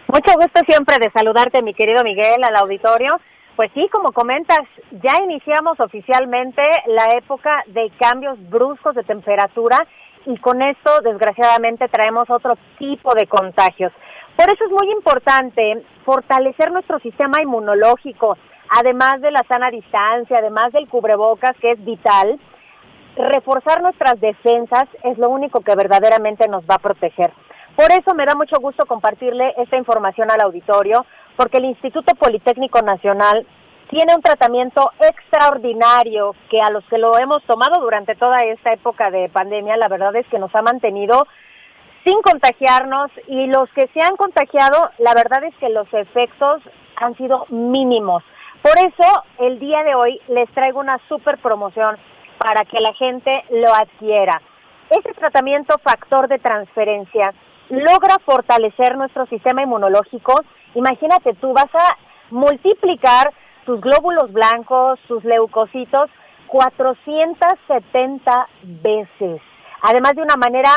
Mucho 0.08 0.32
gusto 0.34 0.60
siempre 0.66 0.96
de 1.00 1.10
saludarte, 1.12 1.62
mi 1.62 1.74
querido 1.74 2.02
Miguel, 2.02 2.42
al 2.42 2.56
auditorio. 2.56 3.20
Pues 3.56 3.70
sí, 3.74 3.88
como 3.92 4.12
comentas, 4.12 4.60
ya 4.90 5.22
iniciamos 5.22 5.78
oficialmente 5.80 6.62
la 6.86 7.16
época 7.16 7.62
de 7.66 7.90
cambios 8.00 8.38
bruscos 8.48 8.94
de 8.94 9.02
temperatura 9.02 9.86
y 10.26 10.36
con 10.38 10.62
esto, 10.62 11.00
desgraciadamente, 11.02 11.88
traemos 11.88 12.28
otro 12.30 12.56
tipo 12.78 13.14
de 13.14 13.26
contagios. 13.26 13.92
Por 14.36 14.46
eso 14.50 14.64
es 14.64 14.70
muy 14.70 14.90
importante 14.92 15.82
fortalecer 16.04 16.72
nuestro 16.72 16.98
sistema 17.00 17.42
inmunológico, 17.42 18.38
además 18.70 19.20
de 19.20 19.30
la 19.30 19.44
sana 19.48 19.70
distancia, 19.70 20.38
además 20.38 20.72
del 20.72 20.88
cubrebocas, 20.88 21.56
que 21.60 21.72
es 21.72 21.84
vital, 21.84 22.38
reforzar 23.16 23.82
nuestras 23.82 24.20
defensas 24.20 24.84
es 25.02 25.18
lo 25.18 25.28
único 25.28 25.60
que 25.60 25.74
verdaderamente 25.74 26.48
nos 26.48 26.64
va 26.64 26.76
a 26.76 26.78
proteger. 26.78 27.32
Por 27.76 27.90
eso 27.92 28.14
me 28.14 28.26
da 28.26 28.34
mucho 28.34 28.56
gusto 28.60 28.86
compartirle 28.86 29.54
esta 29.56 29.76
información 29.76 30.30
al 30.30 30.40
auditorio, 30.40 31.04
porque 31.36 31.58
el 31.58 31.64
Instituto 31.64 32.14
Politécnico 32.14 32.82
Nacional 32.82 33.46
tiene 33.90 34.14
un 34.14 34.22
tratamiento 34.22 34.92
extraordinario 35.00 36.34
que 36.48 36.60
a 36.60 36.70
los 36.70 36.84
que 36.84 36.98
lo 36.98 37.18
hemos 37.18 37.42
tomado 37.44 37.80
durante 37.80 38.14
toda 38.14 38.38
esta 38.44 38.72
época 38.72 39.10
de 39.10 39.28
pandemia, 39.28 39.76
la 39.76 39.88
verdad 39.88 40.14
es 40.14 40.26
que 40.28 40.38
nos 40.38 40.54
ha 40.54 40.62
mantenido 40.62 41.26
sin 42.04 42.22
contagiarnos 42.22 43.10
y 43.26 43.46
los 43.46 43.68
que 43.70 43.88
se 43.88 44.00
han 44.00 44.16
contagiado, 44.16 44.90
la 44.98 45.12
verdad 45.14 45.44
es 45.44 45.54
que 45.56 45.68
los 45.68 45.92
efectos 45.92 46.62
han 46.96 47.16
sido 47.16 47.46
mínimos. 47.48 48.22
Por 48.62 48.78
eso, 48.78 49.22
el 49.38 49.58
día 49.58 49.82
de 49.84 49.94
hoy 49.94 50.20
les 50.28 50.50
traigo 50.50 50.80
una 50.80 50.98
super 51.08 51.38
promoción 51.38 51.96
para 52.38 52.66
que 52.66 52.78
la 52.80 52.92
gente 52.92 53.42
lo 53.50 53.72
adquiera. 53.72 54.42
Este 54.90 55.14
tratamiento 55.14 55.78
factor 55.78 56.28
de 56.28 56.38
transferencia 56.38 57.32
logra 57.70 58.18
fortalecer 58.24 58.98
nuestro 58.98 59.24
sistema 59.26 59.62
inmunológico. 59.62 60.34
Imagínate, 60.74 61.32
tú 61.34 61.54
vas 61.54 61.74
a 61.74 61.96
multiplicar 62.30 63.32
tus 63.64 63.80
glóbulos 63.80 64.30
blancos, 64.32 64.98
sus 65.08 65.24
leucocitos, 65.24 66.10
470 66.48 68.48
veces. 68.62 69.40
Además 69.82 70.16
de 70.16 70.22
una 70.22 70.36
manera 70.36 70.70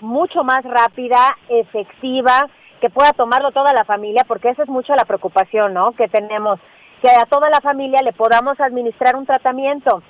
mucho 0.00 0.44
más 0.44 0.62
rápida, 0.64 1.38
efectiva, 1.48 2.48
que 2.80 2.90
pueda 2.90 3.12
tomarlo 3.12 3.52
toda 3.52 3.72
la 3.72 3.84
familia, 3.84 4.24
porque 4.26 4.50
esa 4.50 4.64
es 4.64 4.68
mucho 4.68 4.94
la 4.94 5.04
preocupación, 5.04 5.72
¿no? 5.74 5.92
Que 5.92 6.08
tenemos 6.08 6.58
que 7.00 7.08
a 7.08 7.26
toda 7.26 7.50
la 7.50 7.60
familia 7.60 8.00
le 8.02 8.12
podamos 8.12 8.58
administrar 8.60 9.16
un 9.16 9.26
tratamiento. 9.26 10.02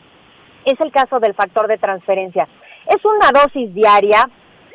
Es 0.65 0.81
el 0.81 0.93
caso 0.93 1.21
del 1.21 1.35
factor 1.35 1.69
de 1.69 1.79
transferencia. 1.79 2.49
Es 2.87 3.05
una 3.05 3.31
dosis 3.33 3.73
diaria, 3.75 4.29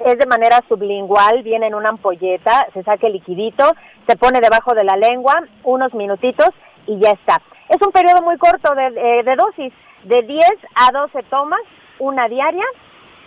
es 0.04 0.18
de 0.18 0.26
manera 0.26 0.62
sublingual, 0.68 1.44
viene 1.44 1.68
en 1.68 1.76
una 1.76 1.90
ampolleta, 1.90 2.68
se 2.74 2.84
saca 2.84 3.08
el 3.08 3.14
liquidito, 3.14 3.74
se 4.08 4.18
pone 4.18 4.40
debajo 4.40 4.74
de 4.74 4.84
la 4.84 4.96
lengua, 4.96 5.44
unos 5.64 5.94
minutitos 5.94 6.50
y 6.88 7.00
ya 7.00 7.12
está. 7.12 7.42
Es 7.70 7.82
un 7.86 7.92
periodo 7.92 8.22
muy 8.22 8.38
corto 8.38 8.74
de, 8.76 9.24
de 9.24 9.36
dosis, 9.36 9.74
de 10.04 10.22
10 10.22 10.46
a 10.76 10.92
12 10.92 11.24
tomas, 11.24 11.62
una 12.00 12.28
diaria, 12.28 12.66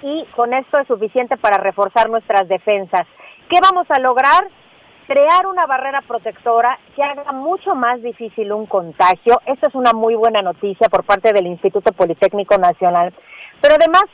y 0.02 0.24
con 0.36 0.54
esto 0.54 0.78
es 0.78 0.86
suficiente 0.86 1.36
para 1.36 1.58
reforzar 1.58 2.08
nuestras 2.08 2.48
defensas. 2.48 3.06
¿Qué 3.48 3.58
vamos 3.60 3.86
a 3.90 3.98
lograr? 3.98 4.48
Crear 5.08 5.46
una 5.46 5.64
barrera 5.64 6.02
protectora 6.02 6.78
que 6.94 7.02
haga 7.02 7.32
mucho 7.32 7.74
más 7.74 8.02
difícil 8.02 8.52
un 8.52 8.66
contagio. 8.66 9.40
Esta 9.46 9.68
es 9.68 9.74
una 9.74 9.94
muy 9.94 10.14
buena 10.14 10.42
noticia 10.42 10.90
por 10.90 11.02
parte 11.04 11.32
del 11.32 11.46
Instituto 11.46 11.92
Politécnico 11.92 12.58
Nacional. 12.58 13.14
Pero 13.62 13.76
además, 13.76 14.04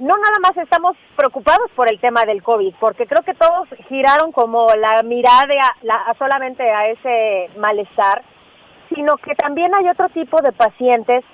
no 0.00 0.12
nada 0.14 0.38
más 0.42 0.54
estamos 0.58 0.96
preocupados 1.16 1.70
por 1.74 1.90
el 1.90 1.98
tema 1.98 2.24
del 2.26 2.42
COVID, 2.42 2.74
porque 2.78 3.06
creo 3.06 3.22
que 3.22 3.32
todos 3.32 3.68
giraron 3.88 4.32
como 4.32 4.68
la 4.76 5.02
mirada 5.02 5.46
la, 5.80 6.14
solamente 6.18 6.62
a 6.70 6.88
ese 6.88 7.48
malestar, 7.58 8.22
sino 8.94 9.16
que 9.16 9.34
también 9.34 9.74
hay 9.74 9.88
otro 9.88 10.10
tipo 10.10 10.42
de 10.42 10.52
pacientes 10.52 11.24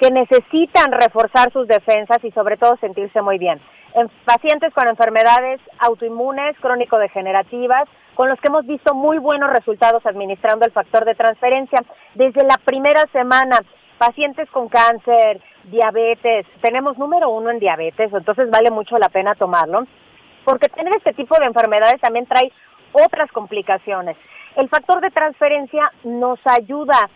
que 0.00 0.10
necesitan 0.10 0.90
reforzar 0.90 1.52
sus 1.52 1.68
defensas 1.68 2.18
y 2.24 2.32
sobre 2.32 2.56
todo 2.56 2.76
sentirse 2.78 3.22
muy 3.22 3.38
bien. 3.38 3.60
En 3.94 4.08
pacientes 4.24 4.74
con 4.74 4.88
enfermedades 4.88 5.60
autoinmunes, 5.78 6.58
crónico-degenerativas, 6.60 7.88
con 8.16 8.30
los 8.30 8.40
que 8.40 8.48
hemos 8.48 8.66
visto 8.66 8.94
muy 8.94 9.18
buenos 9.18 9.50
resultados 9.50 10.04
administrando 10.06 10.64
el 10.64 10.72
factor 10.72 11.04
de 11.04 11.14
transferencia. 11.14 11.78
Desde 12.14 12.44
la 12.44 12.56
primera 12.64 13.04
semana, 13.12 13.60
pacientes 13.98 14.50
con 14.50 14.68
cáncer, 14.68 15.40
diabetes, 15.64 16.46
tenemos 16.62 16.96
número 16.98 17.28
uno 17.28 17.50
en 17.50 17.58
diabetes, 17.58 18.12
entonces 18.12 18.50
vale 18.50 18.70
mucho 18.70 18.98
la 18.98 19.10
pena 19.10 19.34
tomarlo, 19.34 19.86
porque 20.44 20.68
tener 20.70 20.94
este 20.94 21.12
tipo 21.12 21.38
de 21.38 21.44
enfermedades 21.44 22.00
también 22.00 22.26
trae 22.26 22.50
otras 22.92 23.30
complicaciones. 23.32 24.16
El 24.56 24.70
factor 24.70 25.02
de 25.02 25.10
transferencia 25.10 25.92
nos 26.04 26.40
ayuda 26.46 27.10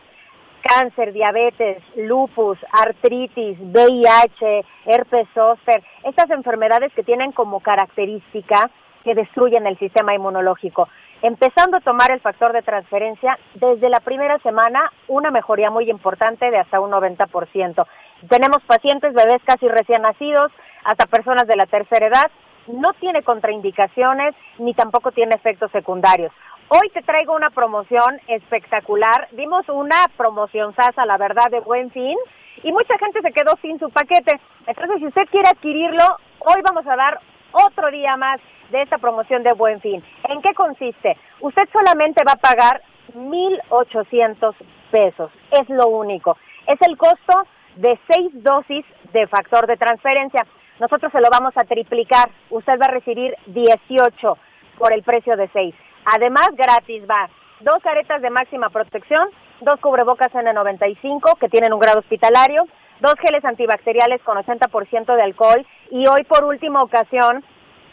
cáncer, 0.62 1.14
diabetes, 1.14 1.82
lupus, 1.96 2.58
artritis, 2.70 3.58
VIH, 3.58 4.64
herpes 4.84 5.26
zóster, 5.32 5.82
estas 6.04 6.28
enfermedades 6.28 6.92
que 6.92 7.02
tienen 7.02 7.32
como 7.32 7.60
característica 7.60 8.70
que 9.04 9.14
destruyen 9.14 9.66
el 9.66 9.78
sistema 9.78 10.14
inmunológico. 10.14 10.88
Empezando 11.22 11.76
a 11.76 11.80
tomar 11.80 12.10
el 12.10 12.20
factor 12.20 12.52
de 12.52 12.62
transferencia, 12.62 13.38
desde 13.54 13.90
la 13.90 14.00
primera 14.00 14.38
semana, 14.38 14.90
una 15.08 15.30
mejoría 15.30 15.70
muy 15.70 15.90
importante 15.90 16.50
de 16.50 16.58
hasta 16.58 16.80
un 16.80 16.90
90%. 16.90 17.86
Tenemos 18.28 18.62
pacientes, 18.66 19.12
bebés 19.12 19.42
casi 19.44 19.68
recién 19.68 20.02
nacidos, 20.02 20.50
hasta 20.84 21.06
personas 21.06 21.46
de 21.46 21.56
la 21.56 21.66
tercera 21.66 22.06
edad, 22.06 22.30
no 22.68 22.92
tiene 22.94 23.22
contraindicaciones 23.22 24.34
ni 24.58 24.74
tampoco 24.74 25.12
tiene 25.12 25.34
efectos 25.34 25.70
secundarios. 25.72 26.32
Hoy 26.68 26.88
te 26.90 27.02
traigo 27.02 27.34
una 27.34 27.50
promoción 27.50 28.20
espectacular. 28.28 29.28
Dimos 29.32 29.68
una 29.68 30.06
promoción 30.16 30.74
sasa, 30.74 31.04
la 31.04 31.18
verdad, 31.18 31.50
de 31.50 31.60
buen 31.60 31.90
fin 31.90 32.16
y 32.62 32.72
mucha 32.72 32.96
gente 32.98 33.20
se 33.22 33.32
quedó 33.32 33.56
sin 33.60 33.78
su 33.78 33.90
paquete. 33.90 34.40
Entonces, 34.66 34.98
si 34.98 35.06
usted 35.06 35.26
quiere 35.30 35.48
adquirirlo, 35.48 36.04
hoy 36.38 36.62
vamos 36.62 36.86
a 36.86 36.96
dar 36.96 37.20
otro 37.52 37.90
día 37.90 38.16
más 38.16 38.40
de 38.70 38.82
esta 38.82 38.98
promoción 38.98 39.42
de 39.42 39.52
Buen 39.52 39.80
Fin. 39.80 40.02
¿En 40.28 40.42
qué 40.42 40.54
consiste? 40.54 41.16
Usted 41.40 41.68
solamente 41.72 42.22
va 42.26 42.32
a 42.32 42.36
pagar 42.36 42.82
1.800 43.14 44.54
pesos, 44.90 45.30
es 45.50 45.68
lo 45.68 45.88
único. 45.88 46.36
Es 46.66 46.78
el 46.86 46.96
costo 46.96 47.46
de 47.76 47.98
seis 48.10 48.30
dosis 48.34 48.84
de 49.12 49.26
factor 49.26 49.66
de 49.66 49.76
transferencia. 49.76 50.46
Nosotros 50.78 51.12
se 51.12 51.20
lo 51.20 51.28
vamos 51.30 51.52
a 51.56 51.64
triplicar. 51.64 52.30
Usted 52.50 52.78
va 52.80 52.86
a 52.86 52.92
recibir 52.92 53.34
18 53.46 54.38
por 54.78 54.92
el 54.92 55.02
precio 55.02 55.36
de 55.36 55.48
seis. 55.48 55.74
Además, 56.04 56.48
gratis 56.56 57.04
va 57.08 57.28
dos 57.60 57.82
caretas 57.82 58.22
de 58.22 58.30
máxima 58.30 58.70
protección, 58.70 59.28
dos 59.60 59.78
cubrebocas 59.80 60.32
N95 60.32 61.38
que 61.38 61.48
tienen 61.48 61.72
un 61.72 61.80
grado 61.80 61.98
hospitalario, 61.98 62.66
dos 63.00 63.14
geles 63.20 63.44
antibacteriales 63.44 64.22
con 64.22 64.36
80% 64.38 65.14
de 65.14 65.22
alcohol 65.22 65.66
y 65.90 66.06
hoy 66.06 66.24
por 66.24 66.44
última 66.44 66.82
ocasión 66.82 67.44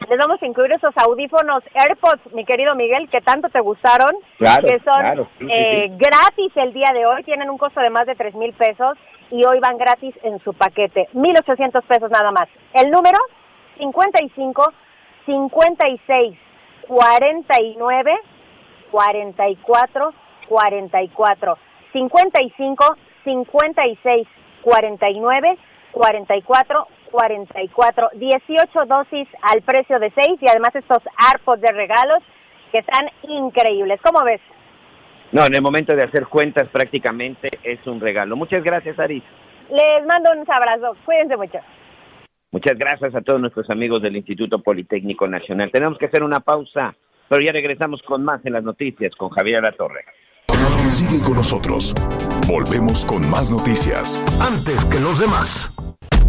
les 0.10 0.18
vamos 0.20 0.42
a 0.42 0.46
incluir 0.46 0.72
esos 0.72 0.94
audífonos 0.96 1.64
AirPods, 1.74 2.34
mi 2.34 2.46
querido 2.46 2.76
Miguel, 2.76 3.10
que 3.10 3.20
tanto 3.22 3.50
te 3.50 3.60
gustaron, 3.60 4.12
Claro, 4.38 4.68
que 4.68 4.80
son 4.80 5.00
claro, 5.00 5.28
sí, 5.40 5.46
sí, 5.46 5.52
eh, 5.52 5.88
sí. 5.90 5.96
gratis 5.98 6.52
el 6.56 6.72
día 6.72 6.92
de 6.94 7.06
hoy, 7.06 7.24
tienen 7.24 7.50
un 7.50 7.58
costo 7.58 7.82
de 7.82 7.90
más 7.90 8.06
de 8.06 8.16
tres 8.16 8.36
mil 8.36 8.54
pesos 8.54 8.98
y 9.32 9.44
hoy 9.46 9.60
van 9.60 9.78
gratis 9.78 10.16
en 10.24 10.40
su 10.40 10.54
paquete, 10.54 11.10
1.800 11.14 11.82
pesos 11.84 12.12
nada 12.12 12.32
más. 12.32 12.48
El 12.74 12.92
número 12.92 13.18
55 13.80 14.74
56 15.26 16.38
49 16.88 18.20
44 18.92 20.14
44 20.48 21.58
55 21.92 22.98
56 23.26 24.28
49 24.68 25.58
44 25.92 26.88
44 27.10 28.10
18 28.16 28.86
dosis 28.86 29.28
al 29.42 29.62
precio 29.62 29.98
de 29.98 30.12
6 30.12 30.40
y 30.42 30.48
además 30.50 30.76
estos 30.76 31.02
AirPods 31.26 31.62
de 31.62 31.72
regalos 31.72 32.20
que 32.72 32.80
están 32.80 33.06
increíbles. 33.24 34.00
¿Cómo 34.04 34.26
ves? 34.26 34.42
No, 35.32 35.46
en 35.46 35.56
el 35.56 35.62
momento 35.62 35.96
de 35.96 36.04
hacer 36.04 36.28
cuentas 36.28 36.68
prácticamente 36.70 37.48
es 37.64 37.86
un 37.88 38.02
regalo. 38.02 38.36
Muchas 38.36 38.62
gracias, 38.62 39.00
Aris. 39.00 39.24
Les 39.70 40.06
mando 40.06 40.32
un 40.32 40.44
abrazo. 40.52 40.98
Cuídense 41.06 41.38
mucho. 41.38 41.60
Muchas 42.52 42.78
gracias 42.78 43.16
a 43.16 43.22
todos 43.22 43.40
nuestros 43.40 43.70
amigos 43.70 44.02
del 44.02 44.18
Instituto 44.18 44.60
Politécnico 44.60 45.28
Nacional. 45.28 45.72
Tenemos 45.72 45.98
que 45.98 46.08
hacer 46.08 46.24
una 46.24 46.42
pausa, 46.42 46.94
pero 47.30 47.42
ya 47.42 47.54
regresamos 47.54 48.02
con 48.04 48.24
más 48.24 48.46
en 48.46 48.54
las 48.54 48.64
noticias 48.64 49.14
con 49.16 49.30
Javier 49.30 49.58
Alatorre. 49.58 50.04
Sigue 50.90 51.22
con 51.24 51.36
nosotros. 51.36 51.94
Volvemos 52.48 53.04
con 53.04 53.30
más 53.30 53.52
noticias. 53.52 54.24
Antes 54.40 54.86
que 54.86 55.02
los 55.02 55.20
demás. 55.20 55.70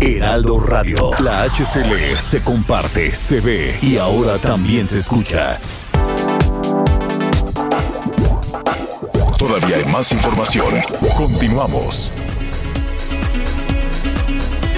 Heraldo 0.01 0.59
Radio. 0.59 1.13
La 1.21 1.45
HCL 1.45 2.17
se 2.17 2.43
comparte, 2.43 3.13
se 3.13 3.41
ve 3.41 3.79
y 3.81 3.99
ahora 3.99 4.37
también 4.41 4.85
se 4.85 4.99
escucha. 4.99 5.61
Todavía 9.39 9.77
hay 9.77 9.85
más 9.93 10.11
información. 10.11 10.75
Continuamos. 11.17 12.13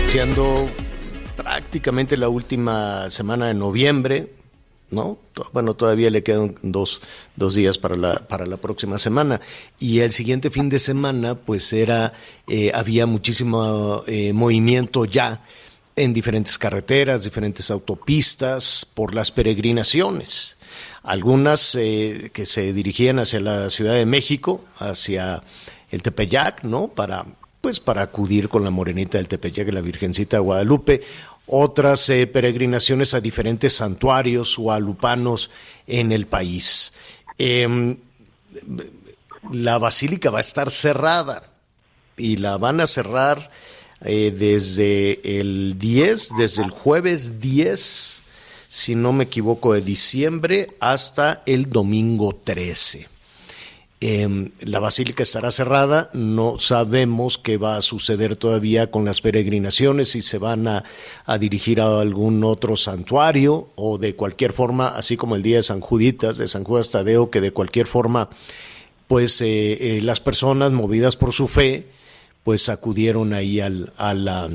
Iniciando 0.02 0.68
prácticamente 1.36 2.18
la 2.18 2.28
última 2.28 3.08
semana 3.08 3.46
de 3.46 3.54
noviembre, 3.54 4.28
¿no? 4.90 5.18
Bueno, 5.52 5.74
todavía 5.74 6.10
le 6.10 6.22
quedan 6.22 6.56
dos, 6.62 7.00
dos 7.36 7.54
días 7.54 7.78
para 7.78 7.96
la, 7.96 8.26
para 8.28 8.46
la 8.46 8.56
próxima 8.56 8.98
semana. 8.98 9.40
Y 9.78 10.00
el 10.00 10.12
siguiente 10.12 10.50
fin 10.50 10.68
de 10.68 10.78
semana, 10.78 11.34
pues 11.34 11.72
era, 11.72 12.12
eh, 12.48 12.72
había 12.74 13.06
muchísimo 13.06 14.02
eh, 14.06 14.32
movimiento 14.32 15.04
ya 15.04 15.44
en 15.96 16.12
diferentes 16.12 16.58
carreteras, 16.58 17.24
diferentes 17.24 17.70
autopistas, 17.70 18.86
por 18.94 19.14
las 19.14 19.30
peregrinaciones. 19.30 20.56
Algunas 21.02 21.74
eh, 21.74 22.30
que 22.32 22.46
se 22.46 22.72
dirigían 22.72 23.18
hacia 23.18 23.40
la 23.40 23.70
Ciudad 23.70 23.94
de 23.94 24.06
México, 24.06 24.64
hacia 24.78 25.42
el 25.90 26.02
Tepeyac, 26.02 26.62
¿no? 26.62 26.88
Para, 26.88 27.26
pues 27.60 27.80
para 27.80 28.02
acudir 28.02 28.48
con 28.48 28.64
la 28.64 28.70
morenita 28.70 29.18
del 29.18 29.28
Tepeyac 29.28 29.68
y 29.68 29.72
la 29.72 29.80
Virgencita 29.80 30.36
de 30.36 30.42
Guadalupe. 30.42 31.02
Otras 31.52 32.08
eh, 32.10 32.28
peregrinaciones 32.28 33.12
a 33.12 33.20
diferentes 33.20 33.74
santuarios 33.74 34.56
guadalupanos 34.56 35.50
en 35.88 36.12
el 36.12 36.28
país. 36.28 36.92
Em, 37.38 37.96
la 39.50 39.78
basílica 39.78 40.30
va 40.30 40.38
a 40.38 40.42
estar 40.42 40.70
cerrada 40.70 41.50
y 42.16 42.36
la 42.36 42.56
van 42.56 42.80
a 42.80 42.86
cerrar 42.86 43.50
eh, 44.04 44.32
desde 44.36 45.40
el 45.40 45.76
10, 45.76 46.36
desde 46.38 46.62
el 46.62 46.70
jueves 46.70 47.40
10, 47.40 48.22
si 48.68 48.94
no 48.94 49.12
me 49.12 49.24
equivoco, 49.24 49.72
de 49.72 49.80
diciembre 49.80 50.68
hasta 50.78 51.42
el 51.46 51.68
domingo 51.68 52.32
13. 52.32 53.08
Eh, 54.02 54.50
la 54.60 54.78
basílica 54.78 55.22
estará 55.22 55.50
cerrada, 55.50 56.08
no 56.14 56.58
sabemos 56.58 57.36
qué 57.36 57.58
va 57.58 57.76
a 57.76 57.82
suceder 57.82 58.34
todavía 58.36 58.90
con 58.90 59.04
las 59.04 59.20
peregrinaciones, 59.20 60.08
si 60.08 60.22
se 60.22 60.38
van 60.38 60.66
a, 60.68 60.84
a 61.26 61.36
dirigir 61.36 61.82
a 61.82 62.00
algún 62.00 62.42
otro 62.42 62.78
santuario 62.78 63.68
o 63.74 63.98
de 63.98 64.16
cualquier 64.16 64.52
forma, 64.54 64.88
así 64.88 65.18
como 65.18 65.36
el 65.36 65.42
día 65.42 65.58
de 65.58 65.62
San 65.64 65.80
Juditas, 65.80 66.38
de 66.38 66.48
San 66.48 66.64
Judas 66.64 66.90
Tadeo, 66.90 67.28
que 67.30 67.42
de 67.42 67.52
cualquier 67.52 67.86
forma, 67.86 68.30
pues 69.06 69.38
eh, 69.42 69.96
eh, 69.98 70.00
las 70.00 70.20
personas 70.20 70.72
movidas 70.72 71.16
por 71.16 71.34
su 71.34 71.46
fe, 71.46 71.88
pues 72.42 72.70
acudieron 72.70 73.34
ahí 73.34 73.60
al, 73.60 73.92
a 73.98 74.14
la- 74.14 74.48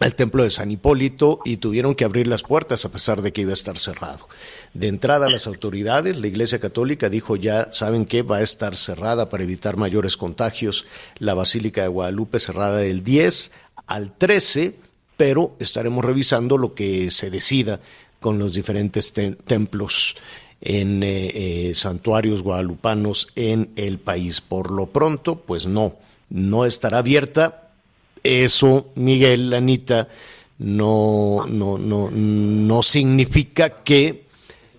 al 0.00 0.14
templo 0.16 0.42
de 0.42 0.50
San 0.50 0.70
Hipólito 0.70 1.40
y 1.44 1.58
tuvieron 1.58 1.94
que 1.94 2.04
abrir 2.04 2.26
las 2.26 2.42
puertas 2.42 2.84
a 2.84 2.90
pesar 2.90 3.22
de 3.22 3.32
que 3.32 3.42
iba 3.42 3.52
a 3.52 3.54
estar 3.54 3.78
cerrado. 3.78 4.28
De 4.74 4.88
entrada 4.88 5.30
las 5.30 5.46
autoridades, 5.46 6.18
la 6.18 6.26
Iglesia 6.26 6.58
Católica 6.58 7.08
dijo 7.08 7.36
ya, 7.36 7.68
¿saben 7.72 8.04
qué? 8.04 8.22
Va 8.22 8.38
a 8.38 8.42
estar 8.42 8.74
cerrada 8.76 9.28
para 9.30 9.44
evitar 9.44 9.76
mayores 9.76 10.16
contagios. 10.16 10.84
La 11.18 11.34
Basílica 11.34 11.82
de 11.82 11.88
Guadalupe 11.88 12.40
cerrada 12.40 12.78
del 12.78 13.04
10 13.04 13.52
al 13.86 14.12
13, 14.16 14.74
pero 15.16 15.54
estaremos 15.60 16.04
revisando 16.04 16.58
lo 16.58 16.74
que 16.74 17.10
se 17.10 17.30
decida 17.30 17.80
con 18.18 18.38
los 18.38 18.54
diferentes 18.54 19.12
te- 19.12 19.32
templos 19.32 20.16
en 20.60 21.02
eh, 21.02 21.68
eh, 21.68 21.74
santuarios 21.74 22.42
guadalupanos 22.42 23.28
en 23.36 23.70
el 23.76 23.98
país. 23.98 24.40
Por 24.40 24.70
lo 24.72 24.86
pronto, 24.86 25.36
pues 25.36 25.66
no, 25.66 25.94
no 26.30 26.64
estará 26.64 26.98
abierta 26.98 27.63
eso, 28.24 28.90
Miguel, 28.96 29.52
Anita, 29.52 30.08
no, 30.58 31.46
no, 31.46 31.78
no, 31.78 32.10
no 32.10 32.82
significa 32.82 33.84
que 33.84 34.24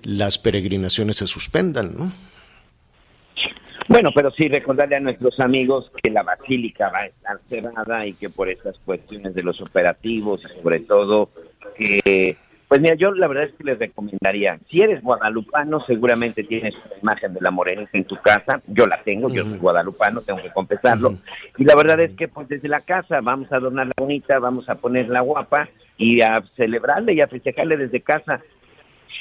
las 0.03 0.37
peregrinaciones 0.37 1.17
se 1.17 1.27
suspendan, 1.27 1.95
¿no? 1.97 2.11
Bueno, 3.87 4.09
pero 4.15 4.31
sí 4.31 4.47
recordarle 4.47 4.95
a 4.95 4.99
nuestros 4.99 5.39
amigos 5.39 5.91
que 6.01 6.09
la 6.09 6.23
basílica 6.23 6.89
va 6.89 6.99
a 6.99 7.05
estar 7.05 7.39
cerrada 7.47 8.05
y 8.07 8.13
que 8.13 8.29
por 8.29 8.49
estas 8.49 8.77
cuestiones 8.79 9.35
de 9.35 9.43
los 9.43 9.61
operativos 9.61 10.41
sobre 10.61 10.79
todo 10.81 11.29
que, 11.77 12.35
pues 12.67 12.81
mira, 12.81 12.95
yo 12.95 13.11
la 13.11 13.27
verdad 13.27 13.45
es 13.45 13.53
que 13.53 13.63
les 13.63 13.77
recomendaría, 13.77 14.59
si 14.69 14.81
eres 14.81 15.01
guadalupano, 15.03 15.81
seguramente 15.85 16.43
tienes 16.43 16.73
una 16.85 16.99
imagen 17.01 17.33
de 17.33 17.41
la 17.41 17.51
morenita 17.51 17.89
en 17.93 18.05
tu 18.05 18.15
casa, 18.17 18.61
yo 18.67 18.87
la 18.87 19.01
tengo, 19.03 19.29
yo 19.29 19.43
soy 19.43 19.57
guadalupano, 19.57 20.21
tengo 20.21 20.41
que 20.41 20.51
confesarlo, 20.51 21.15
y 21.57 21.63
la 21.63 21.75
verdad 21.75 21.99
es 21.99 22.15
que 22.15 22.27
pues 22.27 22.47
desde 22.47 22.67
la 22.67 22.81
casa 22.81 23.21
vamos 23.21 23.51
a 23.51 23.57
adornarla 23.57 23.93
bonita, 23.97 24.39
vamos 24.39 24.67
a 24.69 24.75
ponerla 24.75 25.21
guapa 25.21 25.69
y 25.97 26.21
a 26.21 26.43
celebrarle 26.55 27.13
y 27.13 27.21
a 27.21 27.27
festejarle 27.27 27.77
desde 27.77 28.01
casa 28.01 28.41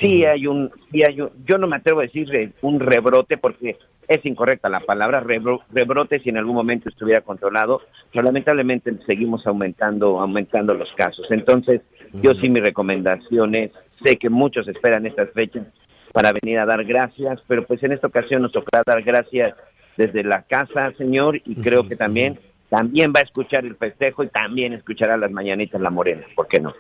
sí 0.01 0.25
hay 0.25 0.47
un, 0.47 0.71
sí 0.91 1.03
hay 1.03 1.21
un- 1.21 1.31
yo 1.47 1.59
no 1.59 1.67
me 1.67 1.77
atrevo 1.77 2.01
a 2.01 2.05
decir 2.05 2.29
re- 2.29 2.51
un 2.63 2.81
rebrote 2.81 3.37
porque 3.39 3.77
es 4.09 4.27
incorrecta 4.27 4.69
la 4.69 4.81
palabra 4.81 5.21
rebro- 5.21 5.63
rebrote 5.73 6.21
si 6.21 6.29
en 6.29 6.37
algún 6.37 6.55
momento 6.55 6.89
estuviera 6.89 7.23
controlado, 7.23 7.81
pero 8.13 8.25
lamentablemente 8.25 8.93
seguimos 9.07 9.47
aumentando, 9.47 10.21
aumentando 10.21 10.75
los 10.75 10.93
casos. 10.97 11.27
Entonces, 11.31 11.81
yo 12.13 12.33
sí 12.33 12.49
mi 12.49 12.61
recomendación 12.61 13.55
es, 13.55 13.71
sé 14.05 14.17
que 14.17 14.29
muchos 14.29 14.69
esperan 14.69 15.07
estas 15.07 15.31
fechas 15.33 15.67
para 16.13 16.33
venir 16.33 16.59
a 16.59 16.67
dar 16.67 16.85
gracias, 16.85 17.41
pero 17.49 17.65
pues 17.67 17.83
en 17.83 17.93
esta 17.93 18.07
ocasión 18.09 18.43
nos 18.43 18.53
tocará 18.53 18.83
dar 18.87 19.03
gracias 19.03 19.55
desde 19.97 20.23
la 20.23 20.43
casa, 20.43 20.93
Señor, 20.99 21.37
y 21.45 21.55
creo 21.57 21.87
que 21.89 21.97
también 21.97 22.39
también 22.69 23.13
va 23.15 23.21
a 23.21 23.23
escuchar 23.23 23.65
el 23.65 23.77
festejo 23.77 24.25
y 24.25 24.29
también 24.29 24.73
escuchará 24.73 25.17
las 25.17 25.31
mañanitas 25.31 25.81
la 25.81 25.91
morena, 25.91 26.25
¿por 26.35 26.49
qué 26.49 26.61
no? 26.61 26.75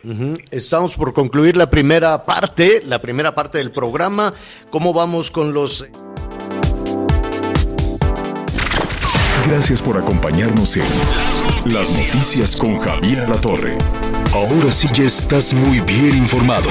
Estamos 0.50 0.96
por 0.96 1.12
concluir 1.12 1.56
la 1.56 1.70
primera 1.70 2.24
parte, 2.24 2.82
la 2.84 3.00
primera 3.00 3.34
parte 3.34 3.58
del 3.58 3.70
programa. 3.70 4.32
¿Cómo 4.70 4.92
vamos 4.92 5.30
con 5.30 5.52
los... 5.52 5.86
Gracias 9.46 9.82
por 9.82 9.98
acompañarnos 9.98 10.76
en 10.76 11.72
Las 11.72 11.96
Noticias 11.98 12.56
con 12.56 12.78
Javier 12.78 13.28
La 13.28 13.36
Torre. 13.36 13.76
Ahora 14.32 14.72
sí 14.72 14.88
ya 14.94 15.04
estás 15.04 15.52
muy 15.52 15.80
bien 15.80 16.16
informado. 16.16 16.70